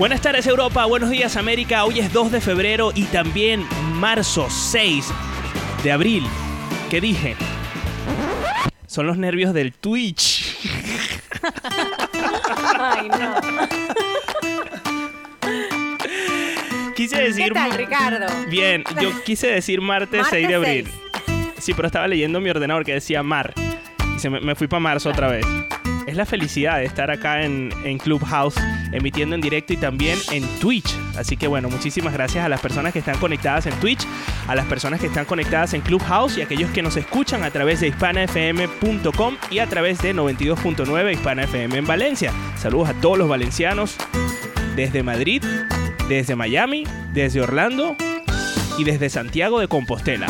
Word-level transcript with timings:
Buenas 0.00 0.22
tardes 0.22 0.46
Europa, 0.46 0.86
buenos 0.86 1.10
días 1.10 1.36
América. 1.36 1.84
Hoy 1.84 1.98
es 1.98 2.10
2 2.10 2.32
de 2.32 2.40
febrero 2.40 2.90
y 2.94 3.04
también 3.04 3.66
marzo 3.96 4.48
6 4.48 5.06
de 5.84 5.92
abril. 5.92 6.26
¿Qué 6.88 7.02
dije? 7.02 7.36
Son 8.86 9.06
los 9.06 9.18
nervios 9.18 9.52
del 9.52 9.74
Twitch. 9.74 10.56
Ay, 12.78 13.10
no. 13.10 13.34
Quise 16.96 17.20
decir... 17.20 17.48
¿Qué 17.48 17.50
tal, 17.50 17.72
Ricardo? 17.72 18.26
Bien, 18.48 18.82
yo 19.02 19.10
quise 19.26 19.48
decir 19.48 19.82
martes, 19.82 20.22
Martes 20.22 20.30
6 20.30 20.48
de 20.48 20.54
abril. 20.54 20.88
6. 21.26 21.44
Sí, 21.58 21.74
pero 21.74 21.88
estaba 21.88 22.08
leyendo 22.08 22.40
mi 22.40 22.48
ordenador 22.48 22.86
que 22.86 22.94
decía 22.94 23.22
mar. 23.22 23.52
Y 24.16 24.18
se 24.18 24.30
me, 24.30 24.40
me 24.40 24.54
fui 24.54 24.66
para 24.66 24.80
marzo 24.80 25.10
otra 25.10 25.28
vez. 25.28 25.44
Es 26.10 26.16
la 26.16 26.26
felicidad 26.26 26.78
de 26.78 26.86
estar 26.86 27.08
acá 27.08 27.44
en, 27.44 27.70
Clubhouse, 27.98 28.56
emitiendo 28.90 29.36
en 29.36 29.40
directo 29.40 29.74
y 29.74 29.76
también 29.76 30.18
en 30.32 30.42
Twitch. 30.58 30.92
Así 31.16 31.36
que 31.36 31.46
bueno, 31.46 31.70
muchísimas 31.70 32.12
gracias 32.12 32.44
a 32.44 32.48
las 32.48 32.60
personas 32.60 32.92
que 32.92 32.98
están 32.98 33.16
conectadas 33.18 33.66
en 33.66 33.74
Twitch, 33.74 34.04
a 34.48 34.56
las 34.56 34.66
personas 34.66 34.98
que 34.98 35.06
están 35.06 35.24
conectadas 35.24 35.72
en 35.72 35.82
Clubhouse 35.82 36.36
y 36.36 36.40
a 36.40 36.46
aquellos 36.46 36.68
que 36.72 36.82
nos 36.82 36.96
escuchan 36.96 37.44
a 37.44 37.52
través 37.52 37.78
de 37.78 37.86
hispanafm.com 37.86 39.36
y 39.52 39.60
a 39.60 39.68
través 39.68 40.02
de 40.02 40.12
92.9 40.12 41.12
Hispana 41.12 41.44
FM 41.44 41.78
en 41.78 41.86
Valencia. 41.86 42.32
Saludos 42.56 42.88
a 42.88 42.94
todos 42.94 43.16
los 43.16 43.28
valencianos 43.28 43.96
desde 44.74 45.04
Madrid, 45.04 45.44
desde 46.08 46.34
Miami, 46.34 46.88
desde 47.12 47.40
Orlando 47.40 47.94
y 48.76 48.82
desde 48.82 49.10
Santiago 49.10 49.60
de 49.60 49.68
Compostela. 49.68 50.26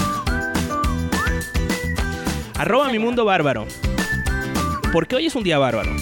Arroba 2.58 2.90
mi 2.90 2.98
mundo 2.98 3.24
bárbaro. 3.24 3.66
¿Por 4.92 5.06
qué 5.06 5.14
hoy 5.14 5.26
es 5.26 5.36
un 5.36 5.44
día 5.44 5.56
bárbaro? 5.58 5.92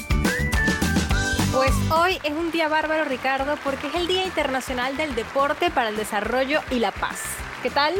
Pues 1.52 1.72
hoy 1.90 2.18
es 2.24 2.32
un 2.32 2.50
día 2.50 2.68
bárbaro, 2.68 3.04
Ricardo, 3.04 3.56
porque 3.62 3.88
es 3.88 3.94
el 3.94 4.06
Día 4.06 4.24
Internacional 4.24 4.96
del 4.96 5.14
Deporte 5.14 5.70
para 5.70 5.90
el 5.90 5.96
Desarrollo 5.96 6.60
y 6.70 6.78
la 6.78 6.90
Paz. 6.90 7.20
¿Qué 7.62 7.68
tal? 7.68 7.92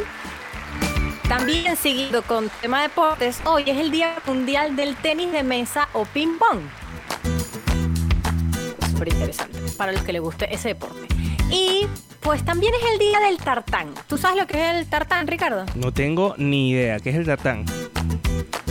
También 1.29 1.77
seguido 1.77 2.23
con 2.23 2.51
tema 2.63 2.81
deportes, 2.81 3.43
hoy 3.45 3.65
es 3.67 3.77
el 3.77 3.91
Día 3.91 4.15
Mundial 4.27 4.77
del 4.77 4.97
Tenis 4.97 5.31
de 5.31 5.43
Mesa 5.43 5.91
o 5.93 6.07
Ping 6.07 6.39
Pong. 6.39 6.61
Súper 8.91 9.09
interesante 9.09 9.59
para 9.77 9.93
los 9.93 10.01
que 10.03 10.15
les 10.15 10.23
guste 10.23 10.55
ese 10.55 10.69
deporte. 10.69 11.07
Y 11.51 11.87
pues 12.21 12.43
también 12.47 12.73
es 12.73 12.93
el 12.93 12.99
Día 12.99 13.21
del 13.21 13.37
Tartán. 13.37 13.93
¿Tú 14.07 14.17
sabes 14.17 14.39
lo 14.41 14.47
que 14.47 14.57
es 14.57 14.75
el 14.77 14.87
tartán, 14.89 15.27
Ricardo? 15.27 15.67
No 15.75 15.93
tengo 15.93 16.35
ni 16.39 16.71
idea. 16.71 16.99
¿Qué 16.99 17.11
es 17.11 17.17
el 17.17 17.27
tartán? 17.27 17.67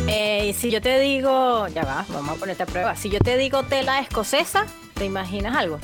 Eh, 0.08 0.56
si 0.58 0.72
yo 0.72 0.82
te 0.82 1.00
digo, 1.00 1.68
ya 1.68 1.84
va, 1.84 2.06
vamos 2.10 2.38
a 2.38 2.40
ponerte 2.40 2.64
a 2.64 2.66
prueba. 2.66 2.96
Si 2.96 3.10
yo 3.10 3.20
te 3.20 3.38
digo 3.38 3.64
tela 3.64 4.00
escocesa, 4.00 4.66
¿te 4.94 5.06
imaginas 5.06 5.56
algo? 5.56 5.80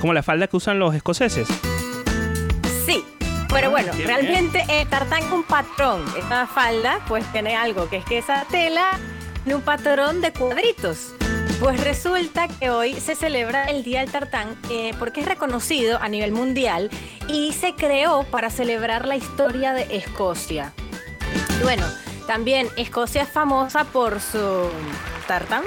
Como 0.00 0.12
la 0.12 0.22
falda 0.22 0.46
que 0.46 0.56
usan 0.56 0.78
los 0.78 0.94
escoceses. 0.94 1.48
Sí. 2.86 3.04
Pero 3.52 3.70
bueno, 3.70 3.92
qué 3.96 4.04
realmente 4.04 4.64
el 4.68 4.86
tartán 4.88 5.32
un 5.32 5.42
patrón. 5.42 6.04
Esta 6.16 6.46
falda 6.46 7.00
pues 7.08 7.24
tiene 7.32 7.56
algo, 7.56 7.88
que 7.88 7.96
es 7.96 8.04
que 8.04 8.18
esa 8.18 8.44
tela 8.50 8.98
tiene 9.42 9.56
un 9.56 9.62
patrón 9.62 10.20
de 10.20 10.32
cuadritos. 10.32 11.14
Pues 11.60 11.82
resulta 11.82 12.48
que 12.48 12.70
hoy 12.70 12.94
se 12.94 13.14
celebra 13.14 13.64
el 13.64 13.84
Día 13.84 14.00
del 14.00 14.10
Tartán 14.10 14.56
eh, 14.70 14.92
porque 14.98 15.20
es 15.20 15.26
reconocido 15.26 15.98
a 16.00 16.08
nivel 16.08 16.32
mundial 16.32 16.88
y 17.28 17.52
se 17.52 17.74
creó 17.74 18.24
para 18.24 18.48
celebrar 18.48 19.06
la 19.06 19.16
historia 19.16 19.74
de 19.74 19.94
Escocia. 19.94 20.72
Y 21.60 21.62
bueno, 21.62 21.84
también 22.30 22.68
Escocia 22.76 23.22
es 23.22 23.28
famosa 23.28 23.82
por 23.82 24.20
su 24.20 24.70
tartán 25.26 25.64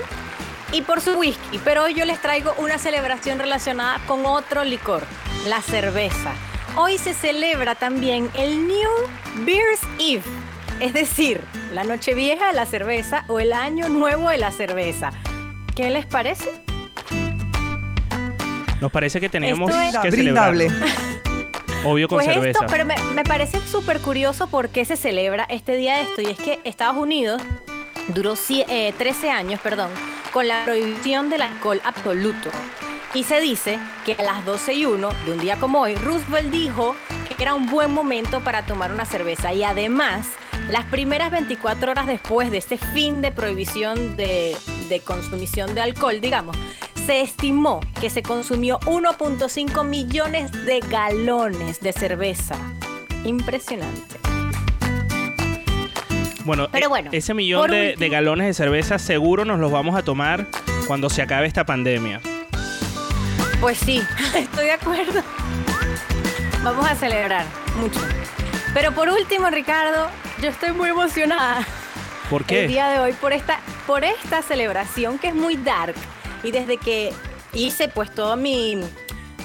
y 0.72 0.82
por 0.82 1.02
su 1.02 1.12
whisky, 1.20 1.60
pero 1.62 1.84
hoy 1.84 1.94
yo 1.94 2.06
les 2.06 2.22
traigo 2.22 2.54
una 2.58 2.78
celebración 2.78 3.38
relacionada 3.38 4.00
con 4.08 4.26
otro 4.26 4.64
licor, 4.64 5.04
la 5.46 5.62
cerveza. 5.62 6.32
Hoy 6.78 6.98
se 6.98 7.14
celebra 7.14 7.76
también 7.76 8.30
el 8.34 8.66
New 8.66 8.90
Beer's 9.46 9.82
Eve, 10.00 10.24
es 10.80 10.94
decir, 10.94 11.42
la 11.74 11.84
noche 11.84 12.14
vieja 12.14 12.48
de 12.48 12.54
la 12.54 12.66
cerveza 12.66 13.26
o 13.28 13.42
el 13.42 13.52
año 13.52 13.90
nuevo 13.90 14.30
de 14.30 14.38
la 14.38 14.52
cerveza. 14.52 15.12
¿Qué 15.76 15.90
les 15.90 16.06
parece? 16.06 16.50
Nos 18.80 18.90
parece 18.90 19.20
que 19.20 19.28
tenemos 19.28 19.70
Esto 19.70 19.82
es- 19.82 19.98
que 20.00 20.12
Brindable. 20.12 20.70
celebrar. 20.70 20.98
Obvio 21.86 22.08
con 22.08 22.18
Pues 22.18 22.28
cerveza. 22.28 22.60
esto, 22.60 22.66
pero 22.72 22.86
me, 22.86 22.96
me 23.14 23.24
parece 23.24 23.60
súper 23.68 24.00
curioso 24.00 24.48
por 24.48 24.70
qué 24.70 24.86
se 24.86 24.96
celebra 24.96 25.46
este 25.50 25.76
día 25.76 25.98
de 25.98 26.04
esto. 26.04 26.22
Y 26.22 26.28
es 26.28 26.38
que 26.38 26.60
Estados 26.64 26.96
Unidos 26.98 27.42
duró 28.10 28.36
cie- 28.36 28.66
eh, 28.70 28.94
13 28.98 29.30
años, 29.30 29.60
perdón, 29.62 29.90
con 30.32 30.48
la 30.48 30.64
prohibición 30.66 31.30
del 31.30 31.42
alcohol 31.42 31.82
absoluto. 31.84 32.50
Y 33.14 33.24
se 33.26 33.42
dice 33.42 33.78
que 34.06 34.14
a 34.14 34.24
las 34.24 34.46
12 34.46 34.74
y 34.74 34.86
1 34.86 35.10
de 35.26 35.32
un 35.34 35.40
día 35.40 35.58
como 35.58 35.82
hoy, 35.82 35.96
Roosevelt 35.96 36.50
dijo 36.50 36.96
que 37.38 37.44
era 37.44 37.54
un 37.54 37.68
buen 37.70 37.92
momento 37.94 38.40
para 38.42 38.66
tomar 38.66 38.92
una 38.92 39.06
cerveza. 39.06 39.54
Y 39.54 39.64
además, 39.64 40.28
las 40.70 40.86
primeras 40.86 41.30
24 41.32 41.92
horas 41.92 42.08
después 42.08 42.50
de 42.50 42.58
este 42.58 42.78
fin 42.78 43.22
de 43.22 43.32
prohibición 43.32 44.16
de, 44.16 44.56
de 44.90 45.00
consumición 45.02 45.76
de 45.76 45.82
alcohol, 45.82 46.22
digamos, 46.22 46.56
se 47.06 47.22
estimó 47.22 47.80
que 48.00 48.10
se 48.10 48.24
consumió 48.24 48.80
1.5 48.82 49.86
millones 49.86 50.52
de 50.66 50.80
galones 50.80 51.80
de 51.82 51.92
cerveza. 51.94 52.56
Impresionante. 53.26 54.18
Bueno, 56.46 56.68
Pero 56.72 56.86
e- 56.86 56.90
bueno, 56.90 57.10
ese 57.14 57.34
millón 57.34 57.72
de, 57.72 57.96
de 57.98 58.10
galones 58.10 58.48
de 58.48 58.54
cerveza 58.54 59.00
seguro 59.00 59.46
nos 59.46 59.60
los 59.60 59.72
vamos 59.72 59.96
a 59.96 60.04
tomar 60.04 60.48
cuando 60.88 61.10
se 61.10 61.22
acabe 61.22 61.48
esta 61.48 61.66
pandemia. 61.66 62.20
Pues 63.62 63.78
sí, 63.78 64.02
estoy 64.36 64.66
de 64.66 64.72
acuerdo. 64.74 65.22
Vamos 66.64 66.90
a 66.90 66.96
celebrar 66.96 67.46
mucho. 67.80 68.00
Pero 68.74 68.92
por 68.94 69.10
último, 69.10 69.50
Ricardo, 69.50 70.10
yo 70.42 70.50
estoy 70.50 70.72
muy 70.74 70.90
emocionada 70.90 71.66
¿Por 72.30 72.42
el 72.42 72.48
qué? 72.48 72.68
día 72.68 72.88
de 72.90 73.00
hoy 73.00 73.14
por 73.14 73.32
esta, 73.32 73.60
por 73.86 74.04
esta 74.04 74.42
celebración 74.42 75.20
que 75.20 75.28
es 75.30 75.36
muy 75.36 75.56
dark. 75.58 75.96
Y 76.44 76.52
desde 76.52 76.78
que 76.78 77.12
hice 77.54 77.88
pues 77.88 78.14
todo 78.14 78.36
mi, 78.36 78.78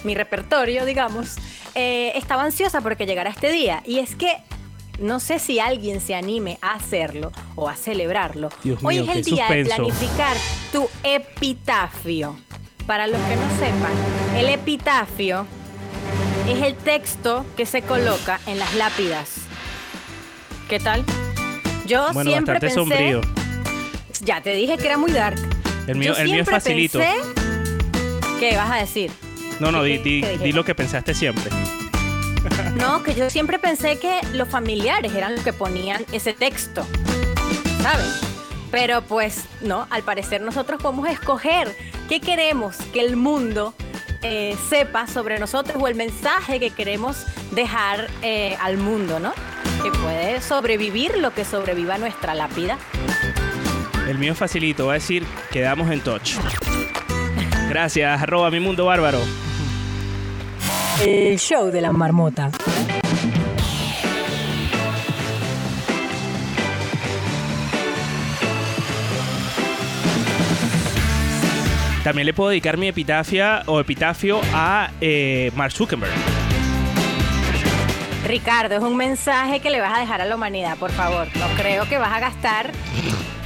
mi 0.04 0.14
repertorio, 0.14 0.84
digamos, 0.84 1.36
eh, 1.74 2.12
estaba 2.16 2.42
ansiosa 2.44 2.80
porque 2.80 3.06
llegara 3.06 3.30
este 3.30 3.50
día. 3.52 3.82
Y 3.86 3.98
es 4.00 4.14
que 4.14 4.36
no 4.98 5.20
sé 5.20 5.38
si 5.38 5.60
alguien 5.60 6.00
se 6.00 6.14
anime 6.14 6.58
a 6.60 6.72
hacerlo 6.74 7.30
o 7.54 7.68
a 7.68 7.76
celebrarlo. 7.76 8.50
Dios 8.64 8.80
hoy 8.82 9.00
mío, 9.00 9.10
es 9.12 9.18
el 9.18 9.24
día 9.24 9.48
de 9.48 9.64
planificar 9.64 10.36
tu 10.72 10.88
epitafio. 11.04 12.36
Para 12.86 13.06
los 13.06 13.20
que 13.20 13.36
no 13.36 13.50
sepan, 13.58 13.92
el 14.36 14.48
epitafio 14.48 15.46
es 16.48 16.62
el 16.62 16.74
texto 16.74 17.44
que 17.56 17.66
se 17.66 17.82
coloca 17.82 18.40
en 18.46 18.58
las 18.58 18.74
lápidas. 18.74 19.32
¿Qué 20.68 20.80
tal? 20.80 21.04
Yo 21.86 22.12
Bueno, 22.12 22.30
siempre 22.30 22.58
pensé, 22.58 22.74
sombrío. 22.74 23.20
ya 24.20 24.40
te 24.40 24.54
dije 24.54 24.78
que 24.78 24.86
era 24.86 24.96
muy 24.96 25.12
dark. 25.12 25.38
El 25.88 25.96
mío, 25.96 26.12
Yo 26.14 26.22
el 26.22 26.30
mío 26.30 26.42
es 26.42 26.48
facilito. 26.50 26.98
pensé- 27.00 28.38
¿Qué 28.38 28.56
vas 28.56 28.70
a 28.70 28.76
decir? 28.76 29.10
No, 29.58 29.72
no, 29.72 29.82
¿Qué- 29.82 29.98
di, 29.98 30.52
lo 30.52 30.64
que 30.64 30.74
pensaste 30.74 31.14
siempre. 31.14 31.50
No, 32.76 33.02
que 33.02 33.14
yo 33.14 33.28
siempre 33.28 33.58
pensé 33.58 33.98
que 33.98 34.20
los 34.32 34.48
familiares 34.48 35.12
eran 35.14 35.34
los 35.34 35.42
que 35.44 35.52
ponían 35.52 36.04
ese 36.12 36.32
texto. 36.32 36.86
saben. 37.82 38.06
Pero 38.70 39.02
pues 39.02 39.44
no, 39.62 39.86
al 39.90 40.02
parecer 40.02 40.40
nosotros 40.42 40.80
podemos 40.80 41.08
escoger 41.08 41.74
qué 42.08 42.20
queremos 42.20 42.76
que 42.92 43.00
el 43.00 43.16
mundo 43.16 43.74
eh, 44.22 44.56
sepa 44.68 45.06
sobre 45.06 45.38
nosotros 45.38 45.82
o 45.82 45.88
el 45.88 45.94
mensaje 45.94 46.60
que 46.60 46.70
queremos 46.70 47.24
dejar 47.52 48.08
eh, 48.22 48.56
al 48.60 48.76
mundo, 48.76 49.18
¿no? 49.20 49.32
Que 49.82 49.90
puede 49.90 50.40
sobrevivir 50.40 51.16
lo 51.18 51.32
que 51.34 51.44
sobreviva 51.44 51.98
nuestra 51.98 52.34
lápida. 52.34 52.78
El 54.08 54.16
mío 54.16 54.34
facilito, 54.34 54.86
va 54.86 54.92
a 54.92 54.94
decir, 54.94 55.22
quedamos 55.52 55.90
en 55.90 56.00
touch. 56.00 56.36
Gracias, 57.68 58.22
arroba 58.22 58.50
mi 58.50 58.58
mundo 58.58 58.86
bárbaro. 58.86 59.20
El 61.04 61.38
show 61.38 61.70
de 61.70 61.82
la 61.82 61.92
marmota. 61.92 62.50
También 72.02 72.24
le 72.24 72.32
puedo 72.32 72.48
dedicar 72.48 72.78
mi 72.78 72.88
epitafia 72.88 73.62
o 73.66 73.78
epitafio 73.78 74.40
a 74.54 74.90
eh, 75.02 75.52
Mark 75.54 75.72
Zuckerberg. 75.72 76.14
Ricardo, 78.26 78.74
es 78.74 78.82
un 78.82 78.96
mensaje 78.96 79.60
que 79.60 79.68
le 79.68 79.82
vas 79.82 79.94
a 79.94 80.00
dejar 80.00 80.22
a 80.22 80.24
la 80.24 80.34
humanidad, 80.34 80.78
por 80.78 80.90
favor. 80.90 81.28
No 81.36 81.46
creo 81.58 81.86
que 81.86 81.98
vas 81.98 82.16
a 82.16 82.20
gastar 82.20 82.72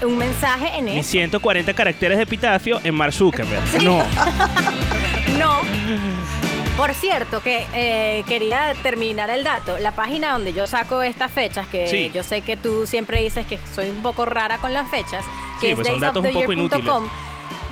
un 0.05 0.19
mensaje 0.19 0.77
en 0.79 0.87
Mis 0.87 0.99
eso. 0.99 1.11
140 1.11 1.73
caracteres 1.75 2.17
de 2.19 2.25
epitafio 2.25 2.81
en 2.85 2.95
Mark 2.95 3.13
Zuckerberg. 3.13 3.83
No. 3.83 4.03
No. 5.39 5.61
Por 6.77 6.95
cierto, 6.95 7.43
que 7.43 7.67
eh, 7.75 8.23
quería 8.29 8.75
terminar 8.83 9.31
el 9.31 9.45
dato. 9.45 9.79
La 9.79 9.93
página 9.93 10.33
donde 10.33 10.53
yo 10.53 10.67
saco 10.67 11.03
estas 11.03 11.31
fechas, 11.31 11.67
que 11.69 11.87
Sí. 11.87 12.11
yo 12.15 12.23
sé 12.23 12.43
que 12.43 12.57
tú 12.57 12.87
siempre 12.87 13.23
dices 13.23 13.47
que 13.47 13.59
soy 13.75 13.91
un 13.91 14.03
poco 14.03 14.25
rara 14.25 14.59
con 14.59 14.73
las 14.73 14.91
fechas, 14.91 15.25
Sí, 15.61 15.69
que 15.69 15.75
pues 15.77 15.89
es 15.89 15.95
poco 15.95 16.21
daysoftheyear.com, 16.23 17.09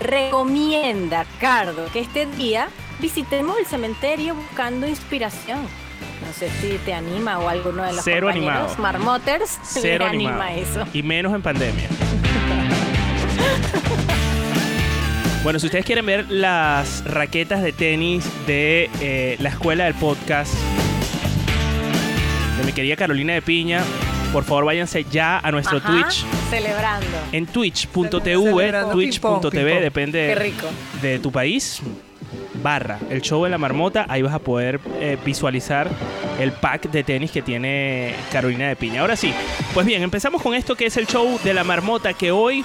recomienda, 0.01 1.25
Cardo, 1.41 1.87
que 1.93 2.01
este 2.01 2.27
día 2.27 2.69
visitemos 2.99 3.59
el 3.59 3.67
cementerio 3.67 4.35
buscando 4.35 4.87
inspiración. 4.87 5.61
No 6.31 6.37
sé 6.37 6.49
si 6.61 6.79
te 6.85 6.95
anima 6.95 7.41
o 7.41 7.49
alguno 7.49 7.83
de 7.83 7.93
los 7.93 8.05
Cero 8.05 8.29
compañeros 8.29 8.73
animado. 8.77 8.83
marmoters 8.83 9.59
Cero 9.65 10.05
le 10.05 10.11
animado. 10.11 10.41
anima 10.43 10.55
eso. 10.55 10.87
Y 10.93 11.03
menos 11.03 11.35
en 11.35 11.43
pandemia. 11.43 11.89
Bueno, 15.43 15.59
si 15.59 15.67
ustedes 15.67 15.87
quieren 15.87 16.05
ver 16.05 16.31
las 16.31 17.03
raquetas 17.07 17.63
de 17.63 17.73
tenis 17.73 18.29
de 18.47 18.91
eh, 19.01 19.37
la 19.41 19.49
escuela 19.49 19.85
del 19.85 19.95
podcast 19.95 20.53
de 22.59 22.65
mi 22.65 22.73
querida 22.75 22.95
Carolina 22.95 23.33
de 23.33 23.41
Piña, 23.41 23.83
por 24.35 24.45
favor 24.45 24.67
váyanse 24.67 25.05
ya 25.11 25.39
a 25.39 25.51
nuestro 25.51 25.79
Ajá, 25.79 25.89
Twitch. 25.93 26.27
Celebrando. 26.51 27.07
En 27.33 27.47
twitch.tv, 27.47 28.21
Celebrando 28.21 28.93
twitch.tv, 28.93 29.41
ping-pong. 29.51 29.81
depende 29.81 30.27
Qué 30.29 30.35
rico. 30.35 30.67
de 31.01 31.19
tu 31.21 31.33
país, 31.33 31.81
barra 32.63 32.99
el 33.09 33.23
show 33.23 33.43
de 33.43 33.49
la 33.49 33.57
marmota, 33.57 34.05
ahí 34.11 34.21
vas 34.21 34.35
a 34.35 34.41
poder 34.41 34.79
eh, 35.01 35.17
visualizar 35.25 35.89
el 36.41 36.53
pack 36.53 36.91
de 36.91 37.05
tenis 37.05 37.31
que 37.31 37.43
tiene 37.43 38.15
Carolina 38.33 38.69
de 38.69 38.77
Piña. 38.77 39.03
Ahora 39.03 39.17
sí, 39.17 39.33
pues 39.75 39.87
bien, 39.87 40.03
empezamos 40.03 40.43
con 40.43 40.55
esto 40.55 40.75
que 40.75 40.87
es 40.87 40.97
el 40.97 41.07
show 41.07 41.39
de 41.45 41.55
la 41.55 41.65
marmota 41.65 42.15
que 42.15 42.33
hoy, 42.33 42.65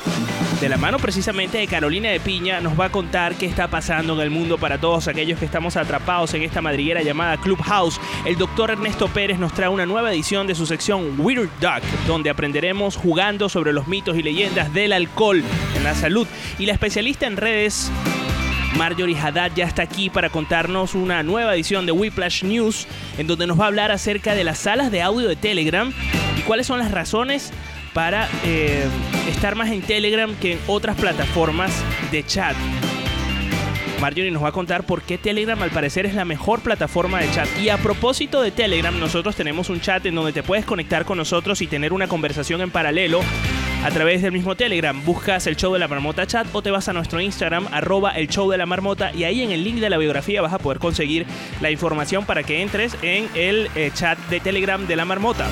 de 0.62 0.70
la 0.70 0.78
mano 0.78 0.98
precisamente 0.98 1.58
de 1.58 1.68
Carolina 1.68 2.10
de 2.10 2.20
Piña, 2.20 2.62
nos 2.62 2.80
va 2.80 2.86
a 2.86 2.92
contar 2.92 3.36
qué 3.36 3.46
está 3.46 3.68
pasando 3.68 4.14
en 4.14 4.22
el 4.22 4.30
mundo 4.30 4.58
para 4.58 4.80
todos 4.80 5.08
aquellos 5.08 5.40
que 5.40 5.46
estamos 5.46 5.76
atrapados 5.76 6.34
en 6.34 6.44
esta 6.44 6.62
madriguera 6.62 7.04
llamada 7.04 7.38
Clubhouse. 7.38 8.00
El 8.26 8.38
doctor 8.38 8.72
Ernesto 8.72 9.08
Pérez 9.10 9.40
nos 9.40 9.54
trae 9.54 9.70
una 9.70 9.86
nueva 9.86 10.12
edición 10.12 10.48
de 10.48 10.56
su 10.56 10.66
sección 10.66 11.20
Weird 11.20 11.50
Duck, 11.60 11.84
donde 12.08 12.30
aprenderemos 12.30 12.96
jugando 12.96 13.50
sobre 13.50 13.74
los 13.74 13.88
mitos 13.88 14.18
y 14.18 14.24
leyendas 14.24 14.74
del 14.74 14.94
alcohol 14.94 15.44
en 15.76 15.84
la 15.84 15.94
salud. 15.94 16.28
Y 16.60 16.66
la 16.66 16.74
especialista 16.74 17.28
en 17.28 17.38
redes 17.38 17.92
Marjorie 18.78 19.18
Haddad 19.18 19.52
ya 19.56 19.66
está 19.66 19.84
aquí 19.84 20.10
para 20.10 20.30
contarnos 20.30 20.96
una 20.96 21.24
nueva 21.24 21.56
edición 21.56 21.86
de 21.86 21.92
Whiplash 21.94 22.44
News, 22.44 22.88
en 23.18 23.28
donde 23.28 23.48
nos 23.48 23.60
va 23.60 23.66
a 23.66 23.68
hablar 23.68 23.92
acerca 23.92 24.36
de 24.36 24.44
las 24.44 24.60
salas 24.60 24.92
de 24.92 25.02
audio 25.02 25.28
de 25.28 25.36
Telegram 25.36 25.94
y 26.38 26.42
cuáles 26.42 26.68
son 26.68 26.80
las 26.80 26.92
razones 26.92 27.52
para 27.94 28.28
eh, 28.44 28.86
estar 29.30 29.56
más 29.56 29.70
en 29.70 29.82
Telegram 29.82 30.36
que 30.36 30.54
en 30.54 30.60
otras 30.68 30.98
plataformas 30.98 31.72
de 32.12 32.26
chat. 32.26 32.56
Marjorie 34.02 34.32
nos 34.32 34.44
va 34.44 34.50
a 34.50 34.52
contar 34.52 34.86
por 34.86 35.02
qué 35.04 35.18
Telegram 35.18 35.62
al 35.64 35.72
parecer 35.72 36.06
es 36.06 36.14
la 36.14 36.26
mejor 36.26 36.60
plataforma 36.60 37.20
de 37.22 37.32
chat. 37.32 37.48
Y 37.62 37.70
a 37.70 37.78
propósito 37.78 38.42
de 38.42 38.52
Telegram, 38.52 39.00
nosotros 39.00 39.38
tenemos 39.38 39.70
un 39.70 39.80
chat 39.80 40.06
en 40.06 40.16
donde 40.16 40.34
te 40.34 40.44
puedes 40.44 40.66
conectar 40.66 41.06
con 41.06 41.18
nosotros 41.18 41.62
y 41.62 41.68
tener 41.68 41.94
una 41.94 42.08
conversación 42.08 42.60
en 42.62 42.72
paralelo 42.72 43.22
a 43.86 43.92
través 43.92 44.24
del 44.24 44.32
mismo 44.32 44.56
Telegram. 44.56 45.00
Buscas 45.06 45.46
el 45.46 45.58
show 45.58 45.72
de 45.72 45.78
la 45.78 45.88
marmota 45.88 46.26
chat 46.26 46.48
o 46.54 46.64
te 46.64 46.72
vas 46.72 46.90
a 46.90 46.94
nuestro 46.94 47.22
Instagram, 47.22 47.68
arroba 47.72 48.12
el 48.12 48.28
show 48.28 48.50
de 48.50 48.58
la 48.58 48.66
marmota, 48.66 49.14
y 49.14 49.26
ahí 49.26 49.44
en 49.44 49.52
el 49.52 49.64
link 49.64 49.78
de 49.78 49.92
la 49.92 50.00
biografía 50.00 50.42
vas 50.42 50.54
a 50.54 50.58
poder 50.58 50.80
conseguir 50.80 51.28
la 51.62 51.70
información 51.70 52.26
para 52.26 52.42
que 52.42 52.64
entres 52.64 52.98
en 53.04 53.30
el 53.36 53.70
eh, 53.76 53.92
chat 53.94 54.18
de 54.32 54.40
Telegram 54.40 54.88
de 54.88 54.96
la 54.96 55.06
marmota. 55.06 55.48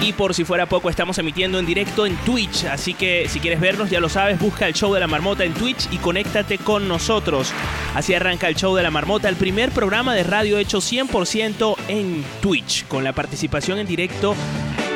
Y 0.00 0.14
por 0.14 0.32
si 0.32 0.44
fuera 0.44 0.64
poco, 0.64 0.88
estamos 0.88 1.18
emitiendo 1.18 1.58
en 1.58 1.66
directo 1.66 2.06
en 2.06 2.16
Twitch. 2.16 2.64
Así 2.64 2.94
que 2.94 3.26
si 3.28 3.38
quieres 3.38 3.60
vernos, 3.60 3.90
ya 3.90 4.00
lo 4.00 4.08
sabes, 4.08 4.38
busca 4.38 4.66
el 4.66 4.72
show 4.72 4.92
de 4.94 5.00
la 5.00 5.06
marmota 5.06 5.44
en 5.44 5.52
Twitch 5.52 5.88
y 5.92 5.98
conéctate 5.98 6.56
con 6.56 6.88
nosotros. 6.88 7.52
Así 7.94 8.14
arranca 8.14 8.48
el 8.48 8.54
show 8.54 8.74
de 8.74 8.82
la 8.82 8.90
marmota, 8.90 9.28
el 9.28 9.36
primer 9.36 9.72
programa 9.72 10.14
de 10.14 10.22
radio 10.22 10.56
hecho 10.56 10.78
100% 10.78 11.76
en 11.88 12.24
Twitch, 12.40 12.86
con 12.86 13.04
la 13.04 13.12
participación 13.12 13.78
en 13.78 13.86
directo 13.86 14.34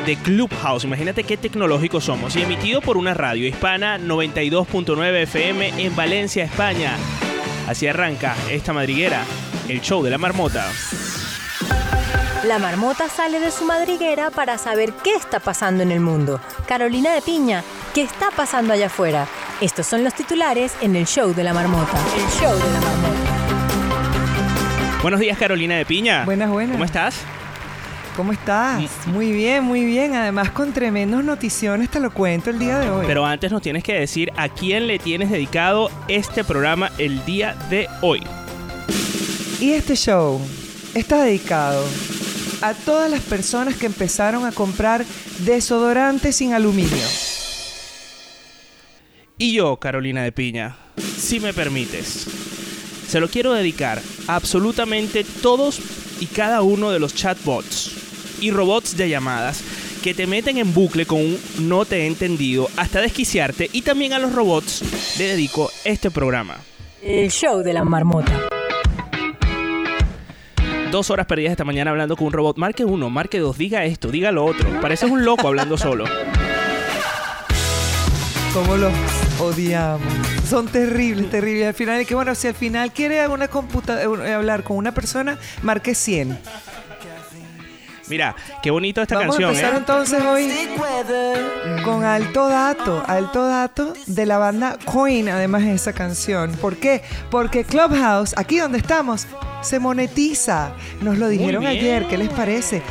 de 0.05 0.15
Clubhouse. 0.17 0.83
Imagínate 0.83 1.23
qué 1.23 1.37
tecnológicos 1.37 2.03
somos. 2.03 2.35
Y 2.35 2.41
emitido 2.41 2.81
por 2.81 2.97
una 2.97 3.13
radio 3.13 3.47
hispana 3.47 3.97
92.9 3.97 5.23
FM 5.23 5.73
en 5.77 5.95
Valencia, 5.95 6.43
España. 6.43 6.95
Así 7.67 7.87
arranca 7.87 8.35
esta 8.49 8.73
madriguera, 8.73 9.23
el 9.67 9.81
show 9.81 10.03
de 10.03 10.09
la 10.09 10.17
marmota. 10.17 10.65
La 12.45 12.57
marmota 12.57 13.09
sale 13.09 13.39
de 13.39 13.51
su 13.51 13.65
madriguera 13.65 14.31
para 14.31 14.57
saber 14.57 14.93
qué 15.03 15.13
está 15.13 15.39
pasando 15.39 15.83
en 15.83 15.91
el 15.91 15.99
mundo. 15.99 16.39
Carolina 16.67 17.13
de 17.13 17.21
Piña, 17.21 17.63
¿qué 17.93 18.01
está 18.01 18.31
pasando 18.31 18.73
allá 18.73 18.87
afuera? 18.87 19.27
Estos 19.61 19.85
son 19.85 20.03
los 20.03 20.13
titulares 20.13 20.73
en 20.81 20.95
el 20.95 21.05
show 21.05 21.33
de 21.33 21.43
la 21.43 21.53
marmota. 21.53 21.97
El 22.15 22.27
show 22.39 22.53
de 22.55 22.73
la 22.73 22.79
marmota. 22.79 23.19
Buenos 25.01 25.19
días, 25.19 25.37
Carolina 25.37 25.75
de 25.75 25.85
Piña. 25.85 26.25
Buenas, 26.25 26.49
buenas. 26.49 26.71
¿Cómo 26.73 26.85
estás? 26.85 27.23
¿Cómo 28.19 28.33
estás? 28.33 28.83
Muy 29.07 29.31
bien, 29.31 29.63
muy 29.63 29.85
bien. 29.85 30.13
Además, 30.13 30.51
con 30.51 30.73
tremendos 30.73 31.23
noticiones 31.23 31.89
te 31.89 32.01
lo 32.01 32.11
cuento 32.11 32.49
el 32.49 32.59
día 32.59 32.77
de 32.77 32.89
hoy. 32.89 33.05
Pero 33.07 33.25
antes 33.25 33.49
nos 33.49 33.61
tienes 33.61 33.81
que 33.81 33.93
decir 33.93 34.29
a 34.35 34.49
quién 34.49 34.87
le 34.87 34.99
tienes 34.99 35.31
dedicado 35.31 35.89
este 36.09 36.43
programa 36.43 36.91
el 36.97 37.23
día 37.23 37.55
de 37.69 37.87
hoy. 38.01 38.21
Y 39.61 39.71
este 39.71 39.95
show 39.95 40.37
está 40.93 41.23
dedicado 41.23 41.85
a 42.61 42.73
todas 42.73 43.09
las 43.09 43.21
personas 43.21 43.77
que 43.77 43.85
empezaron 43.85 44.45
a 44.45 44.51
comprar 44.51 45.05
desodorantes 45.45 46.35
sin 46.35 46.51
aluminio. 46.51 47.07
Y 49.37 49.53
yo, 49.53 49.77
Carolina 49.77 50.23
de 50.23 50.33
Piña, 50.33 50.75
si 51.17 51.39
me 51.39 51.53
permites, 51.53 52.27
se 53.07 53.21
lo 53.21 53.29
quiero 53.29 53.53
dedicar 53.53 54.01
a 54.27 54.35
absolutamente 54.35 55.23
todos 55.23 55.79
y 56.19 56.25
cada 56.25 56.63
uno 56.63 56.91
de 56.91 56.99
los 56.99 57.15
chatbots 57.15 57.98
y 58.41 58.51
robots 58.51 58.95
de 58.97 59.09
llamadas 59.09 59.61
que 60.03 60.13
te 60.13 60.27
meten 60.27 60.57
en 60.57 60.73
bucle 60.73 61.05
con 61.05 61.19
un 61.19 61.39
no 61.59 61.85
te 61.85 62.03
he 62.03 62.07
entendido 62.07 62.69
hasta 62.77 63.01
desquiciarte 63.01 63.69
y 63.73 63.81
también 63.81 64.13
a 64.13 64.19
los 64.19 64.33
robots 64.33 64.81
le 65.17 65.25
dedico 65.27 65.69
este 65.83 66.09
programa. 66.11 66.57
El 67.03 67.29
show 67.31 67.61
de 67.61 67.73
la 67.73 67.83
marmota. 67.83 68.31
Dos 70.91 71.09
horas 71.11 71.25
perdidas 71.27 71.51
esta 71.51 71.65
mañana 71.65 71.91
hablando 71.91 72.15
con 72.17 72.27
un 72.27 72.33
robot. 72.33 72.57
Marque 72.57 72.83
uno, 72.83 73.09
marque 73.09 73.39
dos, 73.39 73.57
diga 73.57 73.85
esto, 73.85 74.09
diga 74.09 74.31
lo 74.31 74.43
otro. 74.45 74.67
Pareces 74.81 75.09
un 75.11 75.23
loco 75.23 75.47
hablando 75.47 75.77
solo. 75.77 76.05
¿Cómo 78.53 78.75
los 78.77 78.91
odiamos? 79.39 80.01
Son 80.49 80.67
terribles, 80.67 81.29
terribles. 81.29 81.67
Al 81.67 81.73
final, 81.75 82.05
que 82.07 82.15
bueno, 82.15 82.33
si 82.33 82.47
al 82.47 82.55
final 82.55 82.91
quiere 82.91 83.27
una 83.27 83.47
computa- 83.47 84.01
eh, 84.01 84.33
hablar 84.33 84.63
con 84.63 84.77
una 84.77 84.91
persona, 84.91 85.37
marque 85.61 85.93
100. 85.93 86.39
Mira, 88.09 88.35
qué 88.63 88.71
bonito 88.71 89.01
esta 89.01 89.15
Vamos 89.15 89.37
canción, 89.37 89.49
a 89.49 89.53
empezar 89.53 89.73
¿eh? 89.73 89.77
entonces 89.77 90.23
hoy 90.23 90.51
con 91.83 92.03
alto 92.03 92.49
dato, 92.49 93.03
alto 93.07 93.45
dato 93.47 93.93
de 94.07 94.25
la 94.25 94.37
banda 94.37 94.77
Queen, 94.91 95.29
además 95.29 95.63
de 95.63 95.73
esa 95.73 95.93
canción. 95.93 96.53
¿Por 96.53 96.77
qué? 96.77 97.03
Porque 97.29 97.63
Clubhouse, 97.63 98.33
aquí 98.37 98.57
donde 98.57 98.79
estamos, 98.79 99.27
se 99.61 99.79
monetiza. 99.79 100.71
Nos 101.01 101.17
lo 101.17 101.27
dijeron 101.27 101.65
ayer, 101.67 102.07
¿qué 102.07 102.17
les 102.17 102.29
parece? 102.29 102.81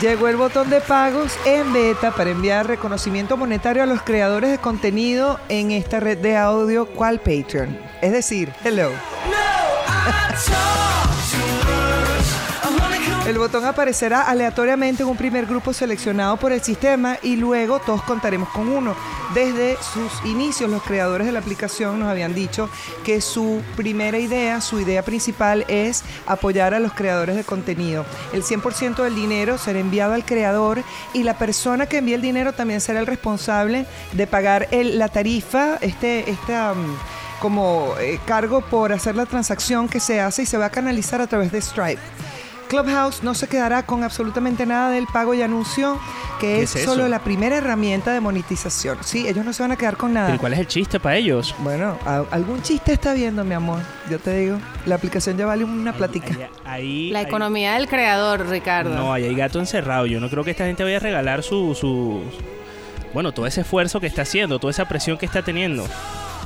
Llegó 0.00 0.28
el 0.28 0.36
botón 0.36 0.70
de 0.70 0.80
pagos 0.80 1.32
en 1.44 1.72
beta 1.72 2.10
para 2.10 2.30
enviar 2.30 2.66
reconocimiento 2.66 3.36
monetario 3.36 3.82
a 3.82 3.86
los 3.86 4.02
creadores 4.02 4.50
de 4.50 4.58
contenido 4.58 5.38
en 5.48 5.70
esta 5.70 6.00
red 6.00 6.18
de 6.18 6.36
audio 6.36 6.86
cual 6.86 7.20
Patreon. 7.20 7.78
Es 8.02 8.12
decir, 8.12 8.52
hello. 8.64 8.90
El 13.26 13.38
botón 13.38 13.64
aparecerá 13.64 14.20
aleatoriamente 14.22 15.02
en 15.02 15.08
un 15.08 15.16
primer 15.16 15.46
grupo 15.46 15.72
seleccionado 15.72 16.36
por 16.36 16.52
el 16.52 16.60
sistema 16.60 17.16
y 17.22 17.36
luego 17.36 17.78
todos 17.80 18.02
contaremos 18.02 18.50
con 18.50 18.68
uno. 18.68 18.94
Desde 19.32 19.78
sus 19.78 20.12
inicios, 20.26 20.70
los 20.70 20.82
creadores 20.82 21.26
de 21.26 21.32
la 21.32 21.38
aplicación 21.38 21.98
nos 21.98 22.10
habían 22.10 22.34
dicho 22.34 22.68
que 23.02 23.22
su 23.22 23.62
primera 23.76 24.18
idea, 24.18 24.60
su 24.60 24.78
idea 24.78 25.02
principal 25.02 25.64
es 25.68 26.02
apoyar 26.26 26.74
a 26.74 26.80
los 26.80 26.92
creadores 26.92 27.34
de 27.34 27.44
contenido. 27.44 28.04
El 28.34 28.42
100% 28.44 29.02
del 29.02 29.14
dinero 29.14 29.56
será 29.56 29.78
enviado 29.78 30.12
al 30.12 30.26
creador 30.26 30.82
y 31.14 31.22
la 31.22 31.38
persona 31.38 31.86
que 31.86 31.98
envía 31.98 32.16
el 32.16 32.22
dinero 32.22 32.52
también 32.52 32.82
será 32.82 33.00
el 33.00 33.06
responsable 33.06 33.86
de 34.12 34.26
pagar 34.26 34.68
el- 34.70 34.98
la 34.98 35.08
tarifa, 35.08 35.78
este, 35.80 36.30
esta 36.30 36.74
mm, 36.74 36.96
como 37.40 37.94
eh, 38.00 38.20
cargo 38.26 38.60
por 38.60 38.92
hacer 38.92 39.16
la 39.16 39.24
transacción 39.24 39.88
que 39.88 39.98
se 39.98 40.20
hace 40.20 40.42
y 40.42 40.46
se 40.46 40.58
va 40.58 40.66
a 40.66 40.70
canalizar 40.70 41.22
a 41.22 41.26
través 41.26 41.50
de 41.52 41.62
Stripe. 41.62 42.00
Clubhouse 42.68 43.22
no 43.22 43.34
se 43.34 43.46
quedará 43.48 43.84
con 43.84 44.02
absolutamente 44.02 44.66
nada 44.66 44.90
del 44.90 45.06
pago 45.06 45.34
y 45.34 45.42
anunció 45.42 45.98
que 46.40 46.56
¿Qué 46.56 46.62
es, 46.62 46.70
solo 46.84 47.06
la 47.08 47.20
primera 47.20 47.56
herramienta 47.56 48.12
de 48.12 48.20
monetización. 48.20 48.98
Sí, 49.02 49.26
ellos 49.28 49.44
no 49.44 49.52
se 49.52 49.62
van 49.62 49.72
a 49.72 49.76
quedar 49.76 49.96
con 49.96 50.12
nada. 50.12 50.26
¿Pero 50.28 50.38
cuál 50.40 50.52
es 50.54 50.58
el 50.58 50.66
chiste 50.66 50.98
para 50.98 51.16
ellos? 51.16 51.54
Bueno, 51.60 51.96
algún 52.30 52.60
chiste 52.62 52.92
está 52.92 53.12
viendo, 53.14 53.44
mi 53.44 53.54
amor. 53.54 53.80
Yo 54.10 54.18
te 54.18 54.36
digo, 54.38 54.58
la 54.86 54.96
aplicación 54.96 55.36
ya 55.36 55.46
vale 55.46 55.64
una 55.64 55.92
platica. 55.92 56.34
Ahí, 56.34 56.48
ahí- 56.64 57.10
La 57.10 57.20
ahí- 57.20 57.24
economía 57.26 57.74
del 57.74 57.86
creador, 57.88 58.46
Ricardo. 58.48 58.94
No, 58.94 59.12
ahí 59.12 59.24
hay 59.24 59.34
gato 59.34 59.58
encerrado. 59.60 60.06
Yo 60.06 60.18
no 60.20 60.28
creo 60.28 60.42
que 60.44 60.50
esta 60.50 60.64
gente 60.66 60.82
vaya 60.82 60.96
a 60.96 61.00
regalar 61.00 61.42
su, 61.42 61.74
su... 61.74 62.22
Bueno, 63.12 63.30
todo 63.32 63.46
ese 63.46 63.60
esfuerzo 63.60 64.00
que 64.00 64.08
está 64.08 64.22
haciendo, 64.22 64.58
toda 64.58 64.72
esa 64.72 64.86
presión 64.88 65.16
que 65.16 65.26
está 65.26 65.42
teniendo. 65.42 65.86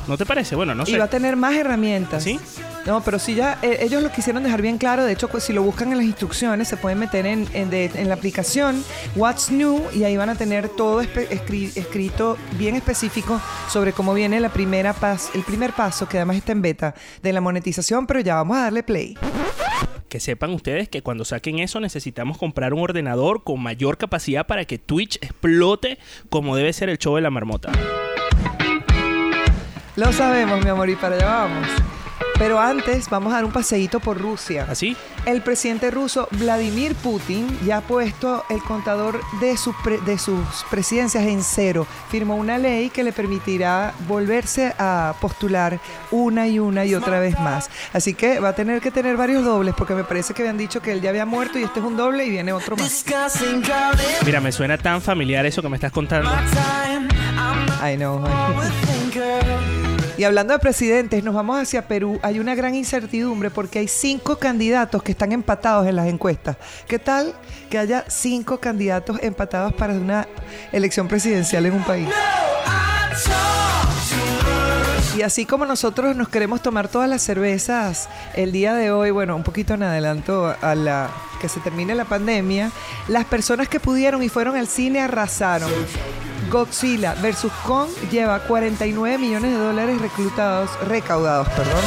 ¿No 0.07 0.17
te 0.19 0.27
parece? 0.27 0.55
Bueno, 0.55 0.75
no 0.75 0.83
Y 0.85 0.87
sé. 0.93 0.99
va 0.99 1.05
a 1.05 1.09
tener 1.11 1.37
más 1.37 1.55
herramientas. 1.55 2.23
¿Sí? 2.25 2.39
No, 2.89 3.03
pero 3.03 3.19
sí 3.19 3.35
ya 3.35 3.59
eh, 3.61 3.81
ellos 3.83 4.03
lo 4.03 4.11
quisieron 4.11 4.43
dejar 4.43 4.63
bien 4.63 4.79
claro. 4.79 5.05
De 5.05 5.13
hecho, 5.13 5.29
pues, 5.29 5.45
si 5.45 5.53
lo 5.53 5.63
buscan 5.63 5.91
en 5.93 5.99
las 5.99 6.07
instrucciones, 6.07 6.69
se 6.69 6.79
pueden 6.79 6.99
meter 6.99 7.27
en, 7.27 7.47
en 7.53 7.69
de- 7.69 7.91
en 7.95 8.09
la 8.09 8.15
aplicación 8.15 8.83
What's 9.15 9.51
New 9.51 9.83
y 9.95 10.05
ahí 10.05 10.17
van 10.17 10.31
a 10.31 10.35
tener 10.37 10.71
todo 10.71 11.03
escri- 11.03 11.71
escrito 11.77 12.39
bien 12.59 12.77
específico 12.77 13.43
sobre 13.71 13.93
cómo 13.93 14.15
viene 14.15 14.41
la 14.41 14.49
primera 14.49 14.95
pas- 14.95 15.29
el 15.35 15.43
primer 15.43 15.75
paso, 15.75 16.09
que 16.09 16.17
además 16.17 16.37
está 16.39 16.53
en 16.53 16.63
beta, 16.63 16.95
de 17.23 17.33
la 17.35 17.43
monetización, 17.43 18.07
pero 18.07 18.21
ya 18.21 18.37
vamos 18.37 18.57
a 18.57 18.63
darle 18.63 18.83
play. 18.83 19.19
Que 20.09 20.19
sepan 20.19 20.55
ustedes 20.55 20.89
que 20.89 21.03
cuando 21.03 21.27
saquen 21.27 21.59
eso 21.59 21.81
necesitamos 21.81 22.39
comprar 22.39 22.73
un 22.73 22.81
ordenador 22.81 23.45
con 23.45 23.63
mayor 23.63 23.99
capacidad 23.99 24.47
para 24.47 24.65
que 24.65 24.79
Twitch 24.79 25.17
explote 25.21 25.99
como 26.31 26.57
debe 26.57 26.73
ser 26.73 26.89
el 26.89 26.97
show 26.97 27.17
de 27.17 27.21
la 27.21 27.29
marmota. 27.29 27.71
Lo 29.97 30.11
sabemos, 30.13 30.65
mi 30.65 30.71
amor, 30.71 30.89
y 30.89 30.97
para 30.97 31.17
allá 31.17 31.27
vamos. 31.27 31.67
Pero 32.39 32.61
antes 32.61 33.09
vamos 33.11 33.33
a 33.33 33.37
dar 33.37 33.45
un 33.45 33.51
paseíto 33.53 33.99
por 33.99 34.17
Rusia. 34.21 34.67
¿Así? 34.71 34.97
El 35.27 35.43
presidente 35.43 35.91
ruso 35.91 36.29
Vladimir 36.33 36.95
Putin 36.95 37.47
ya 37.67 37.79
ha 37.79 37.81
puesto 37.81 38.45
el 38.49 38.61
contador 38.63 39.21
de, 39.41 39.57
su 39.57 39.75
pre- 39.83 39.99
de 40.03 40.19
sus 40.19 40.39
presidencias 40.71 41.25
en 41.25 41.43
cero. 41.43 41.87
Firmó 42.11 42.37
una 42.37 42.57
ley 42.57 42.91
que 42.91 43.03
le 43.03 43.13
permitirá 43.13 43.93
volverse 44.07 44.73
a 44.79 45.15
postular 45.21 45.81
una 46.13 46.47
y 46.47 46.59
una 46.61 46.85
y 46.85 46.95
otra 46.95 47.19
vez 47.19 47.39
más. 47.41 47.69
Así 47.93 48.15
que 48.15 48.39
va 48.39 48.51
a 48.51 48.55
tener 48.55 48.81
que 48.81 48.91
tener 48.93 49.17
varios 49.17 49.45
dobles 49.45 49.75
porque 49.77 49.95
me 49.95 50.05
parece 50.05 50.33
que 50.33 50.43
habían 50.43 50.59
dicho 50.59 50.81
que 50.81 50.93
él 50.93 51.01
ya 51.01 51.11
había 51.11 51.27
muerto 51.27 51.59
y 51.59 51.65
este 51.65 51.81
es 51.81 51.85
un 51.85 51.97
doble 51.97 52.25
y 52.25 52.31
viene 52.31 52.53
otro 52.53 52.77
más. 52.77 52.87
Mira, 54.25 54.41
me 54.41 54.53
suena 54.53 54.79
tan 54.79 55.03
familiar 55.03 55.45
eso 55.45 55.61
que 55.61 55.69
me 55.69 55.77
estás 55.77 55.91
contando. 55.93 56.31
I 57.85 57.97
know. 57.97 58.19
honey. 58.19 59.78
Y 60.19 60.25
hablando 60.25 60.53
de 60.53 60.59
presidentes, 60.59 61.23
nos 61.23 61.33
vamos 61.33 61.61
hacia 61.61 61.87
Perú. 61.87 62.19
Hay 62.23 62.41
una 62.41 62.57
gran 62.57 62.75
incertidumbre 62.75 63.51
porque 63.51 63.79
hay 63.79 63.87
cinco 63.87 64.37
candidatos 64.37 65.01
que 65.01 65.13
están 65.13 65.31
empatados 65.31 65.87
en 65.87 65.95
las 65.95 66.09
encuestas. 66.09 66.57
¿Qué 66.89 66.99
tal 66.99 67.37
que 67.71 67.79
haya 67.79 68.05
cinco 68.09 68.59
candidatos 68.59 69.21
empatados 69.23 69.73
para 69.75 69.93
una 69.93 70.27
elección 70.73 71.07
presidencial 71.07 71.67
en 71.67 71.75
un 71.75 71.85
país? 71.85 72.09
Y 75.17 75.23
así 75.23 75.47
como 75.47 75.65
nosotros 75.67 76.17
nos 76.17 76.29
queremos 76.29 76.63
tomar 76.63 76.89
todas 76.89 77.09
las 77.09 77.23
cervezas 77.23 78.09
el 78.35 78.51
día 78.51 78.75
de 78.75 78.91
hoy, 78.91 79.13
bueno, 79.13 79.37
un 79.37 79.45
poquito 79.45 79.75
en 79.75 79.85
adelanto 79.85 80.53
a 80.61 80.75
la 80.75 81.11
que 81.41 81.49
se 81.49 81.61
termine 81.61 81.95
la 81.95 82.07
pandemia, 82.07 82.73
las 83.07 83.25
personas 83.25 83.69
que 83.69 83.79
pudieron 83.79 84.21
y 84.25 84.29
fueron 84.29 84.57
al 84.57 84.67
cine 84.67 85.01
arrasaron. 85.01 85.71
Godzilla 86.51 87.15
versus 87.15 87.53
Kong 87.67 87.91
lleva 88.11 88.41
49 88.41 89.19
millones 89.19 89.53
de 89.53 89.59
dólares 89.59 90.01
reclutados, 90.01 90.71
recaudados, 90.87 91.49
perdón. 91.51 91.85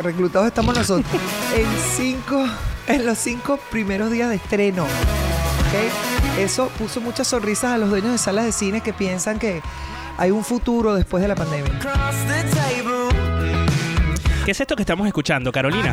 Reclutados 0.00 0.48
estamos 0.48 0.76
nosotros. 0.76 1.06
En 1.54 1.66
cinco, 1.94 2.46
en 2.86 3.04
los 3.04 3.18
cinco 3.18 3.58
primeros 3.70 4.10
días 4.10 4.30
de 4.30 4.36
estreno. 4.36 4.86
Eso 6.38 6.68
puso 6.78 7.00
muchas 7.00 7.28
sonrisas 7.28 7.72
a 7.72 7.78
los 7.78 7.90
dueños 7.90 8.12
de 8.12 8.18
salas 8.18 8.44
de 8.46 8.52
cine 8.52 8.80
que 8.80 8.92
piensan 8.92 9.38
que 9.38 9.62
hay 10.16 10.30
un 10.30 10.44
futuro 10.44 10.94
después 10.94 11.20
de 11.22 11.28
la 11.28 11.34
pandemia. 11.34 11.78
¿Qué 14.44 14.50
es 14.50 14.60
esto 14.60 14.74
que 14.74 14.82
estamos 14.82 15.06
escuchando, 15.06 15.52
Carolina? 15.52 15.92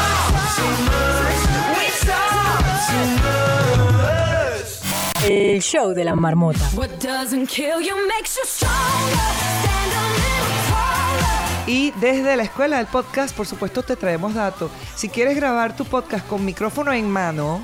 kill 7.47 7.81
you 7.81 7.95
makes 8.07 8.37
you 8.37 8.45
stronger. 8.45 9.17
Stand 9.61 9.91
a 9.91 10.03
little 10.13 10.69
taller. 10.69 11.67
Y 11.67 11.91
desde 11.99 12.35
la 12.35 12.43
escuela 12.43 12.77
del 12.77 12.87
podcast, 12.87 13.35
por 13.35 13.45
supuesto, 13.45 13.83
te 13.83 13.95
traemos 13.95 14.33
datos. 14.33 14.71
Si 14.95 15.09
quieres 15.09 15.35
grabar 15.35 15.75
tu 15.75 15.85
podcast 15.85 16.25
con 16.27 16.45
micrófono 16.45 16.93
en 16.93 17.09
mano, 17.09 17.61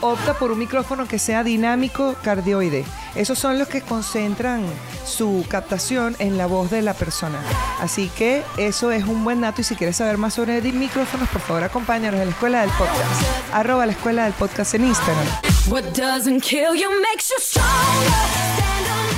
opta 0.00 0.34
por 0.34 0.52
un 0.52 0.58
micrófono 0.58 1.06
que 1.06 1.18
sea 1.18 1.44
dinámico 1.44 2.14
cardioide. 2.22 2.84
Esos 3.14 3.38
son 3.38 3.58
los 3.58 3.68
que 3.68 3.80
concentran 3.80 4.64
su 5.04 5.44
captación 5.48 6.14
en 6.18 6.38
la 6.38 6.46
voz 6.46 6.70
de 6.70 6.82
la 6.82 6.94
persona. 6.94 7.40
Así 7.80 8.10
que 8.16 8.42
eso 8.56 8.92
es 8.92 9.04
un 9.04 9.24
buen 9.24 9.40
dato 9.40 9.60
y 9.60 9.64
si 9.64 9.74
quieres 9.74 9.96
saber 9.96 10.18
más 10.18 10.34
sobre 10.34 10.60
micrófonos, 10.72 11.28
por 11.28 11.40
favor 11.40 11.64
acompáñanos 11.64 12.20
en 12.20 12.26
la 12.26 12.32
escuela 12.32 12.60
del 12.60 12.70
podcast. 12.70 13.22
Arroba 13.52 13.86
la 13.86 13.92
escuela 13.92 14.24
del 14.24 14.34
podcast 14.34 14.74
en 14.74 14.86
Instagram. 14.86 15.26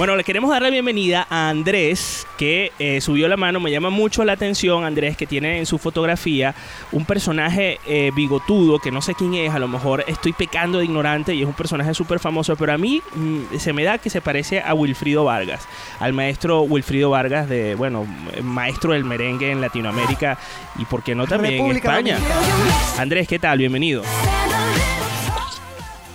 Bueno, 0.00 0.16
le 0.16 0.24
queremos 0.24 0.48
dar 0.48 0.62
la 0.62 0.70
bienvenida 0.70 1.26
a 1.28 1.50
Andrés, 1.50 2.26
que 2.38 2.72
eh, 2.78 3.02
subió 3.02 3.28
la 3.28 3.36
mano. 3.36 3.60
Me 3.60 3.70
llama 3.70 3.90
mucho 3.90 4.24
la 4.24 4.32
atención, 4.32 4.84
Andrés, 4.84 5.14
que 5.14 5.26
tiene 5.26 5.58
en 5.58 5.66
su 5.66 5.76
fotografía 5.76 6.54
un 6.90 7.04
personaje 7.04 7.78
eh, 7.86 8.10
bigotudo, 8.16 8.78
que 8.78 8.90
no 8.90 9.02
sé 9.02 9.14
quién 9.14 9.34
es, 9.34 9.52
a 9.52 9.58
lo 9.58 9.68
mejor 9.68 10.02
estoy 10.06 10.32
pecando 10.32 10.78
de 10.78 10.86
ignorante 10.86 11.34
y 11.34 11.42
es 11.42 11.46
un 11.46 11.52
personaje 11.52 11.92
súper 11.92 12.18
famoso, 12.18 12.56
pero 12.56 12.72
a 12.72 12.78
mí 12.78 13.02
mm, 13.14 13.58
se 13.58 13.74
me 13.74 13.84
da 13.84 13.98
que 13.98 14.08
se 14.08 14.22
parece 14.22 14.62
a 14.62 14.72
Wilfrido 14.72 15.24
Vargas, 15.24 15.68
al 15.98 16.14
maestro 16.14 16.62
Wilfrido 16.62 17.10
Vargas, 17.10 17.46
de, 17.46 17.74
bueno, 17.74 18.06
maestro 18.42 18.94
del 18.94 19.04
merengue 19.04 19.50
en 19.50 19.60
Latinoamérica 19.60 20.38
y, 20.78 20.86
¿por 20.86 21.02
qué 21.02 21.14
no 21.14 21.26
también 21.26 21.62
en 21.62 21.76
España? 21.76 22.14
Dominicana. 22.14 23.02
Andrés, 23.02 23.28
¿qué 23.28 23.38
tal? 23.38 23.58
Bienvenido. 23.58 24.02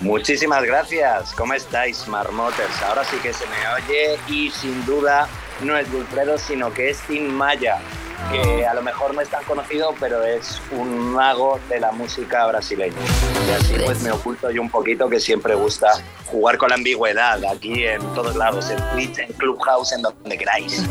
Muchísimas 0.05 0.63
gracias. 0.63 1.33
¿Cómo 1.33 1.55
estáis, 1.55 2.07
Marmoters? 2.07 2.79
Ahora 2.83 3.03
sí 3.05 3.17
que 3.23 3.33
se 3.33 3.43
me 3.47 3.55
oye 3.73 4.19
y 4.27 4.51
sin 4.51 4.85
duda 4.85 5.27
no 5.63 5.75
es 5.75 5.91
Wilfredo, 5.91 6.37
sino 6.37 6.71
que 6.71 6.91
es 6.91 6.99
Tim 7.07 7.27
Maya, 7.27 7.79
que 8.31 8.67
a 8.67 8.75
lo 8.75 8.83
mejor 8.83 9.15
no 9.15 9.21
es 9.21 9.29
tan 9.29 9.43
conocido, 9.45 9.95
pero 9.99 10.23
es 10.23 10.61
un 10.69 11.11
mago 11.11 11.59
de 11.69 11.79
la 11.79 11.91
música 11.91 12.45
brasileña. 12.45 12.95
Y 13.47 13.51
así 13.51 13.73
pues 13.83 14.03
me 14.03 14.11
oculto 14.11 14.51
yo 14.51 14.61
un 14.61 14.69
poquito, 14.69 15.09
que 15.09 15.19
siempre 15.19 15.55
gusta 15.55 15.87
jugar 16.27 16.59
con 16.59 16.69
la 16.69 16.75
ambigüedad 16.75 17.43
aquí 17.43 17.85
en 17.85 18.01
todos 18.13 18.35
lados, 18.35 18.69
en 18.69 18.77
Twitch, 18.91 19.17
en 19.17 19.33
Clubhouse, 19.33 19.91
en 19.93 20.03
donde 20.03 20.37
queráis. 20.37 20.83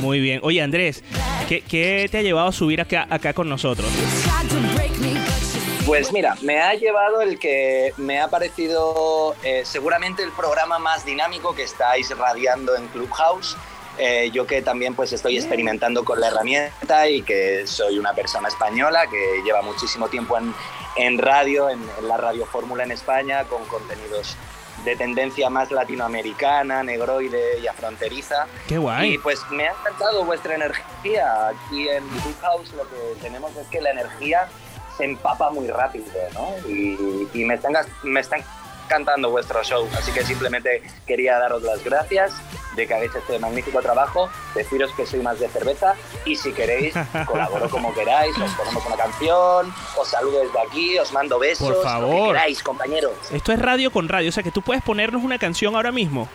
Muy 0.00 0.20
bien. 0.20 0.40
Oye, 0.42 0.62
Andrés, 0.62 1.04
¿qué, 1.46 2.08
te 2.10 2.18
ha 2.18 2.22
llevado 2.22 2.48
a 2.48 2.52
subir 2.52 2.80
acá 2.80 3.34
con 3.34 3.50
nosotros? 3.50 3.90
Pues 5.86 6.12
mira, 6.12 6.34
me 6.42 6.60
ha 6.60 6.74
llevado 6.74 7.20
el 7.20 7.38
que 7.38 7.94
me 7.96 8.20
ha 8.20 8.26
parecido 8.26 9.36
eh, 9.44 9.62
seguramente 9.64 10.24
el 10.24 10.32
programa 10.32 10.80
más 10.80 11.04
dinámico 11.04 11.54
que 11.54 11.62
estáis 11.62 12.10
radiando 12.18 12.74
en 12.74 12.88
Clubhouse. 12.88 13.56
Eh, 13.96 14.30
yo 14.32 14.48
que 14.48 14.62
también 14.62 14.96
pues 14.96 15.12
estoy 15.12 15.36
experimentando 15.36 16.04
con 16.04 16.20
la 16.20 16.26
herramienta 16.26 17.08
y 17.08 17.22
que 17.22 17.68
soy 17.68 18.00
una 18.00 18.14
persona 18.14 18.48
española 18.48 19.06
que 19.06 19.42
lleva 19.44 19.62
muchísimo 19.62 20.08
tiempo 20.08 20.36
en, 20.36 20.52
en 20.96 21.18
radio, 21.18 21.70
en, 21.70 21.80
en 21.98 22.08
la 22.08 22.16
Radio 22.16 22.46
Fórmula 22.46 22.82
en 22.82 22.90
España, 22.90 23.44
con 23.44 23.64
contenidos 23.66 24.36
de 24.84 24.96
tendencia 24.96 25.48
más 25.50 25.70
latinoamericana, 25.70 26.82
negroide 26.82 27.60
y 27.60 27.66
afronteriza. 27.68 28.48
Qué 28.66 28.76
guay. 28.76 29.14
Y 29.14 29.18
pues 29.18 29.40
me 29.50 29.68
ha 29.68 29.70
encantado 29.70 30.24
vuestra 30.24 30.56
energía. 30.56 31.48
Aquí 31.48 31.88
en 31.88 32.06
Clubhouse 32.08 32.72
lo 32.72 32.82
que 32.88 33.20
tenemos 33.22 33.54
es 33.56 33.68
que 33.68 33.80
la 33.80 33.92
energía 33.92 34.48
se 34.96 35.04
empapa 35.04 35.50
muy 35.50 35.68
rápido, 35.68 36.06
¿no? 36.34 36.68
Y, 36.68 37.28
y 37.34 37.44
me, 37.44 37.54
están, 37.54 37.74
me 38.02 38.20
están 38.20 38.42
encantando 38.86 39.30
vuestro 39.30 39.62
show. 39.64 39.86
Así 39.98 40.12
que 40.12 40.24
simplemente 40.24 40.82
quería 41.06 41.38
daros 41.38 41.62
las 41.62 41.82
gracias 41.84 42.32
de 42.76 42.86
que 42.86 42.94
hagáis 42.94 43.14
este 43.14 43.38
magnífico 43.38 43.80
trabajo. 43.80 44.28
Deciros 44.54 44.92
que 44.92 45.06
soy 45.06 45.20
más 45.20 45.40
de 45.40 45.48
cerveza 45.48 45.94
y 46.24 46.36
si 46.36 46.52
queréis, 46.52 46.94
colaboro 47.26 47.68
como 47.68 47.92
queráis. 47.92 48.36
Os 48.38 48.52
ponemos 48.52 48.86
una 48.86 48.96
canción, 48.96 49.74
os 49.96 50.08
saludo 50.08 50.40
desde 50.40 50.60
aquí, 50.60 50.98
os 50.98 51.12
mando 51.12 51.38
besos. 51.38 51.66
Por 51.66 51.76
Lo 51.76 51.82
favor. 51.82 52.26
que 52.28 52.32
queráis, 52.32 52.62
compañeros. 52.62 53.14
Esto 53.32 53.52
es 53.52 53.58
radio 53.58 53.90
con 53.90 54.08
radio, 54.08 54.28
o 54.28 54.32
sea 54.32 54.42
que 54.42 54.52
tú 54.52 54.62
puedes 54.62 54.82
ponernos 54.82 55.22
una 55.22 55.38
canción 55.38 55.74
ahora 55.74 55.92
mismo. 55.92 56.28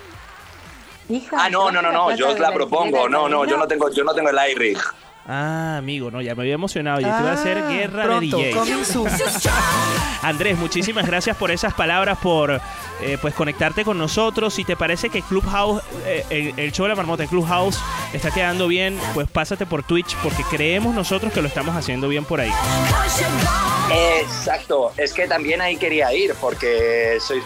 Ah, 1.34 1.50
no, 1.50 1.72
no, 1.72 1.82
no, 1.82 1.92
no, 1.92 2.16
yo 2.16 2.30
os 2.30 2.40
la 2.40 2.54
propongo. 2.54 3.10
No, 3.10 3.28
no, 3.28 3.46
yo 3.46 3.58
no 3.58 3.68
tengo, 3.68 3.90
yo 3.92 4.04
no 4.04 4.14
tengo 4.14 4.30
el 4.30 4.52
iRig. 4.52 4.78
Ah, 5.34 5.78
amigo, 5.78 6.12
no, 6.12 6.22
ya 6.22 6.36
me 6.36 6.42
había 6.42 6.56
emocionado. 6.56 7.00
Yo 7.00 7.08
te 7.08 7.22
iba 7.22 7.30
a 7.32 7.34
hacer 7.36 7.58
Ah, 7.60 7.70
guerra 7.72 8.04
pronto, 8.04 8.38
de 8.38 8.44
DJ. 8.48 8.52
coming 8.52 8.84
soon. 8.84 9.10
Andrés, 10.24 10.58
muchísimas 10.58 11.06
gracias 11.06 11.38
por 11.38 11.52
esas 11.52 11.74
palabras, 11.74 12.18
por 12.22 12.60
eh, 13.02 13.18
pues 13.22 13.34
conectarte 13.34 13.86
con 13.86 13.98
nosotros. 13.98 14.54
Si 14.54 14.66
te 14.66 14.76
parece 14.76 15.10
que 15.10 15.22
Clubhouse, 15.22 15.82
eh, 16.06 16.26
el, 16.30 16.60
el 16.60 16.72
show 16.74 16.84
de 16.86 16.90
la 16.90 16.96
marmota 16.96 17.24
en 17.24 17.30
Clubhouse 17.30 17.80
está 18.12 18.30
quedando 18.32 18.68
bien, 18.68 19.00
pues 19.14 19.30
pásate 19.30 19.66
por 19.66 19.84
Twitch 19.84 20.18
porque 20.18 20.44
creemos 20.44 20.94
nosotros 20.94 21.32
que 21.32 21.42
lo 21.42 21.48
estamos 21.48 21.78
haciendo 21.78 22.10
bien 22.10 22.26
por 22.26 22.42
ahí. 22.42 22.52
Exacto, 24.20 24.92
es 24.98 25.14
que 25.14 25.28
también 25.28 25.62
ahí 25.62 25.78
quería 25.78 26.14
ir 26.14 26.34
porque 26.42 27.18
sois 27.22 27.44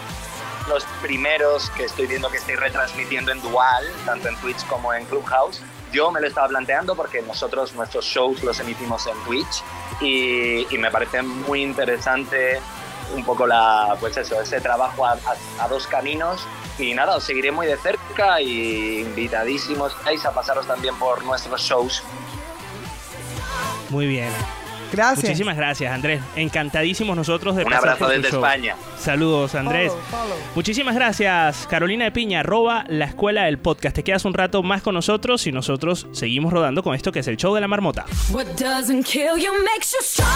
los 0.70 0.84
primeros 1.04 1.70
que 1.72 1.84
estoy 1.84 2.08
viendo 2.08 2.30
que 2.30 2.38
estáis 2.38 2.60
retransmitiendo 2.60 3.32
en 3.32 3.42
dual, 3.42 3.86
tanto 4.06 4.28
en 4.30 4.36
Twitch 4.38 4.66
como 4.66 4.92
en 4.94 5.06
Clubhouse. 5.06 5.62
Yo 5.96 6.12
me 6.12 6.20
lo 6.20 6.28
estaba 6.28 6.50
planteando 6.50 6.94
porque 6.94 7.22
nosotros 7.22 7.74
nuestros 7.74 8.04
shows 8.04 8.44
los 8.44 8.60
emitimos 8.60 9.08
en 9.08 9.18
Twitch 9.24 9.64
y, 10.02 10.78
me 10.78 10.92
parece 10.92 11.22
muy 11.22 11.62
interesante 11.62 12.60
un 13.16 13.24
poco 13.24 13.48
la, 13.48 13.96
pues 14.02 14.18
eso, 14.18 14.42
ese 14.42 14.60
trabajo 14.60 15.06
a, 15.06 15.18
dos 15.70 15.88
caminos 15.88 16.46
y 16.78 16.94
nada, 16.94 17.16
os 17.16 17.24
seguiré 17.24 17.50
muy 17.50 17.66
de 17.66 17.78
cerca 17.78 18.42
y 18.42 19.04
invitadísimos 19.04 19.96
a 20.26 20.32
pasaros 20.34 20.68
también 20.68 20.98
por 21.00 21.24
nuestros 21.24 21.62
shows. 21.62 22.04
Muy 23.90 24.06
bien. 24.06 24.34
Gracias. 24.96 25.24
Muchísimas 25.24 25.56
gracias, 25.58 25.92
Andrés. 25.94 26.22
Encantadísimos 26.36 27.16
nosotros 27.16 27.56
de 27.56 27.64
Un 27.66 27.74
abrazo 27.74 28.08
desde 28.08 28.30
show. 28.30 28.44
España. 28.44 28.76
Saludos, 28.98 29.54
Andrés. 29.56 29.92
Follow, 30.10 30.28
follow. 30.30 30.38
Muchísimas 30.56 30.96
gracias, 30.96 31.68
Carolina 31.68 32.06
de 32.06 32.12
Piña, 32.12 32.40
arroba 32.42 32.86
la 32.88 33.06
escuela 33.06 33.44
del 33.44 33.58
podcast. 33.60 33.96
Te 33.96 34.04
quedas 34.04 34.26
un 34.26 34.34
rato 34.34 34.64
más 34.64 34.82
con 34.82 34.94
nosotros 34.96 35.46
y 35.48 35.52
nosotros 35.52 36.08
seguimos 36.12 36.52
rodando 36.54 36.82
con 36.84 36.96
esto 36.96 37.12
que 37.12 37.20
es 37.20 37.28
el 37.28 37.38
show 37.38 37.54
de 37.54 37.62
la 37.62 37.68
marmota. 37.68 38.06
What 38.32 38.46
doesn't 38.58 39.06
kill 39.06 39.38
you 39.38 39.52
makes 39.64 39.92
you 39.92 40.00
stronger. 40.02 40.32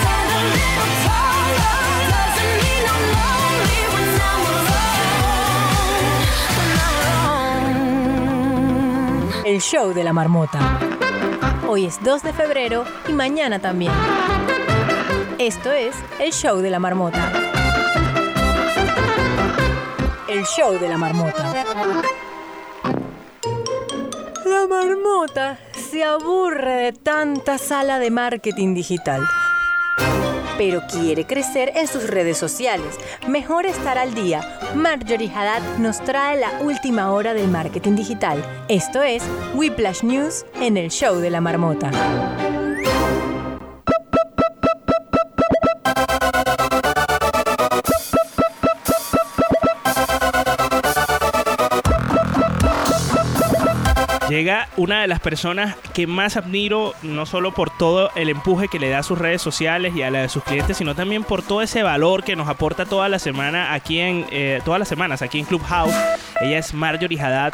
Stand 0.00 0.30
a 0.30 0.44
little 0.44 0.92
taller. 1.06 1.78
Doesn't 2.10 2.52
mean 2.62 2.84
I'm 2.88 3.04
lonely 3.14 3.82
when 3.94 4.10
I'm 4.20 4.42
alone. 4.52 6.18
When 6.58 6.70
I'm 6.80 6.92
alone. 9.42 9.46
El 9.46 9.60
show 9.60 9.92
de 9.94 10.02
la 10.04 10.12
marmota. 10.12 10.97
Hoy 11.70 11.84
es 11.84 12.02
2 12.02 12.22
de 12.22 12.32
febrero 12.32 12.86
y 13.08 13.12
mañana 13.12 13.58
también. 13.58 13.92
Esto 15.36 15.70
es 15.70 15.94
el 16.18 16.32
show 16.32 16.60
de 16.60 16.70
la 16.70 16.78
marmota. 16.78 17.30
El 20.26 20.46
show 20.46 20.78
de 20.78 20.88
la 20.88 20.96
marmota. 20.96 21.66
La 24.46 24.66
marmota 24.66 25.58
se 25.90 26.04
aburre 26.04 26.84
de 26.84 26.92
tanta 26.94 27.58
sala 27.58 27.98
de 27.98 28.10
marketing 28.10 28.72
digital. 28.72 29.20
Pero 30.58 30.82
quiere 30.90 31.24
crecer 31.24 31.72
en 31.76 31.86
sus 31.86 32.08
redes 32.08 32.36
sociales. 32.36 32.98
Mejor 33.28 33.64
estar 33.64 33.96
al 33.96 34.12
día. 34.12 34.42
Marjorie 34.74 35.30
Haddad 35.34 35.62
nos 35.78 36.04
trae 36.04 36.38
la 36.38 36.60
última 36.60 37.12
hora 37.12 37.32
del 37.32 37.48
marketing 37.48 37.94
digital. 37.94 38.44
Esto 38.68 39.02
es 39.02 39.22
Whiplash 39.54 40.02
News 40.02 40.44
en 40.60 40.76
el 40.76 40.90
show 40.90 41.16
de 41.16 41.30
la 41.30 41.40
marmota. 41.40 41.90
Llega 54.38 54.68
una 54.76 55.00
de 55.00 55.08
las 55.08 55.18
personas 55.18 55.74
que 55.92 56.06
más 56.06 56.36
admiro, 56.36 56.94
no 57.02 57.26
solo 57.26 57.52
por 57.52 57.76
todo 57.76 58.12
el 58.14 58.28
empuje 58.28 58.68
que 58.68 58.78
le 58.78 58.88
da 58.88 59.00
a 59.00 59.02
sus 59.02 59.18
redes 59.18 59.42
sociales 59.42 59.96
y 59.96 60.02
a 60.02 60.12
la 60.12 60.22
de 60.22 60.28
sus 60.28 60.44
clientes, 60.44 60.76
sino 60.76 60.94
también 60.94 61.24
por 61.24 61.42
todo 61.42 61.60
ese 61.60 61.82
valor 61.82 62.22
que 62.22 62.36
nos 62.36 62.46
aporta 62.46 62.86
toda 62.86 63.08
la 63.08 63.18
semana 63.18 63.74
aquí 63.74 63.98
en, 63.98 64.26
eh, 64.30 64.60
todas 64.64 64.78
las 64.78 64.86
semanas 64.86 65.22
aquí 65.22 65.40
en 65.40 65.44
Clubhouse. 65.44 65.92
Ella 66.40 66.58
es 66.58 66.72
Marjorie 66.72 67.20
Haddad. 67.20 67.52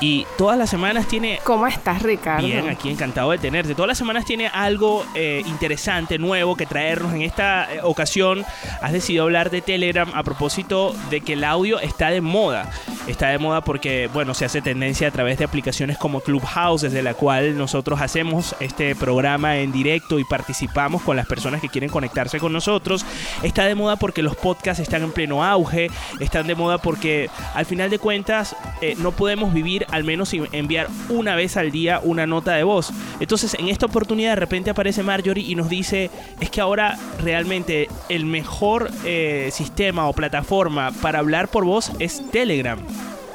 Y 0.00 0.26
todas 0.36 0.58
las 0.58 0.68
semanas 0.68 1.06
tiene 1.06 1.38
¿Cómo 1.44 1.68
estás, 1.68 2.02
Ricardo? 2.02 2.44
Bien, 2.44 2.68
aquí 2.68 2.90
encantado 2.90 3.30
de 3.30 3.38
tenerte. 3.38 3.76
Todas 3.76 3.86
las 3.86 3.98
semanas 3.98 4.24
tiene 4.24 4.48
algo 4.48 5.06
eh, 5.14 5.44
interesante, 5.46 6.18
nuevo 6.18 6.56
que 6.56 6.66
traernos. 6.66 7.14
En 7.14 7.22
esta 7.22 7.72
eh, 7.72 7.78
ocasión 7.84 8.44
has 8.80 8.92
decidido 8.92 9.22
hablar 9.22 9.50
de 9.50 9.62
Telegram 9.62 10.10
a 10.12 10.24
propósito 10.24 10.92
de 11.08 11.20
que 11.20 11.34
el 11.34 11.44
audio 11.44 11.78
está 11.78 12.10
de 12.10 12.20
moda. 12.20 12.68
Está 13.06 13.28
de 13.28 13.38
moda 13.38 13.62
porque, 13.62 14.08
bueno, 14.12 14.32
se 14.32 14.44
hace 14.44 14.62
tendencia 14.62 15.08
a 15.08 15.10
través 15.10 15.36
de 15.36 15.44
aplicaciones 15.44 15.98
como 15.98 16.20
Clubhouse, 16.20 16.82
desde 16.82 17.02
la 17.02 17.14
cual 17.14 17.58
nosotros 17.58 18.00
hacemos 18.00 18.54
este 18.60 18.94
programa 18.94 19.58
en 19.58 19.72
directo 19.72 20.20
y 20.20 20.24
participamos 20.24 21.02
con 21.02 21.16
las 21.16 21.26
personas 21.26 21.60
que 21.60 21.68
quieren 21.68 21.90
conectarse 21.90 22.38
con 22.38 22.52
nosotros. 22.52 23.04
Está 23.42 23.64
de 23.64 23.74
moda 23.74 23.96
porque 23.96 24.22
los 24.22 24.36
podcasts 24.36 24.80
están 24.80 25.02
en 25.02 25.10
pleno 25.10 25.44
auge. 25.44 25.90
Están 26.20 26.46
de 26.46 26.54
moda 26.54 26.78
porque, 26.78 27.28
al 27.54 27.66
final 27.66 27.90
de 27.90 27.98
cuentas, 27.98 28.54
eh, 28.80 28.94
no 28.98 29.10
podemos 29.10 29.52
vivir 29.52 29.84
al 29.90 30.04
menos 30.04 30.28
sin 30.28 30.48
enviar 30.52 30.86
una 31.08 31.34
vez 31.34 31.56
al 31.56 31.72
día 31.72 32.00
una 32.04 32.26
nota 32.26 32.52
de 32.52 32.62
voz. 32.62 32.92
Entonces, 33.18 33.54
en 33.54 33.68
esta 33.68 33.86
oportunidad 33.86 34.30
de 34.30 34.36
repente 34.36 34.70
aparece 34.70 35.02
Marjorie 35.02 35.44
y 35.44 35.56
nos 35.56 35.68
dice, 35.68 36.10
es 36.38 36.50
que 36.50 36.60
ahora 36.60 36.96
realmente 37.20 37.88
el 38.08 38.26
mejor 38.26 38.90
eh, 39.04 39.50
sistema 39.52 40.08
o 40.08 40.12
plataforma 40.12 40.92
para 41.02 41.18
hablar 41.18 41.48
por 41.48 41.64
voz 41.64 41.90
es 41.98 42.22
Telegram. 42.30 42.78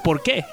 ¿Por 0.08 0.24
qué? 0.24 0.46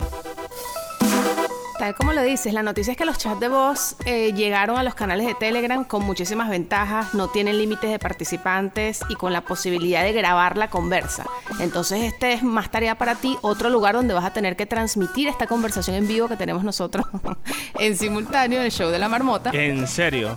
Tal 1.79 1.95
como 1.95 2.13
lo 2.13 2.25
dices, 2.25 2.53
la 2.53 2.65
noticia 2.65 2.91
es 2.91 2.97
que 2.97 3.05
los 3.05 3.19
chats 3.19 3.39
de 3.39 3.47
voz 3.47 3.95
eh, 4.05 4.33
llegaron 4.33 4.79
a 4.79 4.83
los 4.83 4.97
canales 4.97 5.29
de 5.29 5.35
Telegram 5.37 5.85
con 5.85 6.05
muchísimas 6.05 6.51
ventajas, 6.51 7.15
no 7.15 7.29
tienen 7.29 7.59
límites 7.59 7.89
de 7.89 8.01
participantes 8.01 9.03
y 9.09 9.15
con 9.15 9.33
la 9.33 9.43
posibilidad 9.43 10.03
de 10.03 10.13
grabar 10.13 10.57
la 10.57 10.71
conversa. 10.71 11.25
Entonces 11.61 12.03
este 12.03 12.33
es 12.33 12.43
más 12.43 12.69
tarea 12.69 12.99
para 12.99 13.15
ti, 13.15 13.39
otro 13.43 13.71
lugar 13.71 13.95
donde 13.95 14.13
vas 14.13 14.25
a 14.25 14.33
tener 14.33 14.57
que 14.57 14.67
transmitir 14.67 15.29
esta 15.29 15.47
conversación 15.47 15.95
en 15.95 16.09
vivo 16.09 16.27
que 16.27 16.37
tenemos 16.37 16.65
nosotros 16.65 17.07
en 17.79 17.97
simultáneo 17.97 18.59
en 18.59 18.65
el 18.65 18.73
show 18.73 18.91
de 18.91 18.99
la 18.99 19.09
marmota. 19.09 19.51
En 19.53 19.87
serio. 19.87 20.37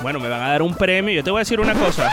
Bueno, 0.00 0.18
me 0.18 0.30
van 0.30 0.40
a 0.40 0.48
dar 0.48 0.62
un 0.62 0.74
premio. 0.74 1.12
Yo 1.12 1.22
te 1.22 1.30
voy 1.30 1.40
a 1.40 1.42
decir 1.42 1.60
una 1.60 1.74
cosa. 1.74 2.10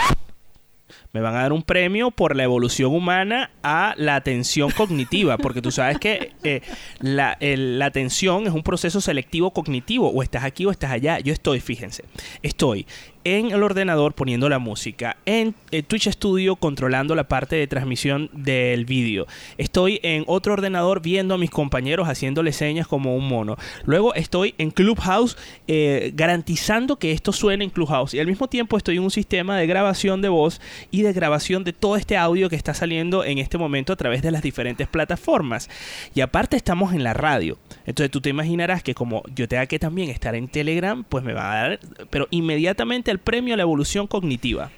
Me 1.12 1.20
van 1.20 1.36
a 1.36 1.42
dar 1.42 1.52
un 1.52 1.62
premio 1.62 2.10
por 2.10 2.34
la 2.34 2.44
evolución 2.44 2.94
humana 2.94 3.50
a 3.62 3.94
la 3.98 4.14
atención 4.16 4.70
cognitiva, 4.70 5.36
porque 5.36 5.60
tú 5.60 5.70
sabes 5.70 5.98
que 5.98 6.32
eh, 6.42 6.62
la, 7.00 7.36
la 7.40 7.86
atención 7.86 8.46
es 8.46 8.52
un 8.52 8.62
proceso 8.62 9.00
selectivo 9.00 9.52
cognitivo, 9.52 10.08
o 10.08 10.22
estás 10.22 10.44
aquí 10.44 10.64
o 10.64 10.70
estás 10.70 10.90
allá. 10.90 11.20
Yo 11.20 11.32
estoy, 11.32 11.60
fíjense, 11.60 12.04
estoy 12.42 12.86
en 13.24 13.50
el 13.50 13.62
ordenador 13.62 14.14
poniendo 14.14 14.48
la 14.48 14.58
música, 14.58 15.16
en 15.26 15.54
eh, 15.70 15.82
Twitch 15.82 16.08
Studio 16.08 16.56
controlando 16.56 17.14
la 17.14 17.24
parte 17.24 17.56
de 17.56 17.66
transmisión 17.66 18.30
del 18.32 18.84
vídeo, 18.84 19.26
estoy 19.58 20.00
en 20.02 20.24
otro 20.26 20.52
ordenador 20.52 21.02
viendo 21.02 21.34
a 21.34 21.38
mis 21.38 21.50
compañeros 21.50 22.08
haciéndole 22.08 22.52
señas 22.52 22.86
como 22.86 23.16
un 23.16 23.28
mono, 23.28 23.56
luego 23.84 24.14
estoy 24.14 24.54
en 24.58 24.70
Clubhouse 24.70 25.36
eh, 25.68 26.12
garantizando 26.14 26.98
que 26.98 27.12
esto 27.12 27.32
suene 27.32 27.64
en 27.64 27.70
Clubhouse 27.70 28.14
y 28.14 28.20
al 28.20 28.26
mismo 28.26 28.48
tiempo 28.48 28.76
estoy 28.76 28.96
en 28.96 29.02
un 29.02 29.10
sistema 29.10 29.56
de 29.56 29.66
grabación 29.66 30.22
de 30.22 30.28
voz 30.28 30.60
y 30.90 31.02
de 31.02 31.12
grabación 31.12 31.64
de 31.64 31.72
todo 31.72 31.96
este 31.96 32.16
audio 32.16 32.48
que 32.48 32.56
está 32.56 32.74
saliendo 32.74 33.24
en 33.24 33.38
este 33.38 33.58
momento 33.58 33.92
a 33.92 33.96
través 33.96 34.22
de 34.22 34.30
las 34.30 34.42
diferentes 34.42 34.88
plataformas. 34.88 35.70
Y 36.14 36.20
aparte 36.20 36.56
estamos 36.56 36.92
en 36.92 37.04
la 37.04 37.14
radio. 37.14 37.58
Entonces 37.86 38.10
tú 38.10 38.20
te 38.20 38.30
imaginarás 38.30 38.82
que 38.82 38.94
como 38.94 39.22
yo 39.34 39.48
tenga 39.48 39.66
que 39.66 39.78
también 39.78 40.10
estar 40.10 40.34
en 40.34 40.48
Telegram, 40.48 41.04
pues 41.04 41.24
me 41.24 41.32
va 41.32 41.52
a 41.52 41.68
dar, 41.68 41.80
pero 42.10 42.28
inmediatamente 42.30 43.10
el 43.12 43.18
premio 43.18 43.54
a 43.54 43.56
la 43.56 43.62
evolución 43.62 44.06
cognitiva. 44.06 44.70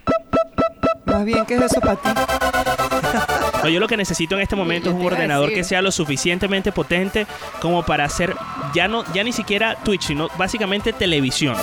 Más 1.07 1.25
bien, 1.25 1.47
¿qué 1.47 1.55
es 1.55 1.63
eso 1.63 1.81
para 1.81 1.97
ti? 1.97 2.09
No, 3.63 3.71
yo 3.71 3.81
lo 3.81 3.89
que 3.89 3.97
necesito 3.97 4.35
en 4.35 4.43
este 4.43 4.57
momento 4.57 4.91
es 4.91 4.95
un 4.95 5.07
ordenador 5.07 5.51
que 5.51 5.65
sea 5.65 5.81
lo 5.81 5.91
suficientemente 5.91 6.71
potente 6.71 7.27
como 7.63 7.83
para 7.83 8.05
hacer 8.05 8.37
ya 8.75 8.89
no 8.89 9.05
ya 9.15 9.25
ni 9.25 9.33
siquiera 9.33 9.77
Twitch, 9.83 10.03
sino 10.03 10.29
básicamente 10.37 10.93
televisión. 10.93 11.57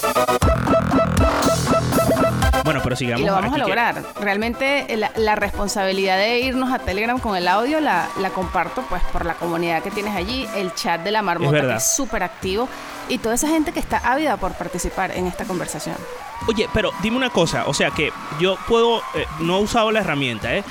Y 3.19 3.25
lo 3.25 3.33
vamos 3.33 3.51
a 3.51 3.55
que- 3.55 3.61
lograr. 3.61 4.03
Realmente 4.19 4.93
eh, 4.93 4.97
la, 4.97 5.11
la 5.15 5.35
responsabilidad 5.35 6.17
de 6.17 6.39
irnos 6.39 6.71
a 6.73 6.79
Telegram 6.79 7.19
con 7.19 7.35
el 7.35 7.47
audio 7.47 7.79
la, 7.81 8.07
la 8.19 8.29
comparto 8.31 8.83
pues 8.89 9.01
por 9.11 9.25
la 9.25 9.33
comunidad 9.35 9.81
que 9.83 9.91
tienes 9.91 10.15
allí, 10.15 10.47
el 10.55 10.73
chat 10.73 11.01
de 11.01 11.11
la 11.11 11.21
marmota 11.21 11.51
verdad. 11.51 11.71
que 11.73 11.77
es 11.77 11.95
súper 11.95 12.23
activo 12.23 12.67
y 13.09 13.17
toda 13.17 13.35
esa 13.35 13.47
gente 13.47 13.71
que 13.71 13.79
está 13.79 13.97
ávida 13.97 14.37
por 14.37 14.53
participar 14.53 15.11
en 15.11 15.27
esta 15.27 15.45
conversación. 15.45 15.95
Oye, 16.47 16.67
pero 16.73 16.91
dime 17.03 17.17
una 17.17 17.29
cosa, 17.29 17.63
o 17.67 17.73
sea 17.73 17.91
que 17.91 18.11
yo 18.39 18.57
puedo, 18.67 18.99
eh, 19.15 19.25
no 19.39 19.57
he 19.57 19.61
usado 19.61 19.91
la 19.91 19.99
herramienta, 19.99 20.55
¿eh? 20.55 20.63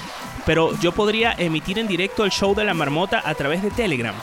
Pero 0.47 0.75
yo 0.81 0.91
podría 0.93 1.33
emitir 1.37 1.79
en 1.79 1.87
directo 1.87 2.25
el 2.25 2.31
show 2.31 2.55
de 2.55 2.65
la 2.65 2.75
marmota 2.75 3.23
a 3.25 3.35
través 3.35 3.63
de 3.63 3.71
Telegram. 3.71 4.15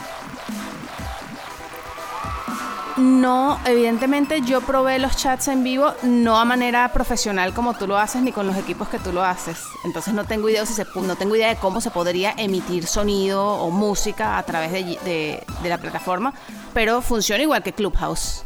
No, 2.98 3.60
evidentemente 3.64 4.40
yo 4.42 4.60
probé 4.60 4.98
los 4.98 5.16
chats 5.16 5.46
en 5.48 5.62
vivo, 5.62 5.94
no 6.02 6.36
a 6.38 6.44
manera 6.44 6.92
profesional 6.92 7.54
como 7.54 7.74
tú 7.74 7.86
lo 7.86 7.96
haces 7.96 8.22
ni 8.22 8.32
con 8.32 8.46
los 8.46 8.56
equipos 8.56 8.88
que 8.88 8.98
tú 8.98 9.12
lo 9.12 9.22
haces. 9.22 9.58
Entonces 9.84 10.14
no 10.14 10.24
tengo 10.24 10.48
idea 10.48 10.66
si 10.66 10.74
se, 10.74 10.84
no 10.96 11.14
tengo 11.14 11.36
idea 11.36 11.48
de 11.48 11.56
cómo 11.56 11.80
se 11.80 11.90
podría 11.92 12.34
emitir 12.36 12.86
sonido 12.86 13.46
o 13.46 13.70
música 13.70 14.36
a 14.36 14.42
través 14.42 14.72
de, 14.72 14.82
de- 15.04 15.42
de 15.62 15.68
la 15.68 15.78
plataforma, 15.78 16.34
pero 16.74 17.00
funciona 17.00 17.42
igual 17.42 17.62
que 17.62 17.72
Clubhouse. 17.72 18.42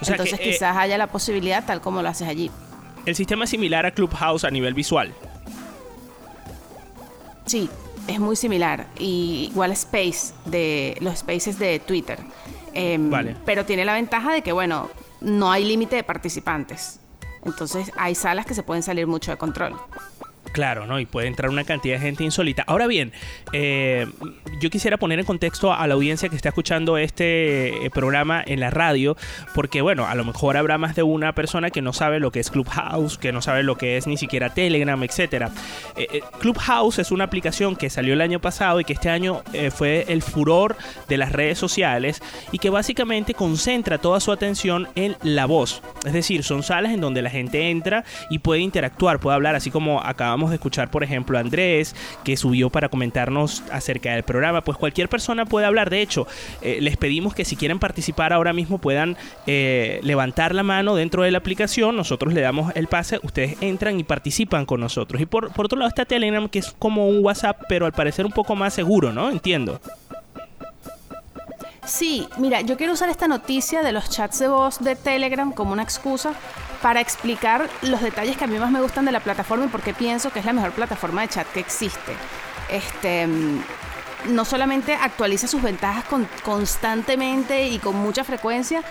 O 0.00 0.04
sea 0.04 0.16
que, 0.16 0.22
Entonces 0.24 0.40
eh, 0.40 0.50
quizás 0.52 0.76
haya 0.76 0.98
la 0.98 1.06
posibilidad 1.06 1.64
tal 1.64 1.80
como 1.80 2.02
lo 2.02 2.08
haces 2.10 2.28
allí. 2.28 2.50
El 3.06 3.14
sistema 3.16 3.44
es 3.44 3.50
similar 3.50 3.86
a 3.86 3.92
Clubhouse 3.92 4.44
a 4.44 4.50
nivel 4.50 4.74
visual. 4.74 5.14
Sí, 7.46 7.70
es 8.08 8.18
muy 8.20 8.36
similar. 8.36 8.88
Y 8.98 9.48
igual 9.52 9.72
Space, 9.72 10.34
de 10.44 10.96
los 11.00 11.18
spaces 11.20 11.58
de 11.58 11.78
Twitter. 11.78 12.18
Vale. 12.98 13.36
Pero 13.44 13.64
tiene 13.64 13.84
la 13.84 13.94
ventaja 13.94 14.32
de 14.32 14.42
que, 14.42 14.52
bueno, 14.52 14.90
no 15.20 15.50
hay 15.50 15.64
límite 15.64 15.96
de 15.96 16.04
participantes. 16.04 17.00
Entonces 17.44 17.92
hay 17.96 18.14
salas 18.14 18.44
que 18.44 18.54
se 18.54 18.62
pueden 18.62 18.82
salir 18.82 19.06
mucho 19.06 19.30
de 19.30 19.36
control. 19.36 19.74
Claro, 20.56 20.86
¿no? 20.86 20.98
Y 20.98 21.04
puede 21.04 21.26
entrar 21.26 21.50
una 21.50 21.64
cantidad 21.64 21.96
de 21.96 22.00
gente 22.00 22.24
insólita. 22.24 22.64
Ahora 22.66 22.86
bien, 22.86 23.12
eh, 23.52 24.06
yo 24.58 24.70
quisiera 24.70 24.96
poner 24.96 25.18
en 25.18 25.26
contexto 25.26 25.70
a 25.70 25.86
la 25.86 25.92
audiencia 25.92 26.30
que 26.30 26.36
está 26.36 26.48
escuchando 26.48 26.96
este 26.96 27.84
eh, 27.84 27.90
programa 27.90 28.42
en 28.46 28.60
la 28.60 28.70
radio, 28.70 29.18
porque 29.54 29.82
bueno, 29.82 30.06
a 30.06 30.14
lo 30.14 30.24
mejor 30.24 30.56
habrá 30.56 30.78
más 30.78 30.96
de 30.96 31.02
una 31.02 31.34
persona 31.34 31.68
que 31.68 31.82
no 31.82 31.92
sabe 31.92 32.20
lo 32.20 32.30
que 32.30 32.40
es 32.40 32.50
Clubhouse, 32.50 33.18
que 33.18 33.32
no 33.32 33.42
sabe 33.42 33.64
lo 33.64 33.76
que 33.76 33.98
es 33.98 34.06
ni 34.06 34.16
siquiera 34.16 34.54
Telegram, 34.54 35.02
etcétera. 35.02 35.50
Eh, 35.94 36.22
Clubhouse 36.40 37.00
es 37.00 37.10
una 37.10 37.24
aplicación 37.24 37.76
que 37.76 37.90
salió 37.90 38.14
el 38.14 38.22
año 38.22 38.40
pasado 38.40 38.80
y 38.80 38.84
que 38.84 38.94
este 38.94 39.10
año 39.10 39.42
fue 39.74 40.06
el 40.08 40.22
furor 40.22 40.74
de 41.06 41.18
las 41.18 41.32
redes 41.32 41.58
sociales 41.58 42.22
y 42.50 42.60
que 42.60 42.70
básicamente 42.70 43.34
concentra 43.34 43.98
toda 43.98 44.20
su 44.20 44.32
atención 44.32 44.88
en 44.94 45.16
la 45.22 45.44
voz. 45.44 45.82
Es 46.06 46.14
decir, 46.14 46.44
son 46.44 46.62
salas 46.62 46.92
en 46.92 47.02
donde 47.02 47.20
la 47.20 47.28
gente 47.28 47.68
entra 47.68 48.04
y 48.30 48.38
puede 48.38 48.62
interactuar, 48.62 49.20
puede 49.20 49.34
hablar, 49.34 49.54
así 49.54 49.70
como 49.70 50.00
acabamos 50.00 50.45
de 50.50 50.56
escuchar, 50.56 50.90
por 50.90 51.04
ejemplo, 51.04 51.38
a 51.38 51.40
Andrés, 51.40 51.94
que 52.24 52.36
subió 52.36 52.70
para 52.70 52.88
comentarnos 52.88 53.62
acerca 53.70 54.12
del 54.12 54.22
programa. 54.22 54.62
Pues 54.62 54.78
cualquier 54.78 55.08
persona 55.08 55.44
puede 55.44 55.66
hablar. 55.66 55.90
De 55.90 56.02
hecho, 56.02 56.26
eh, 56.62 56.78
les 56.80 56.96
pedimos 56.96 57.34
que 57.34 57.44
si 57.44 57.56
quieren 57.56 57.78
participar 57.78 58.32
ahora 58.32 58.52
mismo 58.52 58.78
puedan 58.78 59.16
eh, 59.46 60.00
levantar 60.02 60.54
la 60.54 60.62
mano 60.62 60.94
dentro 60.94 61.22
de 61.22 61.30
la 61.30 61.38
aplicación. 61.38 61.96
Nosotros 61.96 62.32
le 62.34 62.40
damos 62.40 62.72
el 62.74 62.86
pase, 62.86 63.20
ustedes 63.22 63.56
entran 63.60 63.98
y 63.98 64.04
participan 64.04 64.66
con 64.66 64.80
nosotros. 64.80 65.20
Y 65.20 65.26
por, 65.26 65.52
por 65.52 65.66
otro 65.66 65.78
lado 65.78 65.88
está 65.88 66.04
Telegram, 66.04 66.48
que 66.48 66.60
es 66.60 66.74
como 66.78 67.08
un 67.08 67.24
WhatsApp, 67.24 67.62
pero 67.68 67.86
al 67.86 67.92
parecer 67.92 68.26
un 68.26 68.32
poco 68.32 68.56
más 68.56 68.74
seguro, 68.74 69.12
¿no? 69.12 69.30
Entiendo. 69.30 69.80
Sí, 71.86 72.28
mira, 72.38 72.60
yo 72.62 72.76
quiero 72.76 72.92
usar 72.94 73.08
esta 73.08 73.28
noticia 73.28 73.82
de 73.82 73.92
los 73.92 74.10
chats 74.10 74.40
de 74.40 74.48
voz 74.48 74.80
de 74.80 74.96
Telegram 74.96 75.52
como 75.52 75.72
una 75.72 75.82
excusa 75.82 76.32
para 76.82 77.00
explicar 77.00 77.68
los 77.82 78.02
detalles 78.02 78.36
que 78.36 78.44
a 78.44 78.46
mí 78.48 78.58
más 78.58 78.70
me 78.70 78.80
gustan 78.80 79.04
de 79.04 79.12
la 79.12 79.20
plataforma 79.20 79.66
y 79.66 79.68
por 79.68 79.82
qué 79.82 79.94
pienso 79.94 80.30
que 80.30 80.40
es 80.40 80.44
la 80.44 80.52
mejor 80.52 80.72
plataforma 80.72 81.22
de 81.22 81.28
chat 81.28 81.46
que 81.52 81.60
existe. 81.60 82.12
Este, 82.68 83.26
mm, 83.26 83.60
no 84.30 84.44
solamente 84.44 84.94
actualiza 84.94 85.46
sus 85.46 85.62
ventajas 85.62 86.04
con- 86.04 86.28
constantemente 86.44 87.68
y 87.68 87.78
con 87.78 87.94
mucha 87.96 88.24
frecuencia, 88.24 88.82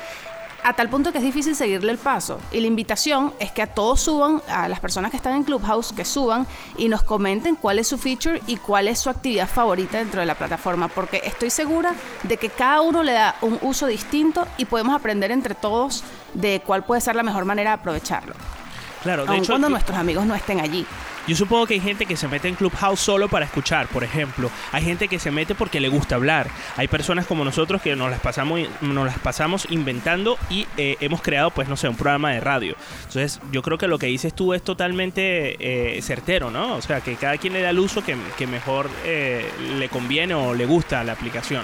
a 0.66 0.74
tal 0.74 0.90
punto 0.90 1.12
que 1.12 1.20
es 1.20 1.24
difícil 1.24 1.56
seguirle 1.56 1.92
el 1.92 2.00
paso. 2.00 2.40
Y 2.52 2.60
la 2.60 2.66
invitación 2.66 3.36
es 3.40 3.52
que 3.52 3.62
a 3.62 3.68
todos 3.68 4.02
suban, 4.02 4.42
a 4.50 4.68
las 4.68 4.80
personas 4.80 5.12
que 5.12 5.18
están 5.18 5.36
en 5.36 5.44
Clubhouse, 5.44 5.94
que 5.94 6.04
suban 6.04 6.48
y 6.76 6.90
nos 6.90 7.04
comenten 7.04 7.56
cuál 7.56 7.78
es 7.78 7.88
su 7.88 8.00
feature 8.00 8.42
y 8.48 8.58
cuál 8.58 8.88
es 8.88 8.98
su 8.98 9.12
actividad 9.12 9.48
favorita 9.48 10.00
dentro 10.00 10.22
de 10.22 10.26
la 10.26 10.34
plataforma, 10.34 10.88
porque 10.88 11.22
estoy 11.24 11.52
segura 11.52 11.94
de 12.24 12.38
que 12.38 12.50
cada 12.50 12.82
uno 12.82 13.04
le 13.04 13.12
da 13.12 13.36
un 13.42 13.60
uso 13.62 13.86
distinto 13.86 14.48
y 14.58 14.66
podemos 14.66 14.96
aprender 14.96 15.30
entre 15.30 15.54
todos 15.54 16.04
de 16.34 16.64
cuál 16.66 16.84
puede 16.84 17.00
ser 17.00 17.16
la 17.16 17.22
mejor 17.22 17.46
manera 17.46 17.70
de 17.70 17.76
aprovecharlo, 17.76 18.34
Claro, 19.04 19.26
de 19.26 19.30
aun 19.30 19.38
hecho, 19.38 19.54
cuando 19.54 19.70
nuestros 19.70 20.00
amigos 20.00 20.26
no 20.26 20.34
estén 20.34 20.62
allí. 20.62 20.84
Yo 21.28 21.36
supongo 21.36 21.66
que 21.66 21.74
hay 21.74 21.80
gente 21.80 22.06
que 22.06 22.16
se 22.16 22.28
mete 22.28 22.48
en 22.48 22.56
Clubhouse 22.56 23.00
solo 23.00 23.28
para 23.28 23.46
escuchar, 23.46 23.88
por 23.88 24.04
ejemplo. 24.04 24.52
Hay 24.72 24.84
gente 24.84 25.08
que 25.08 25.18
se 25.18 25.32
mete 25.32 25.56
porque 25.56 25.80
le 25.80 25.90
gusta 25.90 26.16
hablar. 26.16 26.50
Hay 26.78 26.88
personas 26.88 27.26
como 27.26 27.44
nosotros 27.44 27.82
que 27.82 27.96
nos 27.96 28.12
las 28.12 28.20
pasamos, 28.20 28.60
nos 28.82 29.06
las 29.06 29.18
pasamos 29.18 29.66
inventando 29.72 30.38
y 30.52 30.68
eh, 30.78 30.98
hemos 31.00 31.24
creado, 31.24 31.50
pues, 31.50 31.68
no 31.68 31.78
sé, 31.78 31.90
un 31.90 31.96
programa 31.96 32.32
de 32.32 32.42
radio. 32.42 32.76
Entonces, 33.08 33.42
yo 33.52 33.64
creo 33.64 33.80
que 33.80 33.88
lo 33.88 33.98
que 33.98 34.06
dices 34.06 34.36
tú 34.36 34.54
es 34.54 34.62
totalmente 34.62 35.96
eh, 35.98 36.02
certero, 36.04 36.52
¿no? 36.52 36.76
O 36.76 36.82
sea, 36.82 37.02
que 37.02 37.16
cada 37.16 37.38
quien 37.38 37.54
le 37.54 37.62
da 37.62 37.72
el 37.72 37.80
uso 37.80 38.04
que, 38.04 38.16
que 38.38 38.46
mejor 38.46 38.90
eh, 39.04 39.50
le 39.80 39.90
conviene 39.90 40.36
o 40.36 40.54
le 40.54 40.68
gusta 40.68 41.04
la 41.04 41.14
aplicación. 41.14 41.64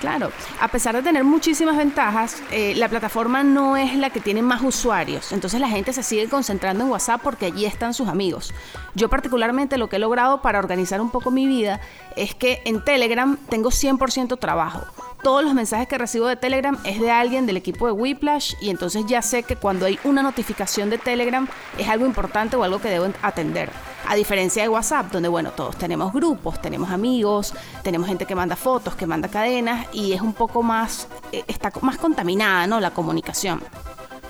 Claro, 0.00 0.30
a 0.60 0.68
pesar 0.68 0.94
de 0.94 1.02
tener 1.02 1.24
muchísimas 1.24 1.76
ventajas, 1.76 2.40
eh, 2.52 2.74
la 2.76 2.88
plataforma 2.88 3.42
no 3.42 3.76
es 3.76 3.96
la 3.96 4.10
que 4.10 4.20
tiene 4.20 4.42
más 4.42 4.62
usuarios. 4.62 5.32
Entonces 5.32 5.60
la 5.60 5.68
gente 5.68 5.92
se 5.92 6.04
sigue 6.04 6.28
concentrando 6.28 6.84
en 6.84 6.90
WhatsApp 6.90 7.20
porque 7.22 7.46
allí 7.46 7.66
están 7.66 7.94
sus 7.94 8.06
amigos. 8.08 8.54
Yo 8.94 9.08
particularmente 9.08 9.76
lo 9.76 9.88
que 9.88 9.96
he 9.96 9.98
logrado 9.98 10.40
para 10.40 10.60
organizar 10.60 11.00
un 11.00 11.10
poco 11.10 11.32
mi 11.32 11.46
vida 11.46 11.80
es 12.14 12.34
que 12.34 12.62
en 12.64 12.84
Telegram 12.84 13.36
tengo 13.48 13.70
100% 13.70 14.38
trabajo. 14.38 14.82
Todos 15.22 15.42
los 15.42 15.52
mensajes 15.52 15.88
que 15.88 15.98
recibo 15.98 16.28
de 16.28 16.36
Telegram 16.36 16.78
es 16.84 17.00
de 17.00 17.10
alguien 17.10 17.46
del 17.46 17.56
equipo 17.56 17.86
de 17.86 17.92
Whiplash 17.92 18.54
y 18.60 18.70
entonces 18.70 19.04
ya 19.06 19.20
sé 19.20 19.42
que 19.42 19.56
cuando 19.56 19.86
hay 19.86 19.98
una 20.04 20.22
notificación 20.22 20.90
de 20.90 20.98
Telegram 20.98 21.48
es 21.76 21.88
algo 21.88 22.06
importante 22.06 22.56
o 22.56 22.62
algo 22.62 22.80
que 22.80 22.88
debo 22.88 23.06
atender. 23.22 23.70
A 24.10 24.14
diferencia 24.14 24.62
de 24.62 24.70
WhatsApp, 24.70 25.12
donde 25.12 25.28
bueno, 25.28 25.50
todos 25.50 25.76
tenemos 25.76 26.14
grupos, 26.14 26.62
tenemos 26.62 26.88
amigos, 26.88 27.52
tenemos 27.82 28.08
gente 28.08 28.24
que 28.24 28.34
manda 28.34 28.56
fotos, 28.56 28.94
que 28.94 29.06
manda 29.06 29.28
cadenas 29.28 29.86
y 29.92 30.14
es 30.14 30.22
un 30.22 30.32
poco 30.32 30.62
más, 30.62 31.08
eh, 31.30 31.44
está 31.46 31.70
más 31.82 31.98
contaminada, 31.98 32.66
¿no? 32.66 32.80
La 32.80 32.90
comunicación. 32.90 33.60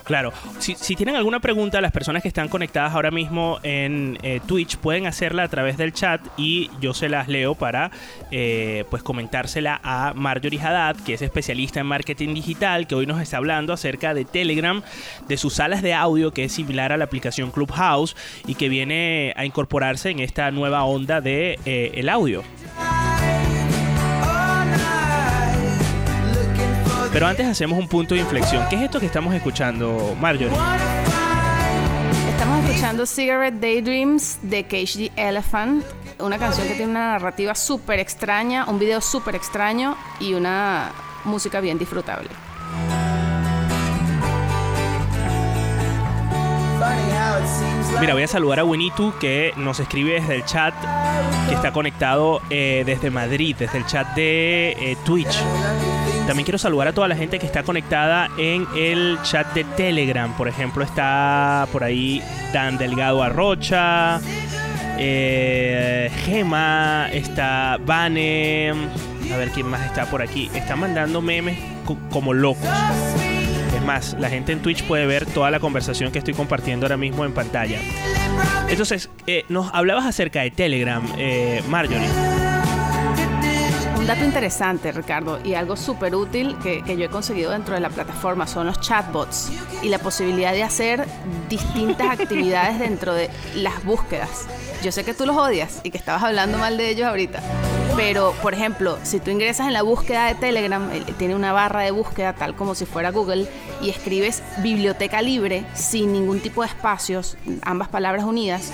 Claro, 0.08 0.32
si, 0.58 0.74
si 0.74 0.96
tienen 0.96 1.16
alguna 1.16 1.38
pregunta, 1.38 1.82
las 1.82 1.92
personas 1.92 2.22
que 2.22 2.28
están 2.28 2.48
conectadas 2.48 2.94
ahora 2.94 3.10
mismo 3.10 3.58
en 3.62 4.16
eh, 4.22 4.40
Twitch 4.46 4.78
pueden 4.78 5.06
hacerla 5.06 5.42
a 5.42 5.48
través 5.48 5.76
del 5.76 5.92
chat 5.92 6.22
y 6.38 6.70
yo 6.80 6.94
se 6.94 7.10
las 7.10 7.28
leo 7.28 7.54
para 7.54 7.90
eh, 8.30 8.86
pues 8.88 9.02
comentársela 9.02 9.78
a 9.84 10.14
Marjorie 10.14 10.62
Haddad, 10.62 10.96
que 10.96 11.12
es 11.12 11.20
especialista 11.20 11.80
en 11.80 11.86
marketing 11.86 12.32
digital, 12.32 12.86
que 12.86 12.94
hoy 12.94 13.04
nos 13.04 13.20
está 13.20 13.36
hablando 13.36 13.74
acerca 13.74 14.14
de 14.14 14.24
Telegram, 14.24 14.80
de 15.28 15.36
sus 15.36 15.52
salas 15.52 15.82
de 15.82 15.92
audio, 15.92 16.32
que 16.32 16.44
es 16.44 16.52
similar 16.52 16.90
a 16.90 16.96
la 16.96 17.04
aplicación 17.04 17.50
Clubhouse 17.50 18.16
y 18.46 18.54
que 18.54 18.70
viene 18.70 19.34
a 19.36 19.44
incorporarse 19.44 20.08
en 20.08 20.20
esta 20.20 20.50
nueva 20.50 20.84
onda 20.84 21.20
de 21.20 21.58
eh, 21.66 21.90
el 21.96 22.08
audio. 22.08 22.44
Pero 27.12 27.26
antes 27.26 27.46
hacemos 27.46 27.78
un 27.78 27.88
punto 27.88 28.14
de 28.14 28.20
inflexión. 28.20 28.66
¿Qué 28.68 28.76
es 28.76 28.82
esto 28.82 29.00
que 29.00 29.06
estamos 29.06 29.34
escuchando, 29.34 30.16
Marjorie? 30.20 30.56
Estamos 32.30 32.64
escuchando 32.64 33.06
Cigarette 33.06 33.60
Daydreams 33.60 34.38
de 34.42 34.64
Cage 34.64 35.10
the 35.10 35.28
Elephant, 35.28 35.84
una 36.18 36.38
canción 36.38 36.68
que 36.68 36.74
tiene 36.74 36.90
una 36.90 37.12
narrativa 37.12 37.54
súper 37.54 37.98
extraña, 37.98 38.66
un 38.66 38.78
video 38.78 39.00
súper 39.00 39.34
extraño 39.34 39.96
y 40.20 40.34
una 40.34 40.92
música 41.24 41.60
bien 41.60 41.78
disfrutable. 41.78 42.28
Mira, 48.00 48.12
voy 48.14 48.22
a 48.22 48.28
saludar 48.28 48.60
a 48.60 48.64
Winitu 48.64 49.12
que 49.18 49.52
nos 49.56 49.80
escribe 49.80 50.20
desde 50.20 50.36
el 50.36 50.44
chat 50.44 50.74
que 51.48 51.54
está 51.54 51.72
conectado 51.72 52.40
eh, 52.50 52.84
desde 52.86 53.10
Madrid, 53.10 53.56
desde 53.58 53.78
el 53.78 53.86
chat 53.86 54.14
de 54.14 54.76
eh, 54.78 54.96
Twitch. 55.04 55.42
También 56.28 56.44
quiero 56.44 56.58
saludar 56.58 56.88
a 56.88 56.92
toda 56.92 57.08
la 57.08 57.16
gente 57.16 57.38
que 57.38 57.46
está 57.46 57.62
conectada 57.62 58.28
en 58.36 58.66
el 58.76 59.18
chat 59.22 59.50
de 59.54 59.64
Telegram. 59.64 60.30
Por 60.36 60.46
ejemplo, 60.46 60.84
está 60.84 61.66
por 61.72 61.82
ahí 61.82 62.22
Dan 62.52 62.76
Delgado 62.76 63.22
Arrocha, 63.22 64.20
eh, 64.98 66.10
Gema, 66.26 67.08
está 67.12 67.78
Vane. 67.80 68.74
A 69.32 69.36
ver 69.38 69.48
quién 69.52 69.68
más 69.68 69.80
está 69.86 70.04
por 70.04 70.20
aquí. 70.20 70.50
Están 70.54 70.80
mandando 70.80 71.22
memes 71.22 71.58
co- 71.86 71.96
como 72.10 72.34
locos. 72.34 72.68
Es 73.74 73.82
más, 73.82 74.14
la 74.20 74.28
gente 74.28 74.52
en 74.52 74.60
Twitch 74.60 74.82
puede 74.84 75.06
ver 75.06 75.24
toda 75.24 75.50
la 75.50 75.60
conversación 75.60 76.12
que 76.12 76.18
estoy 76.18 76.34
compartiendo 76.34 76.84
ahora 76.84 76.98
mismo 76.98 77.24
en 77.24 77.32
pantalla. 77.32 77.78
Entonces, 78.68 79.08
eh, 79.26 79.46
nos 79.48 79.72
hablabas 79.72 80.04
acerca 80.04 80.42
de 80.42 80.50
Telegram, 80.50 81.02
eh, 81.16 81.62
Marjorie. 81.70 82.06
Dato 84.08 84.24
interesante, 84.24 84.90
Ricardo, 84.90 85.38
y 85.44 85.52
algo 85.52 85.76
súper 85.76 86.14
útil 86.14 86.56
que, 86.62 86.82
que 86.82 86.96
yo 86.96 87.04
he 87.04 87.08
conseguido 87.10 87.50
dentro 87.50 87.74
de 87.74 87.80
la 87.80 87.90
plataforma 87.90 88.46
son 88.46 88.66
los 88.66 88.80
chatbots 88.80 89.52
y 89.82 89.90
la 89.90 89.98
posibilidad 89.98 90.52
de 90.52 90.62
hacer 90.62 91.06
distintas 91.50 92.08
actividades 92.18 92.78
dentro 92.78 93.12
de 93.12 93.28
las 93.56 93.84
búsquedas. 93.84 94.46
Yo 94.82 94.92
sé 94.92 95.04
que 95.04 95.12
tú 95.12 95.26
los 95.26 95.36
odias 95.36 95.82
y 95.82 95.90
que 95.90 95.98
estabas 95.98 96.22
hablando 96.22 96.56
mal 96.56 96.78
de 96.78 96.88
ellos 96.88 97.06
ahorita, 97.06 97.42
pero 97.96 98.32
por 98.40 98.54
ejemplo, 98.54 98.96
si 99.02 99.20
tú 99.20 99.30
ingresas 99.30 99.66
en 99.66 99.74
la 99.74 99.82
búsqueda 99.82 100.24
de 100.28 100.36
Telegram, 100.36 100.88
tiene 101.18 101.34
una 101.34 101.52
barra 101.52 101.82
de 101.82 101.90
búsqueda 101.90 102.32
tal 102.32 102.56
como 102.56 102.74
si 102.74 102.86
fuera 102.86 103.10
Google, 103.10 103.46
y 103.82 103.90
escribes 103.90 104.42
biblioteca 104.62 105.20
libre 105.20 105.66
sin 105.74 106.14
ningún 106.14 106.40
tipo 106.40 106.62
de 106.62 106.68
espacios, 106.68 107.36
ambas 107.60 107.88
palabras 107.88 108.24
unidas, 108.24 108.72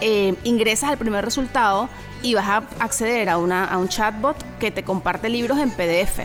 eh, 0.00 0.34
ingresas 0.42 0.90
al 0.90 0.98
primer 0.98 1.24
resultado 1.24 1.88
y 2.24 2.34
vas 2.34 2.48
a 2.48 2.64
acceder 2.80 3.28
a, 3.28 3.38
una, 3.38 3.66
a 3.66 3.78
un 3.78 3.88
chatbot 3.88 4.36
que 4.58 4.70
te 4.70 4.82
comparte 4.82 5.28
libros 5.28 5.58
en 5.58 5.70
PDF. 5.70 6.20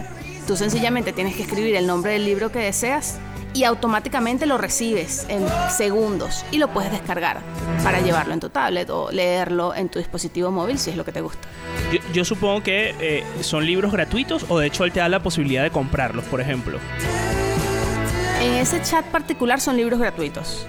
Tú 0.47 0.55
sencillamente 0.55 1.13
tienes 1.13 1.35
que 1.35 1.43
escribir 1.43 1.75
el 1.75 1.85
nombre 1.85 2.13
del 2.13 2.25
libro 2.25 2.51
que 2.51 2.59
deseas 2.59 3.19
y 3.53 3.65
automáticamente 3.65 4.45
lo 4.45 4.57
recibes 4.57 5.25
en 5.27 5.45
segundos 5.69 6.45
y 6.51 6.57
lo 6.57 6.69
puedes 6.69 6.91
descargar 6.91 7.41
para 7.83 7.99
llevarlo 7.99 8.33
en 8.33 8.39
tu 8.39 8.49
tablet 8.49 8.89
o 8.89 9.11
leerlo 9.11 9.75
en 9.75 9.89
tu 9.89 9.99
dispositivo 9.99 10.51
móvil 10.51 10.79
si 10.79 10.89
es 10.89 10.95
lo 10.95 11.03
que 11.03 11.11
te 11.11 11.21
gusta. 11.21 11.47
Yo, 11.91 11.99
yo 12.13 12.25
supongo 12.25 12.63
que 12.63 12.95
eh, 12.99 13.23
son 13.41 13.65
libros 13.65 13.91
gratuitos 13.91 14.45
o 14.47 14.57
de 14.57 14.67
hecho 14.67 14.85
él 14.85 14.93
te 14.93 15.01
da 15.01 15.09
la 15.09 15.21
posibilidad 15.21 15.63
de 15.63 15.71
comprarlos, 15.71 16.23
por 16.25 16.39
ejemplo. 16.39 16.79
En 18.41 18.53
ese 18.53 18.81
chat 18.81 19.03
particular 19.05 19.59
son 19.59 19.75
libros 19.75 19.99
gratuitos. 19.99 20.65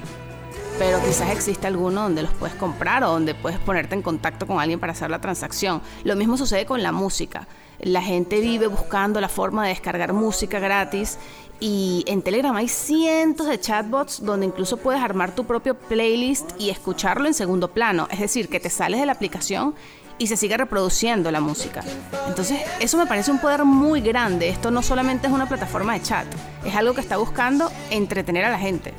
Pero 0.81 0.99
quizás 1.05 1.29
existe 1.29 1.67
alguno 1.67 2.05
donde 2.05 2.23
los 2.23 2.33
puedes 2.33 2.57
comprar 2.57 3.05
o 3.05 3.11
donde 3.11 3.35
puedes 3.35 3.59
ponerte 3.59 3.95
en 3.95 4.01
contacto 4.01 4.47
con 4.47 4.61
alguien 4.61 4.81
para 4.81 4.93
hacer 4.93 5.11
la 5.11 5.21
transacción. 5.21 5.83
Lo 6.05 6.17
mismo 6.17 6.39
sucede 6.39 6.65
con 6.65 6.83
la 6.83 6.91
música. 6.91 7.47
La 7.81 8.01
gente 8.01 8.41
vive 8.41 8.67
buscando 8.67 9.21
la 9.21 9.29
forma 9.29 9.65
de 9.65 9.69
descargar 9.69 10.15
música 10.15 10.59
gratis 10.59 11.19
y 11.61 12.03
en 12.07 12.23
Telegram 12.23 12.57
hay 12.57 12.69
cientos 12.69 13.47
de 13.47 13.61
chatbots 13.61 14.25
donde 14.25 14.47
incluso 14.47 14.79
puedes 14.79 15.03
armar 15.03 15.35
tu 15.35 15.45
propio 15.45 15.75
playlist 15.75 16.53
y 16.59 16.71
escucharlo 16.71 17.27
en 17.27 17.35
segundo 17.35 17.69
plano. 17.69 18.09
Es 18.11 18.21
decir, 18.21 18.49
que 18.49 18.59
te 18.59 18.71
sales 18.71 19.01
de 19.01 19.05
la 19.05 19.13
aplicación 19.13 19.75
y 20.17 20.29
se 20.29 20.39
sigue 20.39 20.57
reproduciendo 20.57 21.31
la 21.31 21.43
música. 21.43 21.85
Entonces, 22.27 22.59
eso 22.81 22.97
me 22.97 23.05
parece 23.05 23.31
un 23.31 23.39
poder 23.39 23.67
muy 23.67 24.01
grande. 24.01 24.49
Esto 24.49 24.71
no 24.71 24.83
solamente 24.83 25.27
es 25.27 25.33
una 25.35 25.47
plataforma 25.47 25.93
de 25.93 26.01
chat, 26.01 26.27
es 26.65 26.75
algo 26.75 26.95
que 26.95 27.03
está 27.03 27.19
buscando 27.19 27.71
entretener 27.91 28.47
a 28.47 28.51
la 28.51 28.59
gente. 28.59 28.95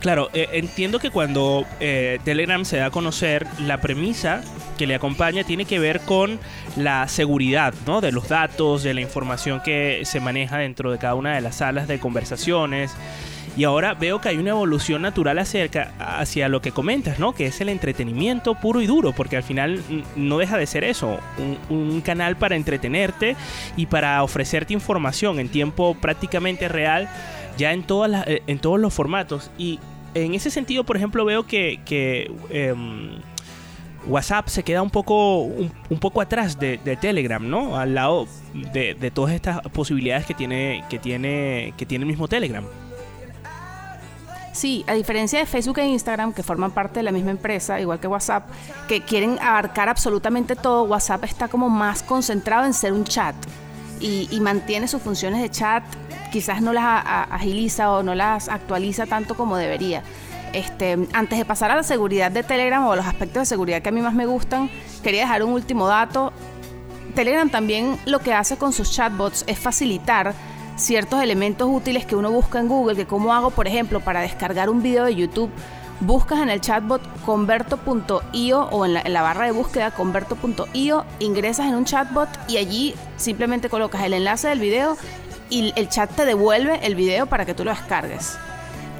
Claro, 0.00 0.30
eh, 0.32 0.48
entiendo 0.52 0.98
que 0.98 1.10
cuando 1.10 1.66
eh, 1.78 2.20
Telegram 2.24 2.64
se 2.64 2.78
da 2.78 2.86
a 2.86 2.90
conocer, 2.90 3.46
la 3.60 3.82
premisa 3.82 4.42
que 4.78 4.86
le 4.86 4.94
acompaña 4.94 5.44
tiene 5.44 5.66
que 5.66 5.78
ver 5.78 6.00
con 6.00 6.40
la 6.74 7.06
seguridad 7.06 7.74
¿no? 7.86 8.00
de 8.00 8.10
los 8.10 8.28
datos, 8.28 8.82
de 8.82 8.94
la 8.94 9.02
información 9.02 9.60
que 9.60 10.00
se 10.04 10.18
maneja 10.18 10.56
dentro 10.56 10.90
de 10.90 10.96
cada 10.96 11.14
una 11.14 11.34
de 11.34 11.42
las 11.42 11.56
salas 11.56 11.86
de 11.86 12.00
conversaciones. 12.00 12.94
Y 13.58 13.64
ahora 13.64 13.92
veo 13.92 14.22
que 14.22 14.30
hay 14.30 14.38
una 14.38 14.50
evolución 14.50 15.02
natural 15.02 15.38
acerca, 15.38 15.92
hacia 15.98 16.48
lo 16.48 16.62
que 16.62 16.72
comentas, 16.72 17.18
¿no? 17.18 17.34
Que 17.34 17.46
es 17.46 17.60
el 17.60 17.68
entretenimiento 17.68 18.54
puro 18.54 18.80
y 18.80 18.86
duro, 18.86 19.12
porque 19.12 19.36
al 19.36 19.42
final 19.42 19.82
no 20.16 20.38
deja 20.38 20.56
de 20.56 20.66
ser 20.66 20.84
eso, 20.84 21.18
un, 21.68 22.00
canal 22.00 22.36
para 22.36 22.56
entretenerte 22.56 23.36
y 23.76 23.86
para 23.86 24.22
ofrecerte 24.22 24.72
información 24.72 25.40
en 25.40 25.50
tiempo 25.50 25.94
prácticamente 26.00 26.68
real, 26.68 27.10
ya 27.58 27.72
en, 27.72 27.84
eh, 28.26 28.42
en 28.46 28.58
todos 28.60 28.80
los 28.80 28.94
formatos. 28.94 29.50
Y 29.58 29.78
en 30.14 30.34
ese 30.34 30.50
sentido, 30.50 30.84
por 30.84 30.96
ejemplo, 30.96 31.24
veo 31.24 31.44
que, 31.46 32.30
em, 32.50 33.18
WhatsApp 34.06 34.48
se 34.48 34.62
queda 34.62 34.82
un 34.82 34.90
poco, 34.90 35.42
un, 35.42 35.98
poco 36.00 36.20
atrás 36.20 36.58
de, 36.58 36.78
Telegram, 37.00 37.46
¿no? 37.48 37.76
Al 37.76 37.94
lado 37.94 38.26
de, 38.72 39.10
todas 39.12 39.34
estas 39.34 39.60
posibilidades 39.68 40.26
que 40.26 40.34
tiene, 40.34 40.84
que 40.88 40.98
tiene, 40.98 41.74
que 41.76 41.86
tiene 41.86 42.04
el 42.04 42.08
mismo 42.08 42.26
Telegram. 42.26 42.64
Sí, 44.52 44.84
a 44.88 44.94
diferencia 44.94 45.38
de 45.38 45.46
Facebook 45.46 45.78
e 45.78 45.86
Instagram, 45.86 46.32
que 46.32 46.42
forman 46.42 46.72
parte 46.72 47.00
de 47.00 47.04
la 47.04 47.12
misma 47.12 47.30
empresa, 47.30 47.80
igual 47.80 48.00
que 48.00 48.08
WhatsApp, 48.08 48.48
que 48.88 49.02
quieren 49.02 49.38
abarcar 49.40 49.88
absolutamente 49.88 50.56
todo, 50.56 50.84
WhatsApp 50.84 51.24
está 51.24 51.48
como 51.48 51.68
más 51.68 52.02
concentrado 52.02 52.66
en 52.66 52.74
ser 52.74 52.92
un 52.92 53.04
chat 53.04 53.34
y 54.00 54.40
mantiene 54.40 54.88
sus 54.88 55.02
funciones 55.02 55.42
de 55.42 55.50
chat, 55.50 55.84
quizás 56.30 56.62
no 56.62 56.72
las 56.72 56.84
agiliza 57.04 57.90
o 57.90 58.02
no 58.02 58.14
las 58.14 58.48
actualiza 58.48 59.06
tanto 59.06 59.36
como 59.36 59.56
debería. 59.56 60.02
Este, 60.52 60.98
antes 61.12 61.38
de 61.38 61.44
pasar 61.44 61.70
a 61.70 61.76
la 61.76 61.82
seguridad 61.82 62.30
de 62.30 62.42
Telegram 62.42 62.84
o 62.84 62.92
a 62.92 62.96
los 62.96 63.06
aspectos 63.06 63.42
de 63.42 63.46
seguridad 63.46 63.82
que 63.82 63.90
a 63.90 63.92
mí 63.92 64.00
más 64.00 64.14
me 64.14 64.26
gustan, 64.26 64.70
quería 65.02 65.22
dejar 65.22 65.42
un 65.42 65.52
último 65.52 65.86
dato. 65.86 66.32
Telegram 67.14 67.48
también 67.50 67.98
lo 68.06 68.20
que 68.20 68.34
hace 68.34 68.56
con 68.56 68.72
sus 68.72 68.90
chatbots 68.90 69.44
es 69.46 69.58
facilitar 69.58 70.34
ciertos 70.76 71.22
elementos 71.22 71.68
útiles 71.70 72.06
que 72.06 72.16
uno 72.16 72.30
busca 72.30 72.58
en 72.58 72.68
Google, 72.68 72.96
que 72.96 73.06
como 73.06 73.32
hago, 73.32 73.50
por 73.50 73.68
ejemplo, 73.68 74.00
para 74.00 74.20
descargar 74.20 74.70
un 74.70 74.82
video 74.82 75.04
de 75.04 75.14
YouTube, 75.14 75.50
buscas 76.00 76.40
en 76.40 76.48
el 76.48 76.60
chatbot 76.60 77.02
converto.io 77.24 78.62
o 78.62 78.86
en 78.86 78.94
la, 78.94 79.02
en 79.02 79.12
la 79.12 79.22
barra 79.22 79.44
de 79.44 79.52
búsqueda 79.52 79.90
converto.io, 79.90 81.04
ingresas 81.18 81.66
en 81.66 81.74
un 81.74 81.84
chatbot 81.84 82.28
y 82.48 82.56
allí 82.56 82.94
simplemente 83.16 83.68
colocas 83.68 84.02
el 84.02 84.14
enlace 84.14 84.48
del 84.48 84.60
video 84.60 84.96
y 85.50 85.72
el 85.76 85.88
chat 85.88 86.10
te 86.14 86.24
devuelve 86.24 86.80
el 86.86 86.94
video 86.94 87.26
para 87.26 87.44
que 87.44 87.52
tú 87.54 87.64
lo 87.64 87.70
descargues. 87.72 88.38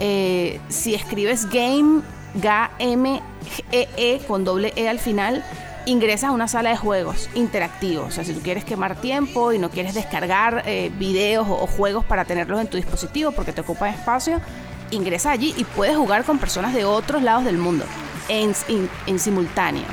Eh, 0.00 0.60
si 0.68 0.94
escribes 0.94 1.48
game, 1.48 2.02
G-A-M-E-E 2.40 4.20
con 4.26 4.44
doble 4.44 4.72
E 4.76 4.88
al 4.88 4.98
final, 4.98 5.44
ingresas 5.86 6.30
a 6.30 6.32
una 6.32 6.48
sala 6.48 6.70
de 6.70 6.76
juegos 6.76 7.28
interactivos. 7.34 8.08
O 8.08 8.10
sea, 8.10 8.24
si 8.24 8.32
tú 8.32 8.40
quieres 8.40 8.64
quemar 8.64 8.96
tiempo 9.00 9.52
y 9.52 9.58
no 9.58 9.70
quieres 9.70 9.94
descargar 9.94 10.62
eh, 10.66 10.90
videos 10.98 11.46
o, 11.48 11.54
o 11.62 11.66
juegos 11.66 12.04
para 12.04 12.24
tenerlos 12.24 12.60
en 12.60 12.68
tu 12.68 12.76
dispositivo 12.76 13.32
porque 13.32 13.52
te 13.52 13.60
ocupan 13.62 13.92
espacio, 13.94 14.40
ingresa 14.90 15.30
allí 15.30 15.54
y 15.56 15.64
puedes 15.64 15.96
jugar 15.96 16.24
con 16.24 16.38
personas 16.38 16.74
de 16.74 16.84
otros 16.84 17.22
lados 17.22 17.44
del 17.44 17.58
mundo 17.58 17.84
en, 18.28 18.52
en- 18.68 18.90
en 19.06 19.18
simultáneo. 19.18 19.84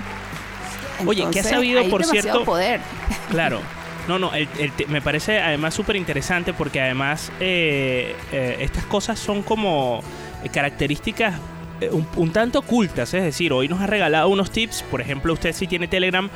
Oye, 1.06 1.22
¿qué 1.32 1.40
has 1.40 1.46
Entonces, 1.46 1.52
sabido, 1.52 1.80
hay 1.80 1.90
por 1.90 2.04
cierto? 2.06 2.44
poder. 2.44 2.82
Claro. 3.30 3.60
No, 4.08 4.18
no, 4.20 4.34
el- 4.34 4.48
el 4.60 4.72
me 4.88 5.02
parece 5.02 5.40
además 5.40 5.74
súper 5.74 5.96
interesante 5.96 6.54
porque 6.54 6.80
además 6.82 7.32
eh, 7.40 8.16
eh, 8.32 8.58
estas 8.62 8.86
cosas 8.86 9.20
son 9.20 9.42
como 9.44 10.02
eh, 10.44 10.50
características 10.50 11.36
eh, 11.82 11.90
un, 12.16 12.32
tanto 12.32 12.60
ocultas. 12.60 13.14
Es 13.14 13.24
decir, 13.24 13.52
hoy 13.54 13.68
nos 13.68 13.82
ha 13.82 13.88
regalado 13.88 14.30
unos 14.30 14.52
tips. 14.52 14.84
Por 14.90 15.02
ejemplo, 15.02 15.34
usted 15.34 15.54
si 15.54 15.68
tiene 15.68 15.88
Telegram, 15.88 16.30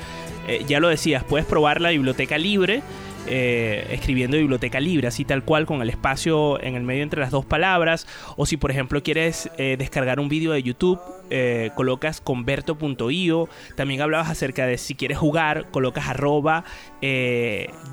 ya 0.68 0.80
lo 0.82 0.90
decías, 0.90 1.24
puedes 1.24 1.46
probar 1.46 1.80
la 1.80 1.92
biblioteca 1.92 2.38
libre. 2.38 2.82
Eh, 3.28 3.88
escribiendo 3.92 4.38
biblioteca 4.38 4.80
libre, 4.80 5.08
así 5.08 5.26
tal 5.26 5.44
cual, 5.44 5.66
con 5.66 5.82
el 5.82 5.90
espacio 5.90 6.62
en 6.62 6.76
el 6.76 6.84
medio 6.84 7.04
entre 7.04 7.22
las 7.22 7.32
dos 7.32 7.46
palabras. 7.46 8.08
O 8.38 8.46
si, 8.46 8.58
por 8.58 8.72
ejemplo, 8.72 9.04
quieres 9.04 9.50
eh, 9.58 9.76
descargar 9.78 10.20
un 10.20 10.30
vídeo 10.30 10.52
de 10.52 10.64
YouTube, 10.64 11.00
eh, 11.30 11.72
colocas 11.76 12.22
converto.io. 12.22 13.50
También 13.76 14.02
hablabas 14.02 14.30
acerca 14.30 14.66
de 14.66 14.78
si 14.78 14.96
quieres 14.96 15.18
jugar, 15.18 15.70
colocas 15.72 16.08
arroba 16.08 16.64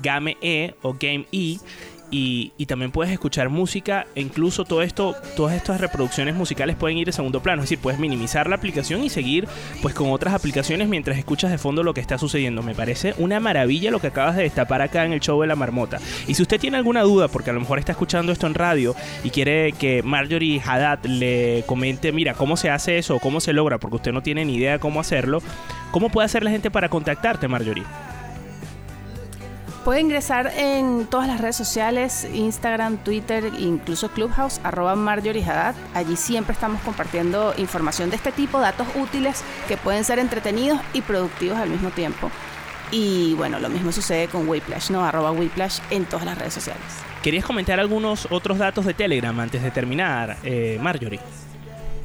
game 0.01 0.37
e 0.41 0.75
o 0.81 0.93
game 0.99 1.25
e. 1.31 1.57
Y, 2.11 2.51
también 2.67 2.91
puedes 2.91 3.11
escuchar 3.11 3.49
música 3.49 4.05
e 4.13 4.21
incluso 4.21 4.63
todas 4.63 4.87
estas 4.87 5.81
reproducciones 5.81 6.35
musicales 6.35 6.75
pueden 6.75 6.99
ir 6.99 7.09
en 7.09 7.13
segundo 7.13 7.41
plano, 7.41 7.63
es 7.63 7.69
decir, 7.69 7.79
puedes 7.79 7.99
minimizar 7.99 8.47
la 8.47 8.57
aplicación 8.57 9.03
y 9.03 9.09
seguir 9.09 9.47
pues 9.81 9.95
con 9.95 10.11
otras 10.11 10.35
aplicaciones 10.35 10.87
mientras 10.87 11.17
escuchas 11.17 11.49
de 11.49 11.57
fondo 11.57 11.81
lo 11.81 11.95
que 11.95 12.01
está 12.01 12.19
sucediendo. 12.19 12.61
Me 12.61 12.75
parece 12.75 13.15
una 13.17 13.39
maravilla 13.39 13.89
lo 13.89 13.99
que 13.99 14.07
acabas 14.07 14.35
de 14.35 14.43
destapar 14.43 14.83
acá 14.83 15.03
en 15.03 15.13
el 15.13 15.19
show 15.19 15.41
de 15.41 15.47
la 15.47 15.55
marmota. 15.55 15.97
Y 16.27 16.35
si 16.35 16.43
usted 16.43 16.59
tiene 16.59 16.77
alguna 16.77 17.01
duda, 17.01 17.27
porque 17.27 17.49
a 17.49 17.53
lo 17.53 17.59
mejor 17.59 17.79
está 17.79 17.93
escuchando 17.93 18.31
esto 18.31 18.45
en 18.45 18.53
radio 18.53 18.95
y 19.23 19.31
quiere 19.31 19.71
que 19.71 20.03
Marjorie 20.03 20.61
Haddad 20.63 21.03
le 21.05 21.63
comente, 21.65 22.11
mira, 22.11 22.35
cómo 22.35 22.55
se 22.55 22.69
hace 22.69 22.99
eso 22.99 23.19
cómo 23.19 23.39
se 23.39 23.53
logra, 23.53 23.77
porque 23.77 23.97
usted 23.97 24.11
no 24.11 24.21
tiene 24.21 24.45
ni 24.45 24.55
idea 24.55 24.73
de 24.73 24.79
cómo 24.79 24.99
hacerlo, 24.99 25.41
¿cómo 25.91 26.09
puede 26.09 26.25
hacer 26.25 26.43
la 26.43 26.51
gente 26.51 26.71
para 26.71 26.89
contactarte, 26.89 27.47
Marjorie? 27.47 27.83
Puede 29.83 30.01
ingresar 30.01 30.51
en 30.57 31.07
todas 31.07 31.27
las 31.27 31.39
redes 31.39 31.55
sociales, 31.55 32.27
Instagram, 32.33 32.97
Twitter, 32.97 33.49
incluso 33.57 34.09
Clubhouse, 34.09 34.59
arroba 34.63 34.95
Marjorie 34.95 35.43
Haddad. 35.43 35.73
Allí 35.93 36.17
siempre 36.17 36.53
estamos 36.53 36.81
compartiendo 36.81 37.53
información 37.57 38.09
de 38.09 38.17
este 38.17 38.31
tipo, 38.33 38.59
datos 38.59 38.87
útiles 38.95 39.41
que 39.67 39.77
pueden 39.77 40.03
ser 40.03 40.19
entretenidos 40.19 40.81
y 40.93 41.01
productivos 41.01 41.57
al 41.57 41.69
mismo 41.69 41.91
tiempo. 41.91 42.29
Y 42.91 43.35
bueno, 43.35 43.59
lo 43.59 43.69
mismo 43.69 43.91
sucede 43.91 44.27
con 44.27 44.47
Whiplash, 44.49 44.89
¿no? 44.91 45.05
Arroba 45.05 45.31
Whiplash 45.31 45.79
en 45.91 46.05
todas 46.05 46.25
las 46.25 46.37
redes 46.37 46.53
sociales. 46.53 46.83
¿Querías 47.23 47.45
comentar 47.45 47.79
algunos 47.79 48.27
otros 48.31 48.57
datos 48.57 48.85
de 48.85 48.93
Telegram 48.93 49.37
antes 49.39 49.63
de 49.63 49.71
terminar, 49.71 50.37
eh, 50.43 50.77
Marjorie? 50.81 51.19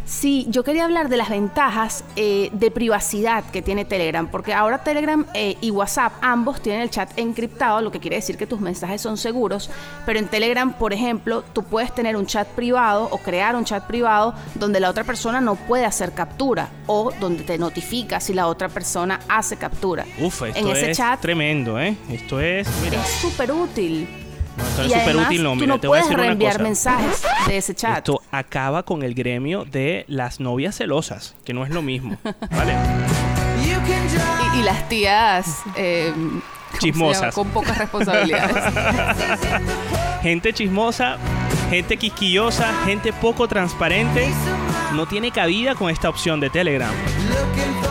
Sí, 0.05 0.47
yo 0.51 0.65
quería 0.65 0.85
hablar 0.85 1.09
de 1.09 1.17
las 1.17 1.31
ventajas 1.31 2.05
eh, 2.17 2.51
de 2.53 2.71
privacidad 2.71 3.45
que 3.45 3.63
tiene 3.63 3.87
Telegram, 3.87 4.29
porque 4.29 4.53
ahora 4.53 4.85
Telegram 4.85 5.25
eh, 5.33 5.57
y 5.63 5.71
WhatsApp 5.71 6.13
ambos 6.21 6.61
tienen 6.61 6.83
el 6.83 6.91
chat 6.91 7.11
encriptado, 7.19 7.81
lo 7.81 7.91
que 7.91 8.01
quiere 8.01 8.17
decir 8.17 8.37
que 8.37 8.47
tus 8.47 8.61
mensajes 8.61 9.01
son 9.01 9.17
seguros, 9.17 9.71
pero 10.05 10.19
en 10.19 10.29
Telegram, 10.29 10.73
por 10.75 10.93
ejemplo, 10.93 11.43
tú 11.55 11.65
puedes 11.65 11.95
tener 11.95 12.17
un 12.17 12.27
chat 12.27 12.47
privado 12.49 13.09
o 13.11 13.19
crear 13.19 13.57
un 13.57 13.65
chat 13.65 13.85
privado 13.87 14.35
donde 14.55 14.79
la 14.79 14.91
otra 14.91 15.05
persona 15.05 15.41
no 15.41 15.55
puede 15.55 15.87
hacer 15.87 16.13
captura 16.13 16.69
o 16.87 17.11
donde 17.19 17.43
te 17.43 17.57
notifica 17.57 18.21
si 18.21 18.35
la 18.35 18.47
otra 18.47 18.69
persona 18.69 19.21
hace 19.29 19.57
captura. 19.57 20.05
Uf, 20.21 20.43
esto 20.43 20.59
en 20.59 20.69
ese 20.69 20.91
es 20.91 20.99
chat 20.99 21.21
tremendo, 21.21 21.81
¿eh? 21.81 21.97
Esto 22.11 22.41
es, 22.41 22.69
mira, 22.83 23.01
es 23.03 23.11
súper 23.11 23.53
útil. 23.53 24.24
No, 24.57 24.65
esto 24.65 24.83
es 24.83 24.89
y 24.89 24.91
súper 24.95 25.17
útil, 25.17 25.43
no, 25.43 25.51
tú 25.51 25.55
mira, 25.57 25.67
no 25.69 25.81
te 25.81 25.87
voy 25.89 25.99
a 25.99 26.03
puedes 26.03 26.05
decir 26.07 26.17
una 26.19 26.27
reenviar 26.27 26.53
cosa. 26.53 26.63
mensajes 26.65 27.23
de 27.47 27.57
ese 27.57 27.75
chat. 27.75 27.99
Esto 27.99 28.23
acaba 28.31 28.83
con 28.85 29.03
el 29.03 29.15
gremio 29.15 29.65
de 29.65 30.05
las 30.09 30.41
novias 30.41 30.77
celosas, 30.77 31.35
que 31.45 31.53
no 31.55 31.65
es 31.65 31.71
lo 31.71 31.83
mismo, 31.83 32.17
¿vale? 32.51 32.75
Y, 34.55 34.59
y 34.59 34.63
las 34.63 34.89
tías 34.89 35.63
eh, 35.77 36.13
¿cómo 36.15 36.41
se 36.73 36.79
Chismosas. 36.79 37.35
con 37.35 37.49
pocas 37.49 37.79
responsabilidades. 37.79 38.57
Gente 40.23 40.53
chismosa, 40.55 41.19
gente 41.69 41.97
quisquillosa, 41.99 42.73
gente 42.87 43.13
poco 43.13 43.47
transparente, 43.47 44.33
no 44.95 45.07
tiene 45.07 45.31
cabida 45.31 45.75
con 45.75 45.91
esta 45.91 46.09
opción 46.09 46.41
de 46.41 46.49
Telegram. 46.49 46.91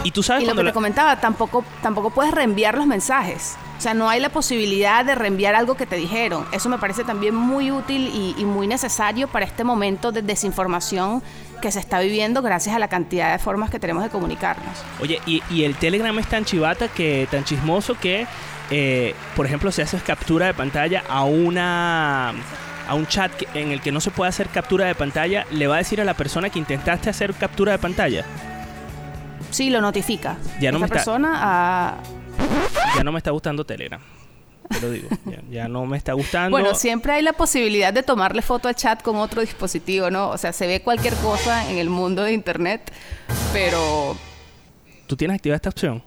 Y 0.04 0.10
tú 0.12 0.24
sabes 0.24 0.42
y 0.44 0.46
lo 0.48 0.50
cuando 0.50 0.62
que 0.62 0.66
te 0.66 0.70
la- 0.70 0.74
comentaba, 0.74 1.16
tampoco, 1.20 1.64
tampoco 1.84 2.10
puedes 2.10 2.34
reenviar 2.34 2.76
los 2.76 2.88
mensajes. 2.88 3.56
O 3.84 3.86
sea, 3.86 3.94
no 3.94 4.08
hay 4.08 4.22
la 4.22 4.30
posibilidad 4.30 5.04
de 5.04 5.14
reenviar 5.14 5.56
algo 5.56 5.76
que 5.76 5.86
te 5.86 5.98
dijeron. 5.98 6.46
Eso 6.54 6.70
me 6.70 6.78
parece 6.78 7.04
también 7.04 7.36
muy 7.36 7.70
útil 7.70 8.10
y, 8.14 8.34
y 8.38 8.46
muy 8.46 8.66
necesario 8.66 9.28
para 9.28 9.44
este 9.46 9.66
momento 9.66 10.14
de 10.14 10.22
desinformación 10.22 11.22
que 11.62 11.70
se 11.70 11.80
está 11.82 12.00
viviendo 12.00 12.42
gracias 12.42 12.78
a 12.78 12.80
la 12.80 12.88
cantidad 12.88 13.34
de 13.34 13.40
formas 13.40 13.70
que 13.70 13.80
tenemos 13.80 14.02
de 14.02 14.10
comunicarnos. 14.10 14.72
Oye, 15.02 15.20
y, 15.26 15.44
y 15.50 15.66
el 15.66 15.76
Telegram 15.76 16.18
es 16.18 16.28
tan 16.28 16.46
chivata 16.46 16.88
que, 16.88 17.28
tan 17.30 17.44
chismoso 17.44 17.96
que, 18.00 18.26
eh, 18.72 19.16
por 19.36 19.46
ejemplo, 19.48 19.70
si 19.70 19.82
haces 19.82 20.02
captura 20.02 20.46
de 20.46 20.54
pantalla 20.54 21.04
a 21.10 21.26
una 21.26 22.30
a 22.88 22.94
un 22.96 23.06
chat 23.08 23.34
que- 23.34 23.48
en 23.60 23.72
el 23.74 23.82
que 23.82 23.92
no 23.92 24.00
se 24.00 24.12
puede 24.12 24.30
hacer 24.30 24.48
captura 24.48 24.86
de 24.86 24.96
pantalla, 24.96 25.46
le 25.52 25.68
va 25.68 25.76
a 25.76 25.80
decir 25.80 26.00
a 26.00 26.06
la 26.06 26.14
persona 26.14 26.50
que 26.50 26.58
intentaste 26.58 27.10
hacer 27.10 27.34
captura 27.34 27.74
de 27.74 27.80
pantalla. 27.80 28.24
Sí, 29.52 29.70
lo 29.70 29.82
notifica. 29.82 30.38
Ya 30.62 30.72
no 30.72 30.78
Esta 30.78 30.80
me 30.80 30.86
está- 30.86 30.94
persona 30.96 31.40
a... 31.42 31.96
Ya 32.96 33.04
no 33.04 33.12
me 33.12 33.18
está 33.18 33.32
gustando 33.32 33.66
Telegram. 33.66 34.02
Te 34.70 34.82
lo 34.82 34.92
digo. 34.92 35.10
Ya, 35.26 35.42
ya 35.50 35.68
no 35.68 35.86
me 35.86 35.98
está 35.98 36.14
gustando. 36.14 36.52
Bueno, 36.52 36.74
siempre 36.76 37.14
hay 37.14 37.22
la 37.22 37.34
posibilidad 37.34 37.94
de 37.94 38.04
tomarle 38.04 38.42
foto 38.42 38.68
al 38.68 38.76
chat 38.76 39.02
con 39.02 39.18
otro 39.18 39.42
dispositivo, 39.42 40.10
¿no? 40.10 40.30
O 40.30 40.38
sea, 40.38 40.54
se 40.54 40.68
ve 40.68 40.82
cualquier 40.82 41.14
cosa 41.16 41.70
en 41.70 41.78
el 41.78 41.90
mundo 41.90 42.24
de 42.24 42.34
Internet, 42.34 42.92
pero 43.52 44.16
¿Tú 45.08 45.18
tienes 45.18 45.36
activada 45.36 45.58
esta 45.58 45.70
opción? 45.70 46.04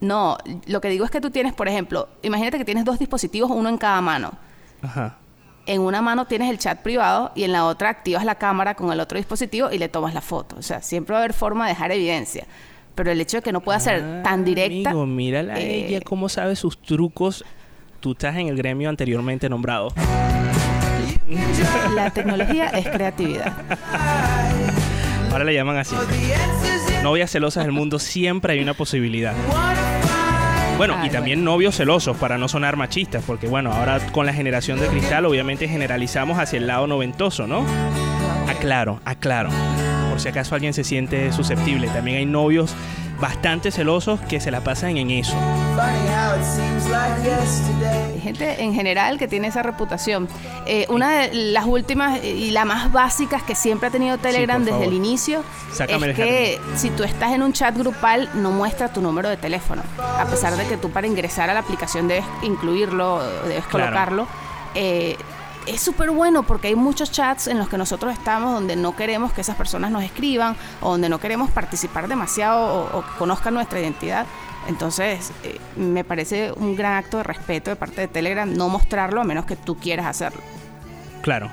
no, 0.00 0.38
lo 0.66 0.80
que 0.80 0.88
digo 0.88 1.04
es 1.04 1.10
que 1.10 1.20
tú 1.20 1.30
tienes, 1.30 1.52
por 1.52 1.68
ejemplo, 1.68 2.08
imagínate 2.22 2.58
que 2.58 2.64
tienes 2.64 2.84
dos 2.84 2.98
dispositivos, 2.98 3.50
uno 3.50 3.68
en 3.68 3.78
cada 3.78 4.00
mano. 4.00 4.32
Ajá. 4.82 5.18
En 5.66 5.82
una 5.82 6.00
mano 6.00 6.26
tienes 6.26 6.50
el 6.50 6.58
chat 6.58 6.80
privado 6.80 7.32
y 7.34 7.44
en 7.44 7.52
la 7.52 7.66
otra 7.66 7.90
activas 7.90 8.24
la 8.24 8.36
cámara 8.36 8.74
con 8.74 8.90
el 8.92 8.98
otro 8.98 9.18
dispositivo 9.18 9.70
y 9.70 9.78
le 9.78 9.88
tomas 9.88 10.14
la 10.14 10.22
foto. 10.22 10.56
O 10.58 10.62
sea, 10.62 10.80
siempre 10.80 11.12
va 11.12 11.18
a 11.18 11.22
haber 11.22 11.34
forma 11.34 11.66
de 11.66 11.74
dejar 11.74 11.92
evidencia. 11.92 12.46
Pero 13.00 13.12
el 13.12 13.20
hecho 13.22 13.38
de 13.38 13.42
que 13.42 13.50
no 13.50 13.62
pueda 13.62 13.80
ser 13.80 14.22
tan 14.22 14.44
directa... 14.44 14.90
Ah, 14.90 14.92
Amigo, 14.92 15.06
mírala 15.06 15.58
eh, 15.58 15.86
ella 15.86 16.02
cómo 16.02 16.28
sabe 16.28 16.54
sus 16.54 16.76
trucos. 16.82 17.46
Tú 17.98 18.12
estás 18.12 18.36
en 18.36 18.48
el 18.48 18.56
gremio 18.58 18.90
anteriormente 18.90 19.48
nombrado. 19.48 19.88
La 21.94 22.10
tecnología 22.10 22.66
es 22.66 22.86
creatividad. 22.90 23.54
Ahora 25.32 25.44
le 25.44 25.54
llaman 25.54 25.78
así. 25.78 25.96
Novias 27.02 27.30
celosas 27.30 27.64
del 27.64 27.72
mundo 27.72 27.98
siempre 27.98 28.52
hay 28.52 28.60
una 28.60 28.74
posibilidad. 28.74 29.32
Bueno, 30.76 31.02
y 31.02 31.08
también 31.08 31.42
novios 31.42 31.78
celosos, 31.78 32.18
para 32.18 32.36
no 32.36 32.48
sonar 32.48 32.76
machistas, 32.76 33.24
porque 33.26 33.48
bueno, 33.48 33.72
ahora 33.72 33.98
con 34.12 34.26
la 34.26 34.34
generación 34.34 34.78
de 34.78 34.88
cristal 34.88 35.24
obviamente 35.24 35.68
generalizamos 35.68 36.38
hacia 36.38 36.58
el 36.58 36.66
lado 36.66 36.86
noventoso, 36.86 37.46
¿no? 37.46 37.64
Aclaro, 38.46 39.00
aclaro. 39.06 39.48
Por 40.20 40.24
si 40.24 40.28
acaso 40.28 40.54
alguien 40.54 40.74
se 40.74 40.84
siente 40.84 41.32
susceptible. 41.32 41.88
También 41.88 42.18
hay 42.18 42.26
novios 42.26 42.74
bastante 43.22 43.70
celosos 43.70 44.20
que 44.20 44.38
se 44.38 44.50
la 44.50 44.60
pasan 44.60 44.98
en 44.98 45.10
eso. 45.10 45.34
Gente 48.22 48.62
en 48.62 48.74
general 48.74 49.18
que 49.18 49.28
tiene 49.28 49.48
esa 49.48 49.62
reputación. 49.62 50.28
Eh, 50.66 50.84
una 50.90 51.20
de 51.20 51.32
las 51.52 51.64
últimas 51.64 52.22
y 52.22 52.50
la 52.50 52.66
más 52.66 52.92
básicas 52.92 53.42
que 53.42 53.54
siempre 53.54 53.88
ha 53.88 53.90
tenido 53.90 54.18
Telegram 54.18 54.62
desde 54.62 54.84
el 54.84 54.92
inicio 54.92 55.42
Sácame 55.72 56.10
es 56.10 56.18
el 56.18 56.24
que 56.26 56.60
si 56.76 56.90
tú 56.90 57.02
estás 57.02 57.32
en 57.32 57.42
un 57.42 57.54
chat 57.54 57.74
grupal 57.74 58.28
no 58.34 58.50
muestra 58.50 58.92
tu 58.92 59.00
número 59.00 59.30
de 59.30 59.38
teléfono. 59.38 59.80
A 60.18 60.26
pesar 60.26 60.54
de 60.54 60.66
que 60.66 60.76
tú 60.76 60.90
para 60.90 61.06
ingresar 61.06 61.48
a 61.48 61.54
la 61.54 61.60
aplicación 61.60 62.08
debes 62.08 62.26
incluirlo, 62.42 63.22
debes 63.48 63.64
Claro. 63.68 63.86
colocarlo. 63.86 64.26
Eh, 64.74 65.16
es 65.70 65.80
súper 65.80 66.10
bueno 66.10 66.42
porque 66.42 66.68
hay 66.68 66.74
muchos 66.74 67.12
chats 67.12 67.46
en 67.46 67.58
los 67.58 67.68
que 67.68 67.78
nosotros 67.78 68.12
estamos 68.12 68.52
donde 68.52 68.76
no 68.76 68.96
queremos 68.96 69.32
que 69.32 69.40
esas 69.40 69.56
personas 69.56 69.90
nos 69.90 70.02
escriban 70.02 70.56
o 70.80 70.92
donde 70.92 71.08
no 71.08 71.18
queremos 71.18 71.50
participar 71.50 72.08
demasiado 72.08 72.90
o, 72.92 73.02
que 73.02 73.18
conozcan 73.18 73.54
nuestra 73.54 73.80
identidad. 73.80 74.26
Entonces, 74.68 75.32
eh, 75.42 75.58
me 75.76 76.04
parece 76.04 76.52
un 76.52 76.76
gran 76.76 76.94
acto 76.94 77.18
de 77.18 77.22
respeto 77.22 77.70
de 77.70 77.76
parte 77.76 78.02
de 78.02 78.08
Telegram 78.08 78.52
no 78.52 78.68
mostrarlo 78.68 79.20
a 79.20 79.24
menos 79.24 79.46
que 79.46 79.56
tú 79.56 79.76
quieras 79.76 80.06
hacerlo. 80.06 80.40
Claro. 81.22 81.50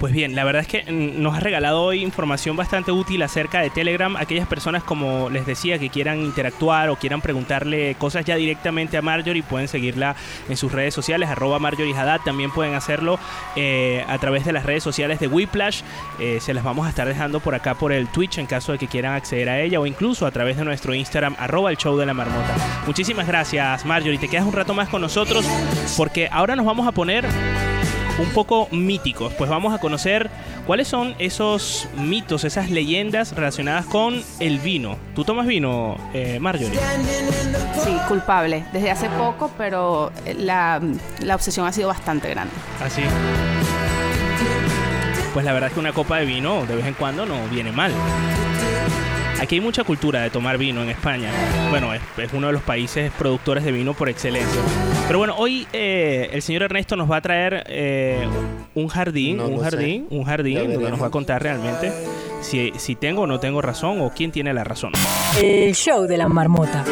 Pues 0.00 0.14
bien, 0.14 0.34
la 0.34 0.44
verdad 0.44 0.62
es 0.62 0.66
que 0.66 0.90
mm, 0.90 1.22
nos 1.22 1.36
has 1.36 1.42
regalado 1.42 1.82
hoy 1.82 2.02
información 2.02 2.56
bastante 2.56 2.90
útil 2.90 3.20
acerca 3.20 3.60
de 3.60 3.68
Telegram. 3.68 4.16
Aquellas 4.16 4.48
personas, 4.48 4.82
como 4.82 5.28
les 5.28 5.44
decía, 5.44 5.78
que 5.78 5.90
quieran 5.90 6.20
interactuar 6.20 6.88
o 6.88 6.96
quieran 6.96 7.20
preguntarle 7.20 7.94
cosas 7.96 8.24
ya 8.24 8.36
directamente 8.36 8.96
a 8.96 9.02
Marjorie, 9.02 9.42
pueden 9.42 9.68
seguirla 9.68 10.16
en 10.48 10.56
sus 10.56 10.72
redes 10.72 10.94
sociales, 10.94 11.28
arroba 11.28 11.58
Marjorie 11.58 11.94
Haddad. 11.94 12.22
También 12.24 12.50
pueden 12.50 12.74
hacerlo 12.74 13.18
eh, 13.56 14.02
a 14.08 14.16
través 14.16 14.46
de 14.46 14.54
las 14.54 14.64
redes 14.64 14.82
sociales 14.82 15.20
de 15.20 15.26
Whiplash. 15.26 15.82
Eh, 16.18 16.38
se 16.40 16.54
las 16.54 16.64
vamos 16.64 16.86
a 16.86 16.88
estar 16.88 17.06
dejando 17.06 17.40
por 17.40 17.54
acá 17.54 17.74
por 17.74 17.92
el 17.92 18.08
Twitch 18.08 18.38
en 18.38 18.46
caso 18.46 18.72
de 18.72 18.78
que 18.78 18.88
quieran 18.88 19.12
acceder 19.12 19.50
a 19.50 19.60
ella 19.60 19.80
o 19.80 19.86
incluso 19.86 20.24
a 20.24 20.30
través 20.30 20.56
de 20.56 20.64
nuestro 20.64 20.94
Instagram, 20.94 21.36
arroba 21.38 21.70
el 21.70 21.76
show 21.76 21.98
de 21.98 22.06
la 22.06 22.14
marmota. 22.14 22.56
Muchísimas 22.86 23.26
gracias, 23.26 23.84
Marjorie. 23.84 24.18
Te 24.18 24.28
quedas 24.28 24.46
un 24.46 24.54
rato 24.54 24.72
más 24.72 24.88
con 24.88 25.02
nosotros 25.02 25.44
porque 25.98 26.26
ahora 26.32 26.56
nos 26.56 26.64
vamos 26.64 26.88
a 26.88 26.92
poner 26.92 27.26
un 28.20 28.28
poco 28.30 28.68
míticos, 28.70 29.32
pues 29.34 29.48
vamos 29.48 29.74
a 29.74 29.78
conocer 29.78 30.30
cuáles 30.66 30.88
son 30.88 31.14
esos 31.18 31.88
mitos, 31.96 32.44
esas 32.44 32.70
leyendas 32.70 33.34
relacionadas 33.34 33.86
con 33.86 34.22
el 34.40 34.58
vino. 34.58 34.96
¿Tú 35.14 35.24
tomas 35.24 35.46
vino, 35.46 35.96
eh, 36.12 36.38
Marjorie? 36.40 36.78
Sí, 37.82 37.96
culpable. 38.08 38.64
Desde 38.72 38.90
hace 38.90 39.08
poco, 39.10 39.50
pero 39.56 40.12
eh, 40.26 40.34
la, 40.34 40.80
la 41.20 41.34
obsesión 41.34 41.66
ha 41.66 41.72
sido 41.72 41.88
bastante 41.88 42.28
grande. 42.28 42.52
Así. 42.84 43.02
Pues 45.32 45.44
la 45.44 45.52
verdad 45.52 45.68
es 45.68 45.74
que 45.74 45.80
una 45.80 45.92
copa 45.92 46.18
de 46.18 46.26
vino 46.26 46.66
de 46.66 46.76
vez 46.76 46.86
en 46.86 46.94
cuando 46.94 47.24
no 47.24 47.36
viene 47.50 47.72
mal. 47.72 47.92
Aquí 49.40 49.54
hay 49.54 49.60
mucha 49.62 49.84
cultura 49.84 50.20
de 50.20 50.28
tomar 50.28 50.58
vino 50.58 50.82
en 50.82 50.90
España. 50.90 51.30
Bueno, 51.70 51.94
es, 51.94 52.02
es 52.18 52.32
uno 52.34 52.48
de 52.48 52.52
los 52.52 52.62
países 52.62 53.10
productores 53.18 53.64
de 53.64 53.72
vino 53.72 53.94
por 53.94 54.10
excelencia. 54.10 54.60
Pero 55.06 55.18
bueno, 55.18 55.34
hoy 55.38 55.66
eh, 55.72 56.28
el 56.32 56.42
señor 56.42 56.64
Ernesto 56.64 56.94
nos 56.94 57.10
va 57.10 57.16
a 57.16 57.20
traer 57.22 57.64
eh, 57.66 58.28
un 58.74 58.88
jardín, 58.88 59.38
No 59.38 59.46
un 59.48 59.60
jardín, 59.60 60.06
un 60.10 60.24
jardín, 60.24 60.74
donde 60.74 60.90
nos 60.90 61.02
va 61.02 61.06
a 61.06 61.10
contar 61.10 61.42
realmente 61.42 61.90
si, 62.42 62.72
si 62.76 62.96
tengo 62.96 63.22
o 63.22 63.26
no 63.26 63.40
tengo 63.40 63.62
razón 63.62 64.02
o 64.02 64.10
quién 64.10 64.30
tiene 64.30 64.52
la 64.52 64.62
razón. 64.62 64.92
El 65.40 65.74
show 65.74 66.06
de 66.06 66.18
la 66.18 66.28
marmota. 66.28 66.84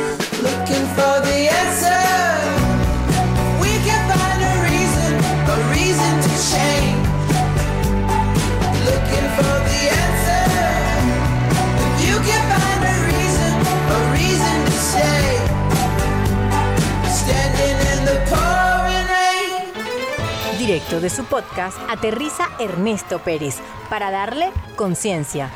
Directo 20.68 21.00
de 21.00 21.09
su 21.09 21.24
podcast, 21.24 21.78
aterriza 21.88 22.50
Ernesto 22.61 23.20
Pérez 23.20 23.57
para 23.88 24.11
darle 24.11 24.50
conciencia. 24.76 25.48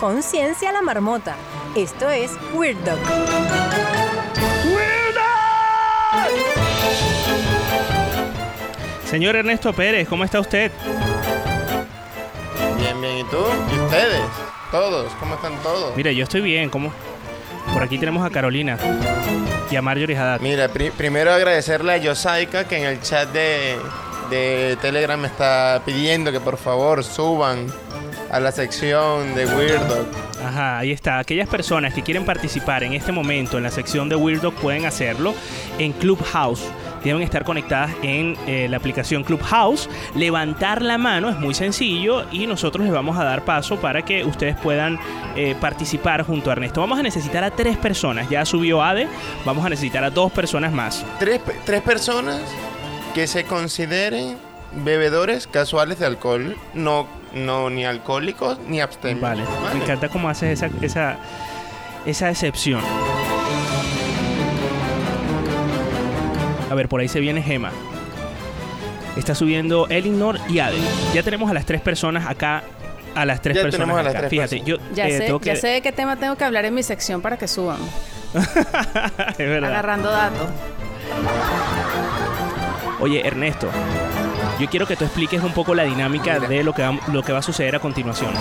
Conciencia 0.00 0.70
a 0.70 0.72
la 0.72 0.82
marmota. 0.82 1.36
Esto 1.76 2.10
es 2.10 2.32
Weird 2.52 2.76
Dog. 2.78 2.98
Señor 9.08 9.36
Ernesto 9.36 9.72
Pérez, 9.72 10.08
¿cómo 10.08 10.24
está 10.24 10.40
usted? 10.40 10.70
Bien, 12.78 13.00
bien. 13.00 13.18
¿Y 13.18 13.24
tú? 13.24 13.38
¿Y 13.74 13.78
ustedes? 13.78 14.20
Todos. 14.70 15.12
¿Cómo 15.20 15.36
están 15.36 15.56
todos? 15.62 15.96
Mira, 15.96 16.10
yo 16.12 16.24
estoy 16.24 16.40
bien, 16.40 16.68
¿cómo? 16.70 16.92
Por 17.72 17.82
aquí 17.82 17.98
tenemos 17.98 18.26
a 18.26 18.30
Carolina 18.30 18.78
y 19.70 19.76
a 19.76 19.82
Marjorie 19.82 20.16
Haddad. 20.16 20.40
Mira, 20.40 20.68
pri- 20.68 20.90
primero 20.90 21.32
agradecerle 21.32 21.92
a 21.92 21.96
Yosaika 21.98 22.64
que 22.66 22.78
en 22.78 22.84
el 22.84 23.00
chat 23.00 23.28
de, 23.30 23.76
de 24.30 24.76
Telegram 24.80 25.20
me 25.20 25.28
está 25.28 25.82
pidiendo 25.84 26.32
que 26.32 26.40
por 26.40 26.56
favor 26.56 27.04
suban 27.04 27.66
a 28.30 28.40
la 28.40 28.52
sección 28.52 29.34
de 29.34 29.46
Weirdo. 29.46 30.06
Ajá, 30.44 30.78
ahí 30.78 30.92
está. 30.92 31.18
Aquellas 31.18 31.48
personas 31.48 31.94
que 31.94 32.02
quieren 32.02 32.24
participar 32.24 32.82
en 32.82 32.92
este 32.92 33.12
momento 33.12 33.56
en 33.56 33.62
la 33.62 33.70
sección 33.70 34.08
de 34.08 34.16
Weird 34.16 34.42
Dog 34.42 34.54
pueden 34.54 34.84
hacerlo 34.84 35.34
en 35.78 35.92
Clubhouse. 35.92 36.62
Deben 37.02 37.22
estar 37.22 37.44
conectadas 37.44 37.92
en 38.02 38.36
eh, 38.48 38.66
la 38.68 38.78
aplicación 38.78 39.22
Clubhouse. 39.22 39.88
Levantar 40.16 40.82
la 40.82 40.98
mano 40.98 41.28
es 41.28 41.38
muy 41.38 41.54
sencillo 41.54 42.24
y 42.32 42.48
nosotros 42.48 42.84
les 42.84 42.92
vamos 42.92 43.16
a 43.16 43.22
dar 43.22 43.44
paso 43.44 43.76
para 43.76 44.02
que 44.02 44.24
ustedes 44.24 44.56
puedan 44.56 44.98
eh, 45.36 45.54
participar 45.60 46.24
junto 46.24 46.50
a 46.50 46.54
Ernesto. 46.54 46.80
Vamos 46.80 46.98
a 46.98 47.02
necesitar 47.02 47.44
a 47.44 47.52
tres 47.52 47.76
personas. 47.76 48.28
Ya 48.28 48.44
subió 48.44 48.82
Ade. 48.82 49.06
Vamos 49.44 49.64
a 49.64 49.68
necesitar 49.68 50.02
a 50.02 50.10
dos 50.10 50.32
personas 50.32 50.72
más. 50.72 51.04
Tres, 51.20 51.40
tres 51.64 51.82
personas 51.82 52.40
que 53.16 53.26
se 53.26 53.44
consideren 53.44 54.36
bebedores 54.84 55.46
casuales 55.46 55.98
de 55.98 56.04
alcohol, 56.04 56.54
no, 56.74 57.06
no 57.32 57.70
ni 57.70 57.86
alcohólicos 57.86 58.58
ni 58.68 58.82
abstemios. 58.82 59.22
Vale. 59.22 59.42
Me 59.72 59.82
encanta 59.82 60.10
cómo 60.10 60.28
haces 60.28 60.62
esa, 60.62 60.68
esa, 60.82 61.16
esa 62.04 62.28
excepción. 62.28 62.82
A 66.70 66.74
ver, 66.74 66.90
por 66.90 67.00
ahí 67.00 67.08
se 67.08 67.20
viene 67.20 67.42
Gema. 67.42 67.70
Está 69.16 69.34
subiendo 69.34 69.88
Elinor 69.88 70.38
y 70.50 70.58
Ade. 70.58 70.76
Ya 71.14 71.22
tenemos 71.22 71.50
a 71.50 71.54
las 71.54 71.64
tres 71.64 71.80
personas 71.80 72.26
acá. 72.26 72.64
A 73.14 73.24
las 73.24 73.40
tres 73.40 73.56
Ya 73.56 73.62
personas 73.62 73.86
tenemos 73.86 73.98
a 73.98 74.02
las 74.02 74.10
acá. 74.10 74.28
tres 74.28 74.30
Fíjate, 74.30 74.60
yo 74.60 74.76
Ya, 74.94 75.08
eh, 75.08 75.16
sé, 75.16 75.24
tengo 75.24 75.40
ya 75.40 75.56
sé 75.56 75.68
de 75.68 75.80
qué 75.80 75.90
tema 75.90 76.16
tengo 76.16 76.36
que 76.36 76.44
hablar 76.44 76.66
en 76.66 76.74
mi 76.74 76.82
sección 76.82 77.22
para 77.22 77.38
que 77.38 77.48
suban. 77.48 77.78
es 78.34 79.38
verdad. 79.38 79.70
Agarrando 79.70 80.10
datos. 80.10 80.50
Oye, 82.98 83.26
Ernesto, 83.26 83.68
yo 84.58 84.68
quiero 84.68 84.86
que 84.86 84.96
tú 84.96 85.04
expliques 85.04 85.42
un 85.42 85.52
poco 85.52 85.74
la 85.74 85.84
dinámica 85.84 86.40
de 86.40 86.62
lo 86.62 86.72
que 86.72 86.82
va, 86.82 86.98
lo 87.12 87.22
que 87.22 87.32
va 87.32 87.40
a 87.40 87.42
suceder 87.42 87.76
a 87.76 87.80
continuación. 87.80 88.32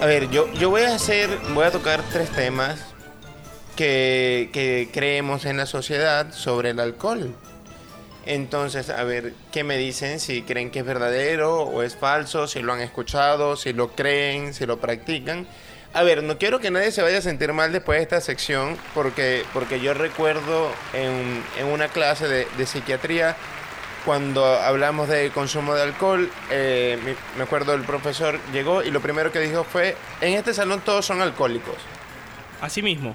A 0.00 0.06
ver, 0.06 0.30
yo, 0.30 0.52
yo 0.54 0.70
voy 0.70 0.82
a 0.82 0.94
hacer, 0.94 1.30
voy 1.54 1.64
a 1.64 1.70
tocar 1.70 2.02
tres 2.10 2.30
temas 2.30 2.80
que, 3.76 4.50
que 4.52 4.88
creemos 4.92 5.44
en 5.44 5.58
la 5.58 5.66
sociedad 5.66 6.32
sobre 6.32 6.70
el 6.70 6.80
alcohol. 6.80 7.34
Entonces, 8.26 8.90
a 8.90 9.04
ver, 9.04 9.34
¿qué 9.52 9.64
me 9.64 9.76
dicen? 9.76 10.20
Si 10.20 10.42
creen 10.42 10.70
que 10.70 10.80
es 10.80 10.84
verdadero 10.84 11.62
o 11.62 11.82
es 11.82 11.96
falso, 11.96 12.46
si 12.46 12.60
lo 12.60 12.72
han 12.72 12.80
escuchado, 12.80 13.56
si 13.56 13.72
lo 13.72 13.92
creen, 13.92 14.54
si 14.54 14.66
lo 14.66 14.78
practican. 14.78 15.46
A 15.92 16.04
ver, 16.04 16.22
no 16.22 16.38
quiero 16.38 16.60
que 16.60 16.70
nadie 16.70 16.92
se 16.92 17.02
vaya 17.02 17.18
a 17.18 17.22
sentir 17.22 17.52
mal 17.52 17.72
después 17.72 17.98
de 17.98 18.02
esta 18.04 18.20
sección, 18.20 18.76
porque, 18.94 19.44
porque 19.52 19.80
yo 19.80 19.92
recuerdo 19.92 20.70
en, 20.92 21.42
en 21.58 21.66
una 21.66 21.88
clase 21.88 22.28
de, 22.28 22.46
de 22.56 22.66
psiquiatría, 22.66 23.36
cuando 24.04 24.44
hablamos 24.44 25.08
de 25.08 25.30
consumo 25.30 25.74
de 25.74 25.82
alcohol, 25.82 26.30
eh, 26.50 27.16
me 27.36 27.42
acuerdo 27.42 27.74
el 27.74 27.82
profesor 27.82 28.38
llegó 28.52 28.82
y 28.82 28.90
lo 28.90 29.00
primero 29.00 29.32
que 29.32 29.40
dijo 29.40 29.64
fue, 29.64 29.96
en 30.20 30.34
este 30.34 30.54
salón 30.54 30.80
todos 30.80 31.04
son 31.04 31.20
alcohólicos. 31.20 31.76
Así 32.60 32.82
mismo. 32.82 33.14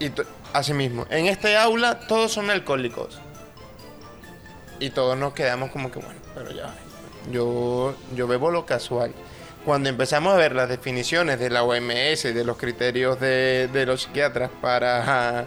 Y 0.00 0.10
así 0.52 0.74
mismo, 0.74 1.06
en 1.08 1.26
este 1.26 1.56
aula 1.56 2.00
todos 2.00 2.32
son 2.32 2.50
alcohólicos. 2.50 3.20
Y 4.80 4.90
todos 4.90 5.16
nos 5.16 5.34
quedamos 5.34 5.70
como 5.70 5.90
que, 5.90 5.98
bueno, 5.98 6.20
pero 6.34 6.50
ya, 6.50 6.74
yo, 7.30 7.94
yo 8.14 8.26
bebo 8.26 8.50
lo 8.50 8.66
casual. 8.66 9.12
Cuando 9.68 9.90
empezamos 9.90 10.32
a 10.32 10.36
ver 10.38 10.54
las 10.54 10.66
definiciones 10.70 11.38
de 11.38 11.50
la 11.50 11.62
OMS 11.62 12.22
de 12.22 12.42
los 12.42 12.56
criterios 12.56 13.20
de, 13.20 13.68
de 13.70 13.84
los 13.84 14.00
psiquiatras 14.04 14.48
para 14.62 15.44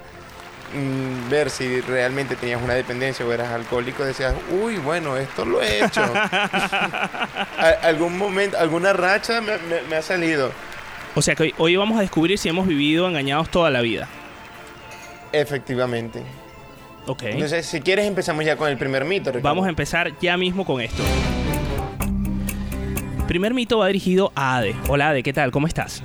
mm, 0.76 1.28
ver 1.28 1.49
si 1.49 1.82
realmente 1.82 2.36
tenías 2.36 2.61
una 2.61 2.76
dependencia 2.76 3.26
o 3.26 3.32
eras 3.34 3.49
alcohólico, 3.49 4.05
decías, 4.05 4.36
uy, 4.61 4.78
bueno, 4.78 5.17
esto 5.17 5.43
lo 5.43 5.59
he 5.63 5.84
hecho. 5.84 6.03
Algún 7.82 8.15
momento, 8.15 8.59
alguna 8.59 8.93
racha 8.93 9.41
me, 9.41 9.57
me- 9.57 9.82
me 9.89 9.95
ha 9.95 10.03
salido. 10.03 10.51
O 11.15 11.24
sea 11.24 11.34
que 11.34 11.41
hoy, 11.41 11.55
hoy 11.57 11.76
vamos 11.78 11.97
a 11.97 12.01
descubrir 12.01 12.38
si 12.38 12.47
hemos 12.47 12.67
vivido 12.67 13.07
engañados 13.07 13.49
toda 13.49 13.72
la 13.72 13.82
vida. 13.82 14.07
Efectivamente. 15.32 16.22
Ok. 17.07 17.24
Entonces, 17.24 17.65
si 17.65 17.82
quieres, 17.82 18.05
empezamos 18.05 18.45
ya 18.45 18.55
con 18.55 18.69
el 18.69 18.78
primer 18.78 19.03
mito. 19.03 19.32
Ricardo. 19.32 19.49
Vamos 19.49 19.65
a 19.65 19.69
empezar 19.69 20.11
ya 20.22 20.38
mismo 20.38 20.63
con 20.63 20.80
esto. 20.80 21.01
Primer 23.32 23.53
mito 23.53 23.77
va 23.77 23.88
dirigido 23.88 24.34
a 24.36 24.57
Ade. 24.57 24.75
Hola 24.89 25.07
Ade, 25.07 25.23
¿qué 25.23 25.32
tal? 25.32 25.51
¿Cómo 25.51 25.65
estás? 25.65 26.03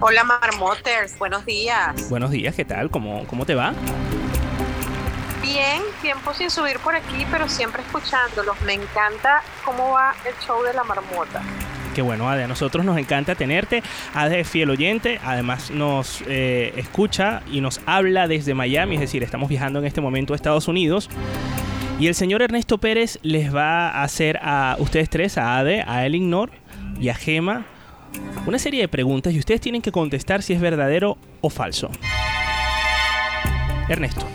Hola 0.00 0.24
Marmoters, 0.24 1.18
buenos 1.18 1.44
días. 1.44 2.08
Buenos 2.08 2.30
días, 2.30 2.54
¿qué 2.54 2.64
tal? 2.64 2.88
¿Cómo, 2.88 3.26
cómo 3.26 3.44
te 3.44 3.54
va? 3.54 3.74
Bien, 5.42 5.82
tiempo 6.00 6.32
sin 6.32 6.48
subir 6.48 6.78
por 6.78 6.94
aquí, 6.94 7.26
pero 7.30 7.46
siempre 7.50 7.82
escuchándolos. 7.82 8.58
Me 8.62 8.72
encanta 8.72 9.42
cómo 9.62 9.90
va 9.90 10.14
el 10.26 10.34
show 10.46 10.62
de 10.62 10.72
la 10.72 10.84
marmota. 10.84 11.42
Qué 11.94 12.00
bueno, 12.00 12.30
Ade, 12.30 12.44
a 12.44 12.48
nosotros 12.48 12.82
nos 12.82 12.96
encanta 12.96 13.34
tenerte. 13.34 13.82
Ade 14.14 14.40
es 14.40 14.48
fiel 14.48 14.70
oyente, 14.70 15.20
además 15.22 15.70
nos 15.70 16.24
eh, 16.28 16.72
escucha 16.78 17.42
y 17.52 17.60
nos 17.60 17.82
habla 17.84 18.26
desde 18.26 18.54
Miami, 18.54 18.94
es 18.94 19.02
decir, 19.02 19.22
estamos 19.22 19.50
viajando 19.50 19.80
en 19.80 19.84
este 19.84 20.00
momento 20.00 20.32
a 20.32 20.36
Estados 20.36 20.66
Unidos. 20.66 21.10
Y 22.00 22.06
el 22.06 22.14
señor 22.14 22.40
Ernesto 22.40 22.78
Pérez 22.78 23.18
les 23.20 23.54
va 23.54 23.90
a 23.90 24.04
hacer 24.04 24.38
a 24.40 24.74
ustedes 24.78 25.10
tres, 25.10 25.36
a 25.36 25.58
Ade, 25.58 25.84
a 25.86 26.06
Elinor 26.06 26.50
y 26.98 27.10
a 27.10 27.14
Gema, 27.14 27.66
una 28.46 28.58
serie 28.58 28.80
de 28.80 28.88
preguntas 28.88 29.34
y 29.34 29.38
ustedes 29.38 29.60
tienen 29.60 29.82
que 29.82 29.92
contestar 29.92 30.42
si 30.42 30.54
es 30.54 30.62
verdadero 30.62 31.18
o 31.42 31.50
falso. 31.50 31.90
Ernesto. 33.90 34.26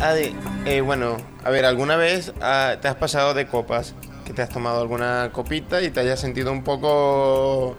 Adi, 0.00 0.34
eh, 0.64 0.80
bueno, 0.80 1.18
a 1.44 1.50
ver, 1.50 1.66
¿alguna 1.66 1.96
vez 1.96 2.32
ah, 2.40 2.76
te 2.80 2.88
has 2.88 2.94
pasado 2.94 3.34
de 3.34 3.46
copas? 3.46 3.94
Que 4.24 4.32
te 4.32 4.40
has 4.40 4.48
tomado 4.48 4.80
alguna 4.80 5.28
copita 5.32 5.82
y 5.82 5.90
te 5.90 6.00
hayas 6.00 6.20
sentido 6.20 6.52
un 6.52 6.64
poco... 6.64 7.76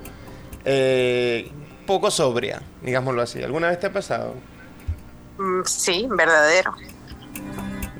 eh, 0.65 1.51
poco 1.87 2.11
sobria, 2.11 2.61
digámoslo 2.83 3.23
así. 3.23 3.41
¿Alguna 3.41 3.69
vez 3.69 3.79
te 3.79 3.87
ha 3.87 3.91
pasado? 3.91 4.35
Mm, 5.39 5.61
sí, 5.65 6.07
verdadero. 6.11 6.75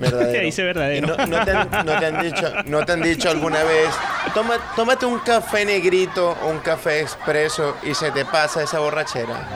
Verdadero. 0.02 0.42
Dice 0.46 0.64
verdadero. 0.64 1.08
Y 1.08 1.18
No, 1.18 1.26
no 1.28 1.46
te 1.46 1.52
han, 1.52 1.70
no 1.86 2.00
te 2.00 2.06
han 2.06 2.22
dicho, 2.22 2.54
no 2.66 2.86
te 2.86 2.92
han 2.92 3.02
dicho 3.02 3.30
alguna 3.30 3.64
vez, 3.64 3.90
"Toma- 4.34 4.60
tómate 4.76 5.06
un 5.06 5.20
café 5.20 5.66
negrito 5.66 6.36
o 6.44 6.48
un 6.50 6.60
café 6.60 7.02
expreso 7.02 7.78
y 7.84 7.94
se 7.94 8.12
te 8.12 8.26
pasa 8.26 8.64
esa 8.64 8.80
borrachera. 8.80 9.48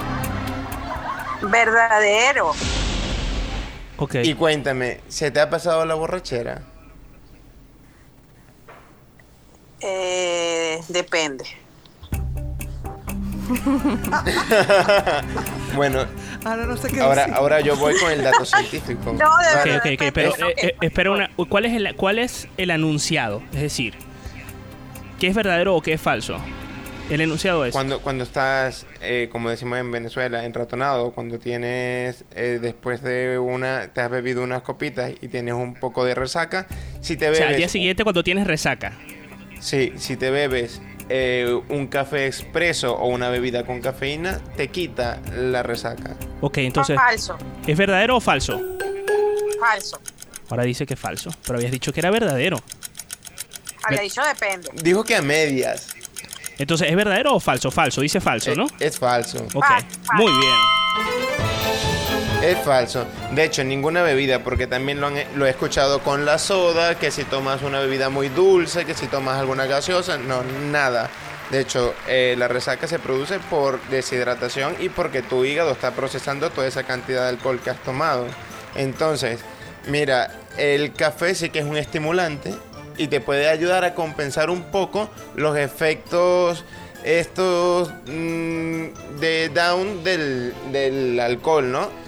Verdadero. 1.42 2.52
Ok. 3.98 4.16
Y 4.24 4.34
cuéntame, 4.36 5.00
¿se 5.08 5.32
te 5.32 5.40
ha 5.40 5.50
pasado 5.50 5.86
la 5.86 5.96
borrachera? 5.96 6.62
Eh, 9.82 10.80
depende. 10.90 11.46
Bueno, 15.76 16.06
Ahora 16.46 16.68
no 16.68 16.78
sé 16.78 16.90
qué 16.90 17.02
ahora, 17.02 17.24
decir. 17.24 17.34
ahora 17.36 17.60
yo 17.60 17.76
voy 17.76 17.96
con 18.00 18.12
el 18.12 18.24
dato 18.24 18.46
científico. 18.46 19.14
No, 19.20 19.38
de 19.38 19.72
verdad. 19.72 20.12
pero 20.14 20.30
eh, 20.50 20.54
eh, 20.58 20.76
espera 20.82 21.12
una, 21.12 21.32
¿cuál 21.50 21.66
es, 21.66 21.74
el, 21.74 21.96
¿cuál 21.96 22.20
es 22.20 22.48
el 22.58 22.70
anunciado? 22.70 23.42
Es 23.52 23.62
decir, 23.62 23.96
¿qué 25.20 25.28
es 25.28 25.36
verdadero 25.36 25.76
o 25.76 25.82
qué 25.82 25.94
es 25.94 26.02
falso? 26.02 26.38
El 27.10 27.22
enunciado 27.22 27.66
es... 27.66 27.72
Cuando, 27.72 28.00
cuando 28.00 28.24
estás, 28.24 28.86
eh, 29.02 29.30
como 29.32 29.50
decimos 29.50 29.80
en 29.80 29.92
Venezuela, 29.92 30.46
enratonado, 30.46 31.12
cuando 31.14 31.40
tienes, 31.40 32.26
eh, 32.36 32.60
después 32.62 33.02
de 33.02 33.38
una, 33.40 33.94
te 33.94 34.02
has 34.02 34.10
bebido 34.10 34.44
unas 34.44 34.62
copitas 34.62 35.12
y 35.22 35.28
tienes 35.28 35.54
un 35.56 35.76
poco 35.76 36.06
de 36.06 36.16
resaca, 36.16 36.68
si 37.02 37.16
te 37.16 37.26
o 37.26 37.32
bebes, 37.32 37.38
sea, 37.40 37.50
al 37.50 37.58
día 37.58 37.70
siguiente 37.70 38.04
cuando 38.04 38.24
tienes 38.24 38.48
resaca. 38.48 38.94
sí, 39.60 39.94
si 39.98 40.16
te 40.16 40.32
bebes 40.32 40.82
eh, 41.10 41.60
un 41.70 41.88
café 41.88 42.28
expreso 42.28 42.94
o 42.96 43.08
una 43.08 43.30
bebida 43.30 43.66
con 43.66 43.82
cafeína, 43.82 44.40
te 44.56 44.70
quita 44.70 45.20
la 45.36 45.64
resaca. 45.64 46.16
Ok, 46.42 46.58
entonces, 46.60 46.96
Falso. 46.96 47.38
¿es 47.66 47.78
verdadero 47.78 48.18
o 48.18 48.22
falso? 48.22 48.62
Falso. 49.60 50.00
Ahora 50.50 50.64
dice 50.64 50.86
que 50.86 50.94
es 50.96 51.00
falso, 51.00 51.32
pero 51.46 51.58
habías 51.58 51.72
dicho 51.72 51.92
que 51.94 52.00
era 52.00 52.12
verdadero. 52.12 52.58
Había 53.84 54.02
dicho 54.02 54.22
depende. 54.24 54.70
Dijo 54.84 55.04
que 55.04 55.16
a 55.16 55.22
medias. 55.22 55.90
Entonces, 56.58 56.90
¿es 56.90 56.96
verdadero 56.96 57.36
o 57.36 57.40
falso? 57.40 57.70
Falso, 57.72 58.02
dice 58.02 58.20
falso, 58.22 58.52
Eh, 58.52 58.56
¿no? 58.56 58.68
Es 58.80 58.98
falso. 58.98 59.46
Ok, 59.54 59.66
Falso. 59.66 59.88
muy 60.14 60.32
bien. 60.32 61.55
Es 62.46 62.60
falso. 62.60 63.08
De 63.32 63.44
hecho, 63.44 63.64
ninguna 63.64 64.04
bebida, 64.04 64.44
porque 64.44 64.68
también 64.68 65.02
lo, 65.02 65.10
he 65.46 65.50
escuchado 65.50 66.02
con 66.02 66.26
la 66.26 66.38
soda, 66.38 66.94
que 66.94 67.10
si 67.10 67.24
tomas 67.24 67.64
una 67.64 67.80
bebida 67.80 68.10
muy 68.10 68.30
dulce, 68.30 68.86
que 68.86 68.94
si 68.94 69.08
tomas 69.08 69.40
alguna 69.40 69.66
gaseosa, 69.66 70.20
no, 70.20 70.44
nada. 70.44 71.10
De 71.50 71.62
hecho, 71.62 71.96
eh, 72.08 72.36
la 72.38 72.48
resaca 72.48 72.86
se 72.86 73.00
produce 73.00 73.40
por 73.40 73.82
deshidratación 73.90 74.76
y 74.80 74.90
porque 74.90 75.24
tu 75.24 75.44
hígado 75.44 75.72
está 75.72 75.92
procesando 75.92 76.52
toda 76.52 76.68
esa 76.68 76.84
cantidad 76.84 77.24
de 77.24 77.30
alcohol 77.30 77.60
que 77.64 77.72
has 77.72 77.82
tomado. 77.82 78.28
Entonces, 78.76 79.40
mira, 79.88 80.30
el 80.56 80.94
café 80.94 81.34
sí 81.34 81.50
que 81.50 81.60
es 81.60 81.66
un 81.66 81.78
estimulante 81.78 82.54
y 82.96 83.08
te 83.08 83.22
puede 83.22 83.50
ayudar 83.50 83.86
a 83.86 83.96
compensar 83.96 84.52
un 84.52 84.66
poco 84.66 85.10
los 85.36 85.58
efectos 85.58 86.64
estos 87.04 87.92
mm, 88.08 89.20
de 89.20 89.50
down 89.54 90.04
del, 90.04 90.54
del 90.72 91.20
alcohol, 91.20 91.72
¿no? 91.72 92.05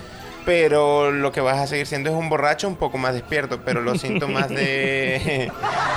Pero 0.48 1.12
lo 1.12 1.34
que 1.34 1.42
vas 1.42 1.58
a 1.58 1.68
seguir 1.68 1.86
siendo 1.88 2.10
es 2.10 2.16
un 2.16 2.30
borracho 2.30 2.70
un 2.70 2.78
poco 2.78 2.98
más 2.98 3.14
despierto, 3.14 3.60
pero 3.66 3.82
los 3.82 4.00
síntomas 4.00 4.48
de, 4.48 5.52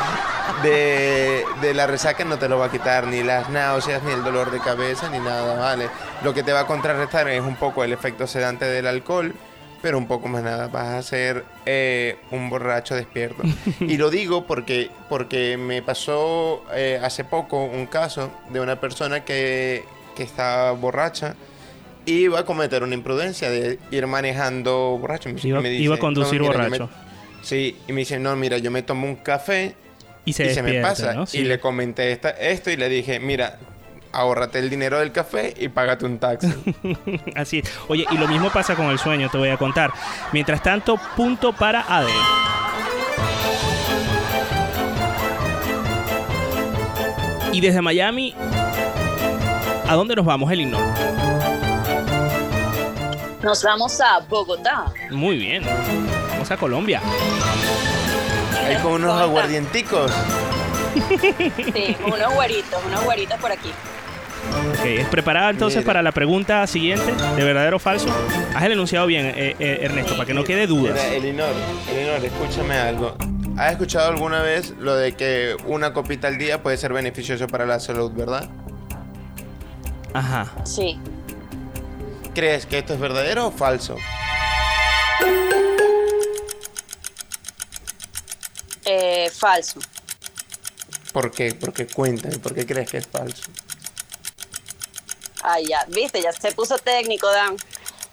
de, 0.65 1.45
de 1.63 1.73
la 1.73 1.87
resaca 1.87 2.25
no 2.25 2.37
te 2.37 2.49
lo 2.49 2.59
va 2.59 2.67
a 2.67 2.71
quitar, 2.73 3.07
ni 3.07 3.23
las 3.23 3.49
náuseas, 3.49 4.03
ni 4.03 4.11
el 4.11 4.25
dolor 4.25 4.51
de 4.51 4.59
cabeza, 4.59 5.09
ni 5.09 5.21
nada, 5.21 5.55
¿vale? 5.55 5.89
Lo 6.25 6.35
que 6.35 6.43
te 6.43 6.51
va 6.51 6.61
a 6.61 6.67
contrarrestar 6.67 7.29
es 7.29 7.43
un 7.43 7.55
poco 7.55 7.85
el 7.85 7.93
efecto 7.93 8.27
sedante 8.27 8.65
del 8.65 8.89
alcohol, 8.89 9.37
pero 9.83 9.99
un 9.99 10.09
poco 10.09 10.27
más 10.27 10.43
nada, 10.43 10.67
vas 10.67 10.89
a 10.89 11.03
ser 11.05 11.45
eh, 11.65 12.19
un 12.33 12.51
borracho 12.51 12.97
despierto. 12.97 13.45
Y 13.79 13.99
lo 13.99 14.11
digo 14.11 14.49
porque, 14.49 14.91
porque 15.09 15.57
me 15.59 15.81
pasó 15.81 16.65
eh, 16.75 17.01
hace 17.01 17.23
poco 17.23 17.63
un 17.63 17.87
caso 17.87 18.33
de 18.49 18.59
una 18.59 18.81
persona 18.81 19.25
que, 19.25 19.85
que 20.17 20.25
estaba 20.25 20.73
borracha 20.73 21.37
iba 22.07 22.41
a 22.41 22.45
cometer 22.45 22.83
una 22.83 22.95
imprudencia 22.95 23.51
de 23.51 23.79
ir 23.91 24.07
manejando 24.07 24.99
borracho. 25.01 25.29
Me- 25.29 25.41
Iba- 25.43 25.61
me 25.61 25.73
iba 25.73 25.95
a 25.95 25.99
conducir 25.99 26.41
mira, 26.41 26.53
yo 26.55 26.59
me- 26.59 26.65
borracho". 26.79 26.91
sí, 27.43 27.77
y 27.89 27.93
me 27.93 28.01
dice, 28.01 28.19
no, 28.19 28.35
mira, 28.37 28.59
yo 28.59 28.71
me 28.71 28.83
tomo 28.83 29.07
un 29.07 29.17
café 29.17 29.75
Y 30.25 30.33
se 30.33 30.47
y 30.47 30.55
se 30.55 30.63
me 30.63 30.81
pasa. 30.81 31.15
¿no? 31.15 31.25
Y 31.33 31.43
le 31.43 31.59
comenté 31.61 32.13
esta- 32.13 32.31
esto 32.31 32.71
y 32.71 32.77
le 32.77 32.89
dije, 32.89 33.21
mira, 33.21 33.59
ahórrate 34.13 34.59
el 34.59 34.69
dinero 34.71 34.99
del 34.99 35.13
café 35.13 35.55
y 35.59 35.69
págate 35.69 36.05
un 36.05 36.19
taxi. 36.19 36.53
Así 37.37 37.61
es. 37.61 37.73
Oye, 37.89 38.05
y 38.11 38.17
lo 38.19 38.27
mismo 38.29 38.51
pasa 38.51 38.75
con 38.75 38.87
el 38.87 38.99
sueño, 38.99 39.29
te 39.31 39.39
voy 39.39 39.49
a 39.51 39.57
contar. 39.57 39.93
Mientras 40.33 40.63
tanto, 40.63 40.99
punto 41.17 41.53
para 41.53 41.85
Ade. 41.89 42.11
Y 47.53 47.61
desde 47.61 47.83
Miami, 47.83 48.35
¿a 49.89 49.95
dónde 49.95 50.15
nos 50.15 50.25
vamos, 50.25 50.51
Elinor? 50.53 50.81
Nos 53.43 53.63
vamos 53.63 54.01
a 54.01 54.21
Bogotá. 54.29 54.87
Muy 55.11 55.37
bien. 55.39 55.63
Vamos 56.31 56.51
a 56.51 56.57
Colombia. 56.57 57.01
Ahí 58.67 58.77
con 58.83 58.93
unos 58.93 59.21
aguardienticos. 59.21 60.13
Sí, 61.73 61.97
unos 62.05 62.35
güeritos, 62.35 62.81
unos 62.85 63.05
güeritos 63.05 63.39
por 63.39 63.53
aquí. 63.53 63.71
Ok, 64.71 64.85
¿es 64.85 65.07
preparada 65.09 65.51
entonces 65.51 65.79
Mira. 65.79 65.87
para 65.87 66.03
la 66.03 66.11
pregunta 66.11 66.67
siguiente? 66.67 67.13
¿De 67.37 67.45
verdadero 67.45 67.77
o 67.77 67.79
falso? 67.79 68.09
Haz 68.57 68.65
el 68.65 68.73
enunciado 68.73 69.07
bien, 69.07 69.27
eh, 69.27 69.55
eh, 69.61 69.79
Ernesto, 69.83 70.15
para 70.15 70.27
que 70.27 70.35
no 70.35 70.43
quede 70.43 70.67
dudas. 70.67 70.95
Mira, 70.95 71.15
Elinor, 71.15 71.51
Elinor, 71.95 72.25
escúchame 72.25 72.77
algo. 72.77 73.15
¿Has 73.57 73.73
escuchado 73.73 74.09
alguna 74.09 74.43
vez 74.43 74.75
lo 74.81 74.97
de 74.97 75.13
que 75.13 75.57
una 75.67 75.93
copita 75.93 76.27
al 76.27 76.39
día 76.39 76.61
puede 76.61 76.77
ser 76.77 76.93
beneficioso 76.93 77.47
para 77.47 77.67
la 77.67 77.79
salud, 77.79 78.11
verdad? 78.13 78.49
Ajá. 80.13 80.49
Sí. 80.65 80.99
¿Crees 82.35 82.67
que 82.67 82.79
esto 82.79 82.95
es 82.95 83.01
verdadero 83.01 83.47
o 83.49 83.51
falso? 83.51 83.97
Eh, 88.85 89.31
falso. 89.37 89.81
¿Por 91.13 91.31
qué? 91.33 91.55
Porque 91.55 91.87
cuéntame, 91.87 92.39
¿por 92.39 92.55
qué 92.55 92.65
crees 92.67 92.91
que 92.91 92.99
es 92.99 93.07
falso? 93.07 93.43
Ay, 95.43 95.67
ya, 95.67 95.85
viste, 95.89 96.21
ya 96.23 96.33
se 96.33 96.53
puso 96.53 96.79
técnico, 96.79 97.31
Dan. 97.31 97.57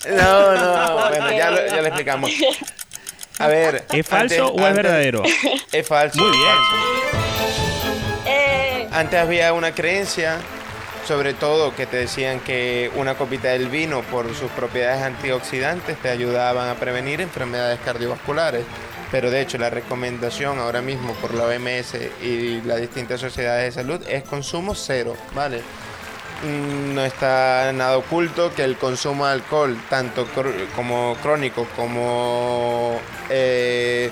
No, 0.10 0.54
no, 0.54 0.94
bueno, 1.10 1.32
ya 1.32 1.52
lo, 1.52 1.66
ya 1.68 1.82
lo 1.82 1.88
explicamos. 1.88 2.32
A 3.40 3.48
ver. 3.48 3.86
¿Es 3.92 4.08
falso 4.08 4.48
o 4.48 4.68
es 4.68 4.74
verdadero? 4.76 5.24
Es 5.72 5.88
falso. 5.88 6.20
Muy 6.20 6.32
es 6.32 6.38
bien. 6.38 6.56
falso. 6.56 8.24
Eh, 8.26 8.88
Antes 8.92 9.20
había 9.20 9.54
una 9.54 9.74
creencia, 9.74 10.38
sobre 11.08 11.34
todo 11.34 11.74
que 11.74 11.86
te 11.86 11.96
decían 11.96 12.42
que 12.42 12.92
una 12.96 13.16
copita 13.16 13.48
del 13.48 13.70
vino, 13.70 14.02
por 14.02 14.36
sus 14.36 14.52
propiedades 14.52 15.02
antioxidantes, 15.02 15.98
te 16.02 16.10
ayudaban 16.10 16.68
a 16.68 16.76
prevenir 16.76 17.22
enfermedades 17.22 17.80
cardiovasculares. 17.80 18.66
Pero 19.10 19.32
de 19.32 19.40
hecho 19.40 19.58
la 19.58 19.70
recomendación 19.70 20.60
ahora 20.60 20.82
mismo 20.82 21.14
por 21.14 21.34
la 21.34 21.46
OMS 21.46 21.96
y 22.22 22.62
las 22.64 22.82
distintas 22.82 23.22
sociedades 23.22 23.74
de 23.74 23.82
salud 23.82 24.02
es 24.06 24.24
consumo 24.24 24.76
cero, 24.76 25.16
¿vale? 25.34 25.62
Mm, 26.44 26.94
No 26.94 27.06
está 27.06 27.72
nada 27.74 27.98
oculto 27.98 28.54
que 28.54 28.66
el 28.66 28.76
consumo 28.76 29.26
de 29.26 29.32
alcohol, 29.32 29.78
tanto 29.90 30.28
como 30.76 31.16
crónico 31.24 31.66
como 31.78 33.00
eh, 33.30 34.12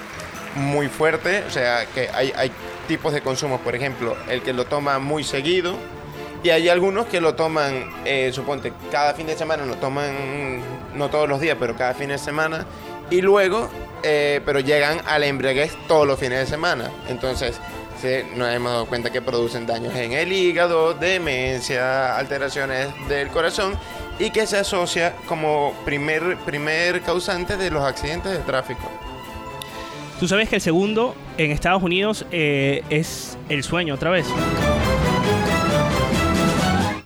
muy 0.55 0.87
fuerte, 0.87 1.43
o 1.45 1.51
sea, 1.51 1.85
que 1.87 2.09
hay, 2.13 2.31
hay 2.37 2.51
tipos 2.87 3.11
de 3.11 3.19
consumos, 3.19 3.59
por 3.59 3.75
ejemplo, 3.75 4.15
el 4.29 4.41
que 4.41 4.53
lo 4.53 4.63
toma 4.63 4.97
muy 4.99 5.25
seguido 5.25 5.77
y 6.45 6.51
hay 6.51 6.69
algunos 6.69 7.07
que 7.07 7.19
lo 7.19 7.33
toman, 7.33 7.89
eh, 8.05 8.29
suponte, 8.31 8.71
cada 8.91 9.15
fin 9.15 9.25
de 9.25 9.35
semana, 9.35 9.65
lo 9.65 9.77
toman 9.77 10.61
no 10.93 11.09
todos 11.09 11.27
los 11.27 11.41
días, 11.41 11.57
pero 11.59 11.75
cada 11.75 11.95
fin 11.95 12.09
de 12.09 12.19
semana 12.19 12.67
y 13.09 13.21
luego, 13.21 13.67
eh, 14.03 14.41
pero 14.45 14.59
llegan 14.59 15.01
a 15.07 15.17
la 15.17 15.25
embriaguez 15.25 15.75
todos 15.87 16.05
los 16.05 16.19
fines 16.19 16.37
de 16.37 16.45
semana. 16.45 16.91
Entonces, 17.09 17.59
nos 18.35 18.53
hemos 18.53 18.71
dado 18.71 18.85
cuenta 18.85 19.09
que 19.09 19.23
producen 19.23 19.65
daños 19.65 19.95
en 19.95 20.13
el 20.13 20.31
hígado, 20.31 20.93
demencia, 20.93 22.15
alteraciones 22.15 22.89
del 23.09 23.29
corazón 23.29 23.73
y 24.19 24.29
que 24.29 24.45
se 24.45 24.59
asocia 24.59 25.15
como 25.27 25.73
primer, 25.83 26.37
primer 26.45 27.01
causante 27.01 27.57
de 27.57 27.71
los 27.71 27.83
accidentes 27.83 28.33
de 28.33 28.37
tráfico. 28.37 28.87
Tú 30.19 30.27
sabes 30.27 30.47
que 30.47 30.57
el 30.57 30.61
segundo 30.61 31.15
en 31.39 31.49
Estados 31.49 31.81
Unidos 31.81 32.23
eh, 32.31 32.83
es 32.91 33.35
el 33.49 33.63
sueño 33.63 33.95
otra 33.95 34.11
vez. 34.11 34.27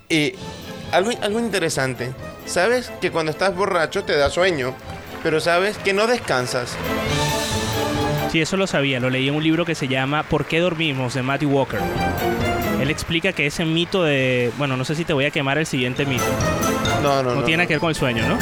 Y 0.09 0.33
algo, 0.91 1.11
algo 1.21 1.39
interesante, 1.39 2.11
sabes 2.45 2.91
que 2.99 3.11
cuando 3.11 3.31
estás 3.31 3.55
borracho 3.55 4.03
te 4.03 4.17
da 4.17 4.29
sueño, 4.29 4.73
pero 5.21 5.39
sabes 5.39 5.77
que 5.77 5.93
no 5.93 6.07
descansas. 6.07 6.75
Sí, 8.31 8.41
eso 8.41 8.57
lo 8.57 8.67
sabía, 8.67 8.99
lo 8.99 9.09
leí 9.09 9.27
en 9.27 9.35
un 9.35 9.43
libro 9.43 9.65
que 9.65 9.75
se 9.75 9.87
llama 9.87 10.23
¿Por 10.23 10.45
qué 10.45 10.59
dormimos? 10.59 11.13
de 11.13 11.21
Matthew 11.23 11.49
Walker. 11.51 11.79
Él 12.81 12.89
explica 12.89 13.33
que 13.33 13.45
ese 13.45 13.65
mito 13.65 14.03
de... 14.03 14.51
Bueno, 14.57 14.77
no 14.77 14.85
sé 14.85 14.95
si 14.95 15.03
te 15.03 15.13
voy 15.13 15.25
a 15.25 15.31
quemar 15.31 15.57
el 15.57 15.65
siguiente 15.65 16.05
mito. 16.05 16.23
No, 17.03 17.21
no, 17.21 17.29
No, 17.31 17.35
no. 17.35 17.43
tiene 17.43 17.67
que 17.67 17.73
ver 17.73 17.79
con 17.81 17.89
el 17.89 17.95
sueño, 17.95 18.23
¿no? 18.27 18.37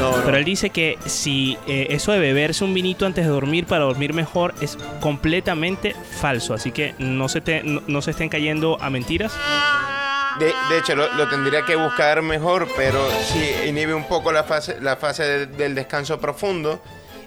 No, 0.00 0.16
no. 0.18 0.24
Pero 0.24 0.36
él 0.36 0.44
dice 0.44 0.70
que 0.70 0.98
si 1.06 1.56
eh, 1.68 1.86
eso 1.90 2.12
de 2.12 2.18
beberse 2.18 2.64
un 2.64 2.74
vinito 2.74 3.06
antes 3.06 3.24
de 3.24 3.30
dormir 3.30 3.66
para 3.66 3.84
dormir 3.84 4.14
mejor 4.14 4.54
es 4.60 4.76
completamente 5.00 5.94
falso. 6.20 6.54
Así 6.54 6.72
que 6.72 6.94
no 6.98 7.28
se, 7.28 7.40
te, 7.40 7.62
no, 7.62 7.82
no 7.86 8.02
se 8.02 8.10
estén 8.10 8.28
cayendo 8.28 8.78
a 8.80 8.90
mentiras. 8.90 9.32
De, 10.38 10.46
de 10.70 10.78
hecho, 10.78 10.94
lo, 10.96 11.12
lo 11.14 11.28
tendría 11.28 11.64
que 11.64 11.76
buscar 11.76 12.22
mejor, 12.22 12.68
pero 12.76 13.06
sí 13.32 13.44
inhibe 13.68 13.94
un 13.94 14.04
poco 14.04 14.32
la 14.32 14.44
fase, 14.44 14.76
la 14.80 14.96
fase 14.96 15.22
de- 15.24 15.46
del 15.46 15.74
descanso 15.74 16.18
profundo 16.18 16.82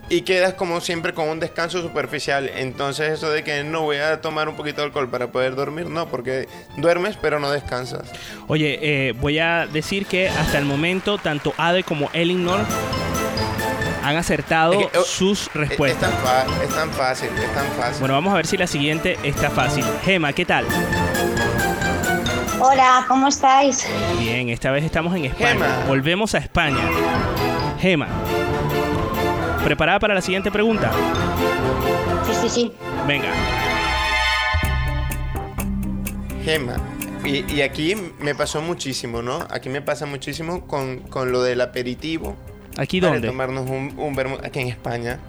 y 0.09 0.21
quedas 0.21 0.53
como 0.53 0.81
siempre 0.81 1.13
con 1.13 1.29
un 1.29 1.39
descanso 1.39 1.81
superficial. 1.81 2.49
Entonces 2.55 3.11
eso 3.13 3.29
de 3.29 3.43
que 3.43 3.63
no 3.63 3.81
voy 3.81 3.97
a 3.97 4.21
tomar 4.21 4.49
un 4.49 4.55
poquito 4.55 4.81
de 4.81 4.87
alcohol 4.87 5.09
para 5.09 5.27
poder 5.27 5.55
dormir, 5.55 5.87
no, 5.89 6.07
porque 6.07 6.47
duermes 6.77 7.17
pero 7.21 7.39
no 7.39 7.51
descansas. 7.51 8.03
Oye, 8.47 8.79
eh, 8.81 9.13
voy 9.13 9.39
a 9.39 9.65
decir 9.67 10.05
que 10.05 10.29
hasta 10.29 10.57
el 10.57 10.65
momento 10.65 11.17
tanto 11.17 11.53
Ade 11.57 11.83
como 11.83 12.09
Elinor 12.13 12.59
han 14.03 14.15
acertado 14.17 14.73
Es 14.73 14.87
que, 14.87 14.97
oh, 14.99 15.03
sus 15.03 15.41
Es, 15.41 15.47
es 15.47 15.53
respuestas. 15.55 16.11
tan 16.23 16.61
es 16.61 16.69
tan 16.69 16.91
fácil, 16.91 17.29
es 17.29 17.53
tan 17.55 17.65
fácil. 17.71 17.99
Bueno, 17.99 18.13
vamos 18.13 18.33
a 18.33 18.37
ver 18.37 18.45
si 18.45 18.57
la 18.57 18.67
siguiente 18.67 19.17
está 19.23 19.49
fácil. 19.49 19.83
Gema, 20.03 20.31
¿qué 20.33 20.45
tal? 20.45 20.65
Hola, 22.59 23.05
¿cómo 23.07 23.27
estáis? 23.27 23.85
Bien, 24.19 24.49
esta 24.49 24.71
vez 24.71 24.83
estamos 24.83 25.15
en 25.15 25.25
España. 25.25 25.53
Gema. 25.53 25.83
Volvemos 25.87 26.35
a 26.35 26.37
España. 26.37 26.83
Gema. 27.79 28.07
¿Preparada 29.63 29.99
para 29.99 30.13
la 30.13 30.21
siguiente 30.21 30.51
pregunta? 30.51 30.91
Sí, 32.25 32.33
sí, 32.41 32.49
sí. 32.49 32.71
Venga. 33.07 33.29
Gema. 36.43 36.75
Y, 37.25 37.51
y 37.53 37.61
aquí 37.61 37.95
me 38.19 38.35
pasó 38.35 38.61
muchísimo, 38.61 39.21
¿no? 39.21 39.45
Aquí 39.49 39.69
me 39.69 39.81
pasa 39.81 40.05
muchísimo 40.05 40.65
con, 40.67 40.99
con 40.99 41.31
lo 41.31 41.41
del 41.41 41.61
aperitivo. 41.61 42.35
¿Aquí 42.77 43.01
para 43.01 43.13
dónde? 43.13 43.27
tomarnos 43.27 43.69
un, 43.69 43.93
un 43.97 44.15
vermut 44.15 44.43
aquí 44.45 44.59
en 44.59 44.67
España. 44.67 45.19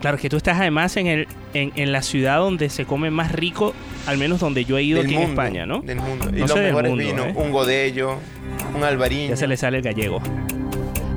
Claro, 0.00 0.18
que 0.18 0.28
tú 0.28 0.36
estás 0.36 0.58
además 0.60 0.96
en, 0.96 1.06
el, 1.06 1.28
en, 1.54 1.72
en 1.74 1.90
la 1.90 2.02
ciudad 2.02 2.38
donde 2.38 2.68
se 2.68 2.84
come 2.84 3.10
más 3.10 3.32
rico, 3.32 3.74
al 4.06 4.18
menos 4.18 4.40
donde 4.40 4.64
yo 4.64 4.76
he 4.78 4.82
ido 4.82 4.98
del 4.98 5.06
aquí 5.06 5.14
mundo, 5.16 5.28
en 5.32 5.38
España, 5.38 5.66
¿no? 5.66 5.80
Del 5.80 5.96
mundo. 6.00 6.28
Y 6.28 6.32
No 6.32 6.38
los 6.40 6.50
sé 6.50 6.58
del 6.60 6.66
mejores 6.68 6.90
mundo, 6.90 7.04
vinos, 7.04 7.26
¿eh? 7.26 7.32
un 7.34 7.50
godello, 7.50 8.18
un 8.74 8.84
albariño. 8.84 9.30
Ya 9.30 9.36
se 9.36 9.46
le 9.46 9.56
sale 9.56 9.78
el 9.78 9.82
gallego. 9.82 10.20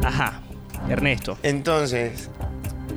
Ajá. 0.03 0.41
Ernesto. 0.89 1.37
Entonces, 1.43 2.29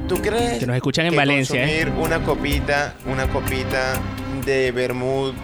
¿tú 0.08 0.16
crees 0.22 0.60
Que 0.60 0.66
nos 0.66 0.76
escuchan 0.76 1.04
en 1.06 1.10
que 1.10 1.16
Valencia, 1.16 1.64
¿eh? 1.64 1.84
consumir 1.84 2.04
una 2.04 2.24
copita, 2.24 2.94
una 3.06 3.26
copita 3.28 4.00
de 4.46 4.70
vermut 4.72 5.34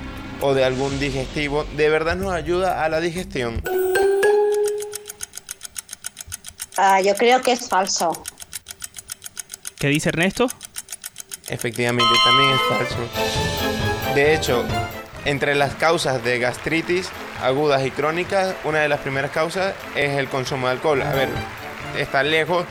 o 0.40 0.54
de 0.54 0.64
algún 0.64 0.98
digestivo, 1.00 1.66
de 1.76 1.90
verdad 1.90 2.16
nos 2.16 2.32
ayuda 2.32 2.84
a 2.84 2.88
la 2.88 3.00
digestión? 3.00 3.60
Ah, 6.76 7.00
yo 7.00 7.14
creo 7.16 7.42
que 7.42 7.52
es 7.52 7.68
falso. 7.68 8.22
¿Qué 9.78 9.88
dice 9.88 10.08
Ernesto? 10.10 10.48
Efectivamente, 11.48 12.12
también 12.24 12.50
es 12.50 12.60
falso. 12.68 14.14
De 14.14 14.34
hecho, 14.34 14.64
entre 15.24 15.54
las 15.54 15.74
causas 15.74 16.22
de 16.24 16.38
gastritis 16.38 17.08
agudas 17.42 17.86
y 17.86 17.90
crónicas, 17.90 18.54
una 18.64 18.80
de 18.80 18.88
las 18.88 19.00
primeras 19.00 19.30
causas 19.30 19.74
es 19.94 20.16
el 20.18 20.28
consumo 20.28 20.66
de 20.66 20.72
alcohol. 20.72 21.02
A 21.02 21.12
ver, 21.12 21.28
está 21.98 22.22
lejos 22.22 22.64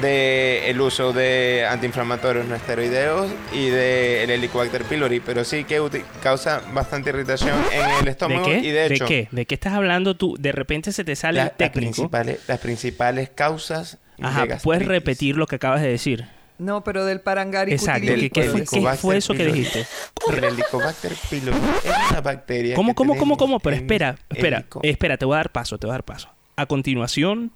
de 0.00 0.68
el 0.70 0.80
uso 0.80 1.12
de 1.12 1.66
antiinflamatorios 1.70 2.46
no 2.46 2.54
esteroideos 2.54 3.30
y 3.52 3.68
del 3.68 4.28
Helicobacter 4.30 4.84
pylori, 4.84 5.20
pero 5.20 5.44
sí 5.44 5.64
que 5.64 5.80
causa 6.22 6.62
bastante 6.72 7.10
irritación 7.10 7.56
en 7.72 7.88
el 8.00 8.04
¿De 8.04 8.10
estómago 8.10 8.44
qué? 8.44 8.58
y 8.58 8.70
de 8.72 8.86
hecho 8.86 9.06
qué? 9.06 9.28
¿De 9.30 9.46
qué 9.46 9.54
estás 9.54 9.72
hablando 9.72 10.14
tú? 10.16 10.36
De 10.38 10.52
repente 10.52 10.92
se 10.92 11.04
te 11.04 11.16
sale 11.16 11.36
la- 11.38 11.42
el 11.44 11.48
las, 11.48 11.56
técnico. 11.56 11.80
principales, 11.94 12.40
las 12.46 12.58
principales 12.58 13.30
causas 13.34 13.98
Ajá, 14.20 14.44
de 14.46 14.56
¿puedes 14.56 14.86
repetir 14.86 15.36
lo 15.36 15.46
que 15.46 15.56
acabas 15.56 15.80
de 15.80 15.88
decir? 15.88 16.26
No, 16.58 16.82
pero 16.84 17.04
del 17.04 17.20
parangari 17.20 17.72
Exacto, 17.72 18.06
Del 18.06 18.20
¿qué, 18.20 18.30
qué 18.30 18.42
fue, 18.44 18.52
qué 18.64 18.76
Helicobacter 18.76 19.00
fue 19.00 19.16
eso 19.18 19.34
que 19.34 19.44
dijiste? 19.46 19.86
El 20.32 20.44
Helicobacter 20.44 21.12
pylori 21.28 21.58
es 21.84 22.10
una 22.10 22.20
bacteria 22.22 22.74
¿Cómo, 22.74 22.92
que 22.92 22.94
cómo, 22.96 23.16
cómo, 23.16 23.36
cómo? 23.36 23.60
Pero 23.60 23.76
espera, 23.76 24.16
espera, 24.30 24.58
helico- 24.60 24.80
espera, 24.82 25.16
te 25.18 25.24
voy 25.26 25.34
a 25.34 25.38
dar 25.38 25.52
paso, 25.52 25.78
te 25.78 25.86
voy 25.86 25.92
a 25.92 25.94
dar 25.94 26.04
paso. 26.04 26.30
A 26.56 26.66
continuación, 26.66 27.52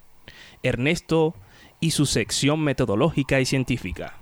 Ernesto 0.63 1.35
y 1.81 1.93
su 1.93 2.05
sección 2.05 2.61
metodológica 2.63 3.41
y 3.41 3.47
científica. 3.47 4.15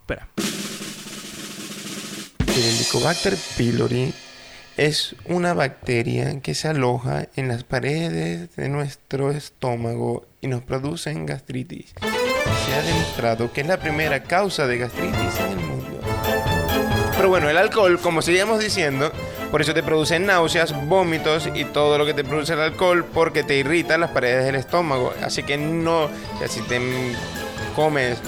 Espera. 0.00 0.28
El 2.56 2.62
Helicobacter 2.64 3.36
pylori 3.56 4.12
es 4.76 5.14
una 5.26 5.52
bacteria 5.54 6.40
que 6.40 6.54
se 6.54 6.68
aloja 6.68 7.28
en 7.36 7.48
las 7.48 7.64
paredes 7.64 8.56
de 8.56 8.68
nuestro 8.70 9.30
estómago 9.30 10.26
y 10.40 10.46
nos 10.48 10.62
produce 10.62 11.12
gastritis. 11.26 11.92
Se 12.66 12.74
ha 12.74 12.82
demostrado 12.82 13.52
que 13.52 13.60
es 13.62 13.66
la 13.66 13.78
primera 13.78 14.22
causa 14.22 14.66
de 14.66 14.78
gastritis 14.78 15.40
en 15.40 15.58
el 15.58 15.66
mundo. 15.66 16.00
Pero 17.16 17.28
bueno, 17.28 17.50
el 17.50 17.56
alcohol, 17.58 17.98
como 18.00 18.22
seguíamos 18.22 18.60
diciendo, 18.60 19.12
por 19.50 19.60
eso 19.60 19.74
te 19.74 19.82
produce 19.82 20.18
náuseas, 20.18 20.72
vómitos 20.86 21.48
y 21.54 21.64
todo 21.64 21.98
lo 21.98 22.06
que 22.06 22.14
te 22.14 22.24
produce 22.24 22.54
el 22.54 22.60
alcohol 22.60 23.04
porque 23.04 23.42
te 23.42 23.56
irrita 23.56 23.98
las 23.98 24.10
paredes 24.10 24.44
del 24.44 24.54
estómago. 24.54 25.12
Así 25.22 25.42
que 25.42 25.58
no, 25.58 26.04
o 26.04 26.10
sea, 26.38 26.48
si 26.48 26.62
te 26.62 26.80
comes 27.74 28.18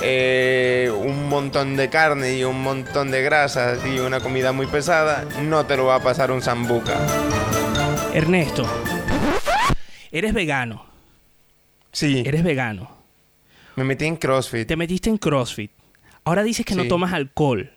eh, 0.00 0.90
un 0.94 1.28
montón 1.28 1.76
de 1.76 1.90
carne 1.90 2.38
y 2.38 2.44
un 2.44 2.62
montón 2.62 3.10
de 3.10 3.22
grasas 3.22 3.80
y 3.84 3.98
una 3.98 4.20
comida 4.20 4.52
muy 4.52 4.66
pesada, 4.66 5.24
no 5.42 5.66
te 5.66 5.76
lo 5.76 5.86
va 5.86 5.96
a 5.96 6.00
pasar 6.00 6.30
un 6.30 6.40
zambuca. 6.40 6.96
Ernesto, 8.14 8.66
eres 10.10 10.32
vegano. 10.32 10.86
Sí. 11.92 12.22
Eres 12.24 12.42
vegano. 12.44 12.97
Me 13.78 13.84
metí 13.84 14.06
en 14.06 14.16
CrossFit. 14.16 14.66
Te 14.66 14.74
metiste 14.74 15.08
en 15.08 15.18
CrossFit. 15.18 15.70
Ahora 16.24 16.42
dices 16.42 16.66
que 16.66 16.74
no 16.74 16.88
tomas 16.88 17.12
alcohol. 17.12 17.70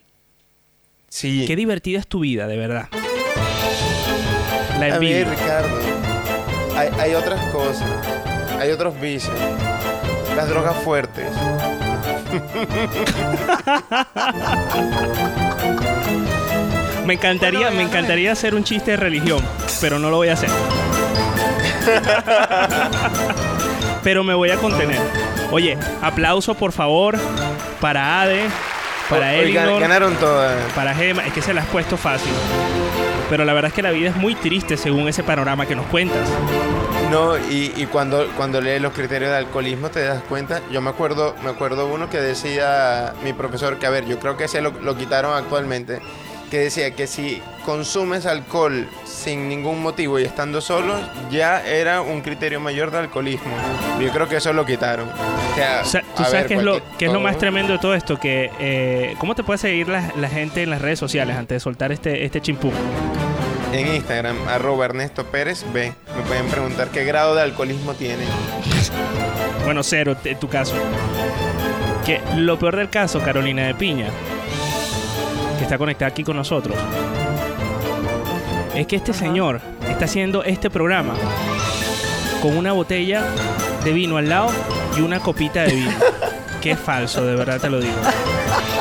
Sí. 1.09 1.43
Qué 1.45 1.55
divertida 1.55 1.99
es 1.99 2.07
tu 2.07 2.21
vida, 2.21 2.47
de 2.47 2.57
verdad. 2.57 2.87
La 2.91 4.77
A 4.77 4.79
ver, 4.79 4.93
envidia. 4.93 5.25
Ricardo, 5.25 5.79
hay, 6.75 6.89
hay 6.99 7.13
otras 7.13 7.39
cosas, 7.51 7.87
hay 8.59 8.71
otros 8.71 8.99
vicios, 8.99 9.31
las 10.35 10.49
drogas 10.49 10.75
fuertes. 10.77 11.27
Me 17.05 17.13
encantaría, 17.13 17.69
me 17.71 17.83
encantaría 17.83 18.31
hacer 18.31 18.55
un 18.55 18.63
chiste 18.63 18.91
de 18.91 18.97
religión, 18.97 19.43
pero 19.81 19.99
no 19.99 20.09
lo 20.09 20.15
voy 20.17 20.29
a 20.29 20.33
hacer. 20.33 20.49
pero 24.03 24.23
me 24.23 24.33
voy 24.33 24.49
a 24.49 24.57
contener. 24.57 24.97
Oye, 25.51 25.77
aplauso 26.01 26.55
por 26.55 26.71
favor 26.71 27.17
para 27.79 28.21
Ade, 28.21 28.43
para 29.09 29.33
Elinor, 29.35 29.81
ganaron 29.81 30.15
todas. 30.15 30.55
para 30.73 30.93
Gema. 30.95 31.25
Es 31.25 31.33
que 31.33 31.41
se 31.41 31.53
las 31.53 31.65
has 31.65 31.69
puesto 31.71 31.97
fácil. 31.97 32.31
Pero 33.29 33.45
la 33.45 33.53
verdad 33.53 33.69
es 33.69 33.73
que 33.73 33.81
la 33.81 33.91
vida 33.91 34.09
es 34.09 34.15
muy 34.15 34.35
triste 34.35 34.77
según 34.77 35.07
ese 35.07 35.23
panorama 35.23 35.65
que 35.65 35.75
nos 35.75 35.85
cuentas. 35.87 36.27
No, 37.09 37.37
y, 37.37 37.73
y 37.75 37.85
cuando, 37.87 38.27
cuando 38.37 38.61
lees 38.61 38.81
los 38.81 38.93
criterios 38.93 39.31
de 39.31 39.37
alcoholismo 39.37 39.89
te 39.89 40.03
das 40.03 40.21
cuenta. 40.23 40.61
Yo 40.71 40.81
me 40.81 40.89
acuerdo, 40.89 41.35
me 41.43 41.49
acuerdo 41.49 41.87
uno 41.87 42.09
que 42.09 42.19
decía 42.21 43.13
mi 43.23 43.33
profesor, 43.33 43.77
que 43.77 43.85
a 43.85 43.89
ver, 43.89 44.05
yo 44.05 44.19
creo 44.19 44.37
que 44.37 44.45
ese 44.45 44.61
lo, 44.61 44.71
lo 44.81 44.95
quitaron 44.95 45.35
actualmente, 45.35 45.99
que 46.51 46.59
decía 46.59 46.91
que 46.91 47.07
si 47.07 47.41
consumes 47.65 48.25
alcohol 48.25 48.87
sin 49.05 49.47
ningún 49.47 49.81
motivo 49.81 50.19
y 50.19 50.23
estando 50.23 50.59
solo, 50.59 50.99
ya 51.31 51.65
era 51.65 52.01
un 52.01 52.19
criterio 52.19 52.59
mayor 52.59 52.91
de 52.91 52.97
alcoholismo. 52.99 53.53
Yo 54.01 54.09
creo 54.11 54.27
que 54.27 54.35
eso 54.35 54.51
lo 54.51 54.65
quitaron. 54.65 55.07
O 55.07 55.55
sea, 55.55 55.81
O 55.81 55.85
sea, 55.85 56.01
¿Tú 56.01 56.23
sabes 56.23 56.33
ver, 56.33 56.47
qué 56.47 56.53
es, 56.55 56.63
lo, 56.63 56.81
qué 56.97 57.05
es 57.05 57.13
lo 57.13 57.21
más 57.21 57.37
tremendo 57.37 57.71
de 57.71 57.79
todo 57.79 57.95
esto? 57.95 58.17
Que, 58.19 58.51
eh, 58.59 59.15
¿Cómo 59.17 59.33
te 59.33 59.43
puede 59.43 59.59
seguir 59.59 59.87
la, 59.87 60.11
la 60.17 60.27
gente 60.27 60.61
en 60.61 60.69
las 60.69 60.81
redes 60.81 60.99
sociales 60.99 61.37
antes 61.37 61.55
de 61.55 61.59
soltar 61.61 61.93
este, 61.93 62.25
este 62.25 62.41
chimpú? 62.41 62.69
En 63.71 63.87
Instagram, 63.87 64.35
arroba 64.49 64.83
Ernesto 64.83 65.23
Pérez 65.27 65.63
B. 65.71 65.93
Me 66.17 66.23
pueden 66.23 66.47
preguntar 66.47 66.89
qué 66.89 67.05
grado 67.05 67.33
de 67.33 67.43
alcoholismo 67.43 67.93
tiene. 67.93 68.25
Bueno, 69.63 69.83
cero 69.83 70.17
en 70.25 70.37
tu 70.37 70.49
caso. 70.49 70.75
Que 72.05 72.19
lo 72.35 72.59
peor 72.59 72.75
del 72.75 72.89
caso, 72.89 73.21
Carolina 73.21 73.67
de 73.67 73.75
Piña, 73.75 74.07
que 75.61 75.65
está 75.65 75.77
conectada 75.77 76.09
aquí 76.09 76.23
con 76.23 76.35
nosotros, 76.35 76.75
es 78.73 78.87
que 78.87 78.95
este 78.95 79.13
señor 79.13 79.61
está 79.87 80.05
haciendo 80.05 80.43
este 80.43 80.71
programa 80.71 81.13
con 82.41 82.57
una 82.57 82.71
botella 82.71 83.23
de 83.83 83.93
vino 83.93 84.17
al 84.17 84.27
lado 84.27 84.49
y 84.97 85.01
una 85.01 85.19
copita 85.19 85.61
de 85.61 85.75
vino. 85.75 85.91
Qué 86.61 86.75
falso, 86.75 87.23
de 87.23 87.35
verdad 87.35 87.61
te 87.61 87.69
lo 87.69 87.79
digo. 87.79 87.93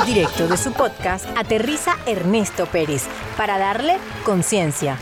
Directo 0.07 0.47
de 0.47 0.57
su 0.57 0.73
podcast, 0.73 1.25
aterriza 1.37 1.97
Ernesto 2.07 2.65
Pérez 2.65 3.03
para 3.37 3.59
darle 3.59 3.97
conciencia. 4.23 4.97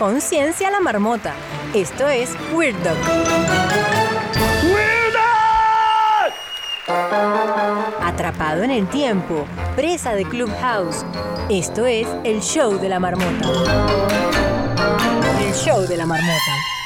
Conciencia 0.00 0.66
a 0.66 0.72
la 0.72 0.80
marmota. 0.80 1.34
Esto 1.74 2.08
es 2.08 2.30
Weird 2.52 2.76
Dog. 2.82 2.96
Atrapado 8.20 8.62
en 8.64 8.70
el 8.70 8.86
tiempo, 8.86 9.46
presa 9.74 10.12
de 10.12 10.26
Clubhouse. 10.26 11.06
Esto 11.48 11.86
es 11.86 12.06
el 12.22 12.42
show 12.42 12.78
de 12.78 12.90
la 12.90 13.00
marmota. 13.00 13.48
El 15.42 15.54
show 15.54 15.80
de 15.88 15.96
la 15.96 16.04
marmota. 16.04 16.79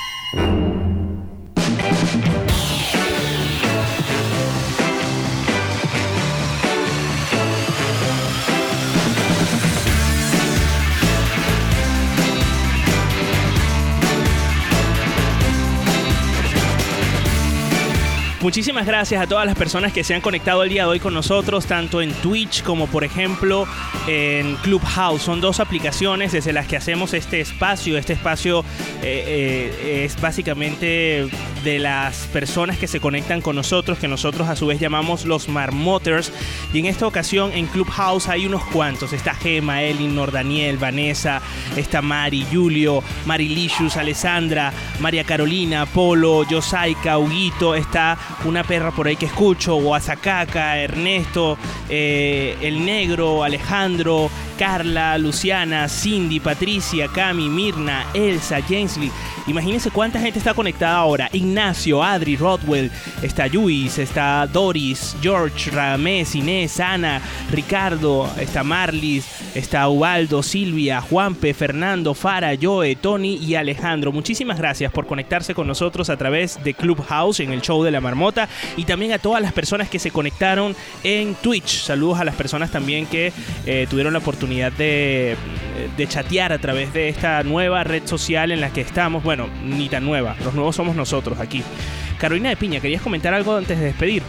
Muchísimas 18.45 18.85
gracias 18.85 19.23
a 19.23 19.27
todas 19.27 19.47
las 19.47 19.57
personas 19.57 19.91
que 19.91 20.05
se 20.05 20.15
han 20.15 20.21
conectado 20.21 20.63
el 20.65 20.69
día 20.69 20.83
de 20.83 20.91
hoy 20.91 21.01
con 21.01 21.15
nosotros, 21.15 21.65
tanto 21.65 22.03
en 22.03 22.13
Twitch 22.13 22.63
como 22.63 22.87
por 22.87 23.03
ejemplo 23.03 23.67
en 24.07 24.57
Clubhouse. 24.57 25.23
Son 25.23 25.41
dos 25.41 25.61
aplicaciones 25.61 26.33
desde 26.33 26.53
las 26.53 26.67
que 26.67 26.77
hacemos 26.77 27.15
este 27.15 27.41
espacio. 27.41 27.97
Este 27.97 28.13
espacio 28.13 28.63
eh, 29.03 29.73
eh, 29.83 30.05
es 30.05 30.21
básicamente 30.21 31.27
de 31.65 31.79
las 31.79 32.27
personas 32.27 32.79
que 32.79 32.87
se 32.87 33.01
conectan 33.01 33.41
con 33.41 33.57
nosotros, 33.57 33.99
que 33.99 34.07
nosotros 34.07 34.49
a 34.49 34.57
su 34.57 34.67
vez 34.67 34.79
llamamos 34.79 35.25
los 35.25 35.49
marmoters. 35.49 36.33
Y 36.73 36.79
en 36.79 36.87
esta 36.87 37.07
ocasión 37.07 37.53
en 37.53 37.67
Clubhouse 37.67 38.29
hay 38.29 38.47
unos 38.47 38.63
cuantos. 38.67 39.13
Está 39.13 39.35
Gema, 39.35 39.83
Elinor, 39.83 40.31
Daniel, 40.31 40.77
Vanessa, 40.77 41.41
está 41.77 42.03
Mari, 42.03 42.47
Julio, 42.53 43.03
Marilicious, 43.27 43.97
Alessandra, 43.97 44.73
María 45.01 45.25
Carolina, 45.25 45.87
Polo, 45.87 46.45
Yosaika, 46.45 47.19
Huguito, 47.19 47.75
está 47.75 48.19
una 48.45 48.63
perra 48.63 48.91
por 48.91 49.07
ahí 49.07 49.17
que 49.17 49.27
escucho, 49.27 49.77
Guasacaca, 49.77 50.79
Ernesto, 50.79 51.57
eh, 51.89 52.57
El 52.61 52.85
Negro, 52.85 53.43
Alejandro, 53.43 54.31
Carla, 54.55 55.19
Luciana, 55.19 55.89
Cindy, 55.89 56.41
Patricia, 56.41 57.09
Cami, 57.09 57.49
Mirna, 57.49 58.07
Elsa, 58.15 58.61
Jamesley. 58.61 59.11
Imagínense 59.47 59.91
cuánta 59.91 60.21
gente 60.21 60.39
está 60.39 60.55
conectada 60.55 60.97
ahora. 60.97 61.29
Ignacio, 61.33 62.03
Adri, 62.03 62.37
Rodwell, 62.37 62.91
está 63.23 63.47
Luis, 63.49 63.99
está 63.99 64.47
Doris, 64.47 65.17
George, 65.21 65.71
Ramés, 65.71 66.35
Inés, 66.35 66.81
Ana, 66.81 67.21
Ricardo, 67.51 68.31
está 68.39 68.63
Marlis, 68.63 69.27
está 69.55 69.89
Ubaldo, 69.89 70.43
Silvia, 70.43 71.01
Juanpe, 71.01 71.53
Fernando, 71.53 72.15
Fara, 72.15 72.53
Joe, 72.61 72.97
Tony 72.97 73.37
y 73.37 73.57
Alejandro. 73.57 74.13
Muchísimas 74.13 74.59
gracias 74.59 74.93
por 74.93 75.07
conectarse 75.07 75.55
con 75.55 75.67
nosotros 75.67 76.09
a 76.09 76.17
través 76.17 76.63
de 76.63 76.75
Clubhouse 76.75 77.41
en 77.41 77.53
el 77.53 77.61
show 77.61 77.83
de 77.83 77.91
la 77.91 78.01
marmota 78.01 78.49
y 78.77 78.85
también 78.85 79.13
a 79.13 79.19
todas 79.19 79.43
las 79.43 79.53
personas 79.53 79.89
que 79.89 79.99
se 79.99 80.11
conectaron 80.11 80.77
en 81.03 81.35
Twitch. 81.35 81.83
Saludos 81.83 82.21
a 82.21 82.25
las 82.25 82.35
personas 82.35 82.71
también 82.71 83.07
que 83.07 83.33
eh, 83.67 83.87
tuvieron 83.91 84.13
la 84.13 84.21
oportunidad 84.21 84.44
de, 84.47 85.37
de 85.97 86.07
chatear 86.07 86.53
a 86.53 86.59
través 86.59 86.93
de 86.93 87.09
esta 87.09 87.43
nueva 87.43 87.85
red 87.85 88.07
social 88.07 88.53
en 88.53 88.61
la 88.61 88.71
que 88.71 88.81
estamos. 88.81 89.23
Bueno, 89.23 89.49
ni 89.63 89.89
tan 89.89 90.05
nueva, 90.05 90.37
los 90.45 90.55
nuevos 90.55 90.77
somos 90.77 90.97
nosotros 90.97 91.41
aquí. 91.41 91.63
Carolina 92.19 92.49
de 92.49 92.57
Piña, 92.57 92.81
¿querías 92.81 93.03
comentar 93.03 93.35
algo 93.35 93.57
antes 93.57 93.79
de 93.79 93.87
despedir? 93.87 94.23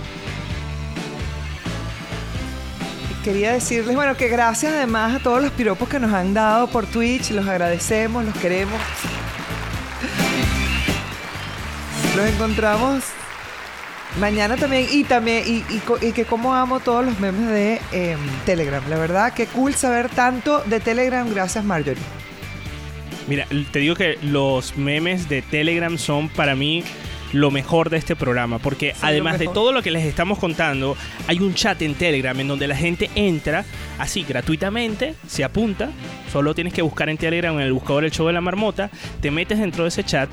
Quería 3.23 3.53
decirles, 3.53 3.95
bueno, 3.95 4.15
que 4.15 4.27
gracias 4.27 4.73
además 4.73 5.15
a 5.15 5.19
todos 5.19 5.41
los 5.41 5.51
piropos 5.51 5.89
que 5.89 5.99
nos 5.99 6.13
han 6.13 6.33
dado 6.33 6.67
por 6.67 6.85
Twitch, 6.85 7.31
los 7.31 7.47
agradecemos, 7.47 8.23
los 8.23 8.35
queremos. 8.35 8.79
Los 12.15 12.27
encontramos 12.27 13.03
Mañana 14.19 14.55
también, 14.55 14.87
y 14.89 15.03
también, 15.03 15.43
y, 15.45 15.63
y 16.05 16.11
que 16.13 16.23
como 16.23 16.53
amo 16.53 16.79
todos 16.79 17.05
los 17.05 17.19
memes 17.19 17.49
de 17.49 17.81
em, 17.91 18.19
Telegram. 18.45 18.81
La 18.89 18.97
verdad, 18.97 19.33
que 19.33 19.45
cool 19.47 19.75
saber 19.75 20.09
tanto 20.09 20.61
de 20.65 20.79
Telegram. 20.79 21.29
Gracias, 21.33 21.65
Marjorie. 21.65 22.01
Mira, 23.27 23.45
te 23.71 23.79
digo 23.79 23.95
que 23.95 24.17
los 24.21 24.77
memes 24.77 25.27
de 25.27 25.41
Telegram 25.41 25.97
son 25.97 26.29
para 26.29 26.55
mí 26.55 26.83
lo 27.33 27.51
mejor 27.51 27.89
de 27.89 27.97
este 27.97 28.15
programa, 28.15 28.59
porque 28.59 28.93
además 29.01 29.39
de 29.39 29.47
todo 29.47 29.73
lo 29.73 29.81
que 29.81 29.91
les 29.91 30.05
estamos 30.05 30.39
contando, 30.39 30.95
hay 31.27 31.39
un 31.39 31.53
chat 31.53 31.81
en 31.81 31.95
Telegram 31.95 32.39
en 32.39 32.47
donde 32.47 32.67
la 32.67 32.75
gente 32.75 33.09
entra 33.15 33.65
así 33.99 34.23
gratuitamente, 34.23 35.15
se 35.27 35.43
apunta, 35.43 35.89
solo 36.31 36.55
tienes 36.55 36.73
que 36.73 36.81
buscar 36.81 37.09
en 37.09 37.17
Telegram 37.17 37.53
en 37.55 37.61
el 37.61 37.73
buscador 37.73 38.05
el 38.05 38.11
show 38.11 38.27
de 38.27 38.33
la 38.33 38.41
marmota, 38.41 38.89
te 39.21 39.31
metes 39.31 39.59
dentro 39.59 39.83
de 39.83 39.89
ese 39.89 40.03
chat 40.03 40.29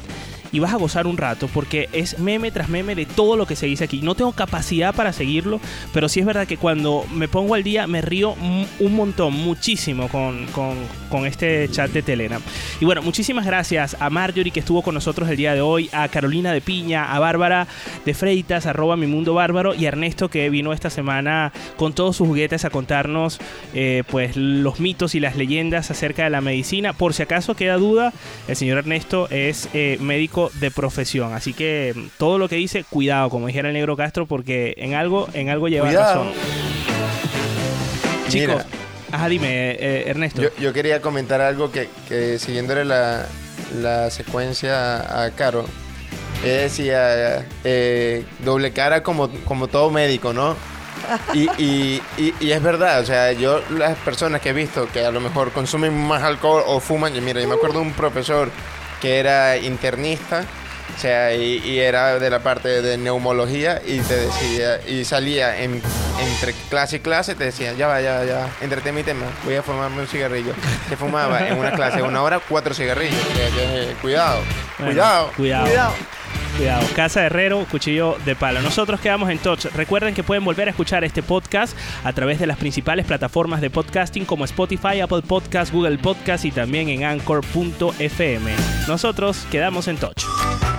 y 0.53 0.59
vas 0.61 0.73
a 0.73 0.77
gozar 0.77 1.07
un 1.07 1.17
rato 1.17 1.49
porque 1.49 1.89
es 1.93 2.19
meme 2.19 2.51
tras 2.51 2.69
meme 2.69 2.95
de 2.95 3.07
todo 3.07 3.37
lo 3.37 3.47
que 3.47 3.57
se 3.57 3.67
dice 3.67 3.85
aquí. 3.85 4.03
No 4.03 4.15
tengo 4.15 4.33
capacidad 4.33 4.95
para 4.95 5.13
seguirlo, 5.13 5.61
pero 5.93 6.09
sí 6.09 6.21
es 6.21 6.27
verdad 6.27 6.47
que 6.47 6.59
cuando 6.59 7.05
me 7.13 7.27
pongo 7.29 7.55
al 7.55 7.63
día 7.63 7.87
me 7.87 8.03
río 8.03 8.35
un 8.79 8.95
montón, 8.95 9.33
muchísimo 9.35 10.09
con, 10.09 10.47
con- 10.49 11.03
este 11.27 11.69
chat 11.71 11.91
de 11.91 12.03
Telegram. 12.03 12.41
Y 12.81 12.85
bueno, 12.85 13.03
muchísimas 13.03 13.45
gracias 13.47 13.97
a 14.01 14.09
Marjorie 14.11 14.51
que 14.51 14.61
estuvo 14.61 14.83
con 14.83 14.95
nosotros 14.95 15.29
el 15.29 15.37
día 15.37 15.55
de 15.55 15.61
hoy, 15.61 15.89
a 15.93 16.09
Carolina 16.09 16.53
de 16.53 16.61
Piña, 16.61 17.15
a 17.15 17.19
Bárbara 17.19 17.67
de 18.05 18.15
Freitas, 18.15 18.67
arroba 18.67 18.97
mi 18.97 19.07
mundo 19.07 19.35
bárbaro 19.35 19.75
y 19.75 19.85
a 19.85 19.89
Ernesto 19.89 20.29
que 20.31 20.49
vino 20.51 20.73
esta 20.73 20.91
semana 20.91 21.53
con 21.77 21.93
todos 21.93 22.17
sus 22.17 22.27
juguetes 22.27 22.65
a 22.65 22.71
contarnos 22.71 23.39
eh, 23.75 24.05
pues 24.11 24.37
los 24.37 24.81
mitos 24.81 25.15
y 25.15 25.21
las 25.21 25.37
leyendas 25.37 25.91
acerca 25.91 26.25
de 26.25 26.31
la 26.31 26.41
medicina. 26.41 26.93
Por 26.93 27.15
si 27.15 27.23
acaso 27.23 27.55
queda 27.55 27.77
duda, 27.77 28.13
el 28.49 28.57
señor 28.57 28.79
Ernesto 28.79 29.29
es 29.31 29.69
eh, 29.75 29.99
médico 30.01 30.42
de 30.55 30.71
profesión, 30.71 31.33
así 31.35 31.53
que 31.53 31.95
todo 32.19 32.39
lo 32.39 32.49
que 32.49 32.57
dice, 32.57 32.85
cuidado, 32.89 33.31
como 33.31 33.47
dijera 33.47 33.69
el 33.69 33.75
negro 33.75 33.97
Castro, 33.97 34.27
porque 34.27 34.75
en 34.79 34.95
algo, 34.95 35.29
en 35.35 35.49
algo 35.51 35.69
lleva 35.69 35.87
Cuidado. 35.87 36.25
razón. 36.25 36.33
Chicos, 38.29 38.57
Mira. 38.65 38.67
ajá, 39.13 39.29
dime, 39.29 39.71
eh, 39.73 40.05
Ernesto. 40.09 40.41
Yo, 40.43 40.49
yo 40.59 40.73
quería 40.73 41.01
comentar 41.03 41.41
algo 41.41 41.71
que, 41.71 41.89
que 42.09 42.39
siguiéndole 42.39 42.85
la, 42.85 43.27
la 43.81 44.11
secuencia 44.11 45.23
a 45.25 45.31
Caro, 45.33 45.65
ella 46.45 46.57
decía 46.63 47.47
eh, 47.65 48.25
doble 48.45 48.73
cara 48.73 49.03
como, 49.03 49.29
como 49.45 49.69
todo 49.69 49.91
médico, 49.91 50.33
¿no? 50.33 50.57
Y, 51.35 51.49
y- 51.59 52.03
y- 52.17 52.35
y 52.39 52.53
es 52.53 52.63
verdad, 52.63 53.01
o 53.01 53.05
sea, 53.05 53.33
yo 53.33 53.61
las 53.71 53.97
personas 53.99 54.41
que 54.41 54.51
he 54.51 54.53
visto 54.53 54.87
que 54.93 55.05
a 55.05 55.11
lo 55.11 55.21
mejor 55.21 55.51
consumen 55.51 55.93
más 56.07 56.23
alcohol 56.23 56.63
o 56.67 56.81
fuman, 56.81 57.13
yo, 57.13 57.21
mira, 57.23 57.41
yo 57.41 57.49
me 57.49 57.55
acuerdo 57.55 57.81
de 57.81 57.87
un 57.87 57.93
profesor 57.93 58.51
que 59.03 59.19
era 59.19 59.57
internista, 59.59 60.45
o 60.97 61.01
sea, 61.01 61.35
y, 61.35 61.59
y 61.65 61.81
era 61.81 62.19
de 62.19 62.31
la 62.31 62.39
parte 62.41 62.81
de 62.83 62.97
neumología 62.99 63.81
y 63.85 63.99
te 64.01 64.17
decía, 64.17 64.81
y 64.87 65.05
salía 65.05 65.61
en- 65.63 65.83
entre 66.21 66.53
clase 66.71 66.97
y 66.97 67.01
clase, 67.01 67.35
te 67.35 67.45
decía, 67.45 67.73
ya 67.73 67.89
va, 67.89 68.01
ya 68.01 68.19
va, 68.19 68.25
ya 68.25 68.35
va, 68.41 68.49
entretén 68.61 68.95
mi 68.95 69.03
tema, 69.03 69.25
voy 69.45 69.57
a 69.57 69.63
fumarme 69.63 70.01
un 70.03 70.07
cigarrillo. 70.07 70.53
Se 70.89 70.97
fumaba 70.97 71.49
en 71.49 71.59
una 71.59 71.73
clase 71.73 71.97
de 71.97 72.03
una 72.05 72.23
hora 72.23 72.41
cuatro 72.49 72.75
cigarrillos, 72.75 73.19
o 73.33 73.37
sea, 73.37 73.49
que, 73.51 73.95
cuidado, 74.01 74.41
Bueno, 74.79 74.93
cuidado, 74.93 75.33
cuidado. 75.37 75.65
cuidado. 75.67 75.93
Cuidado, 76.57 76.87
Casa 76.95 77.25
Herrero, 77.25 77.67
cuchillo 77.71 78.17
de 78.25 78.37
palo. 78.37 78.61
Nosotros 78.63 79.01
quedamos 79.01 79.31
en 79.31 79.39
touch. 79.39 79.67
Recuerden 79.75 80.15
que 80.15 80.23
pueden 80.23 80.45
volver 80.45 80.69
a 80.69 80.71
escuchar 80.71 81.05
este 81.05 81.23
podcast 81.23 81.77
a 82.05 82.13
través 82.13 82.39
de 82.39 82.47
las 82.47 82.59
principales 82.59 83.07
plataformas 83.07 83.61
de 83.61 83.71
podcasting 83.71 84.25
como 84.25 84.45
Spotify, 84.45 85.01
Apple 85.01 85.23
Podcast, 85.23 85.73
Google 85.73 85.99
Podcast 85.99 86.45
y 86.45 86.51
también 86.51 86.89
en 86.89 87.05
anchor.fm. 87.05 88.53
Nosotros 88.87 89.47
quedamos 89.51 89.89
en 89.89 89.97
touch. 89.97 90.25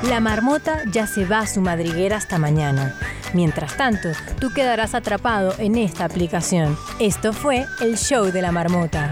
La 0.04 0.20
marmota 0.20 0.82
ya 0.92 1.08
se 1.08 1.26
va 1.26 1.40
a 1.40 1.48
su 1.48 1.62
madriguera 1.62 2.18
hasta 2.18 2.38
mañana. 2.38 2.94
Mientras 3.34 3.78
tanto, 3.78 4.10
tú 4.40 4.52
quedarás 4.54 4.94
atrapado 4.94 5.56
en 5.58 5.78
esta 5.78 6.06
aplicación. 6.06 6.78
Esto 7.00 7.34
fue 7.34 7.66
el 7.82 7.98
show 7.98 8.26
de 8.26 8.42
la 8.42 8.52
marmota. 8.52 9.12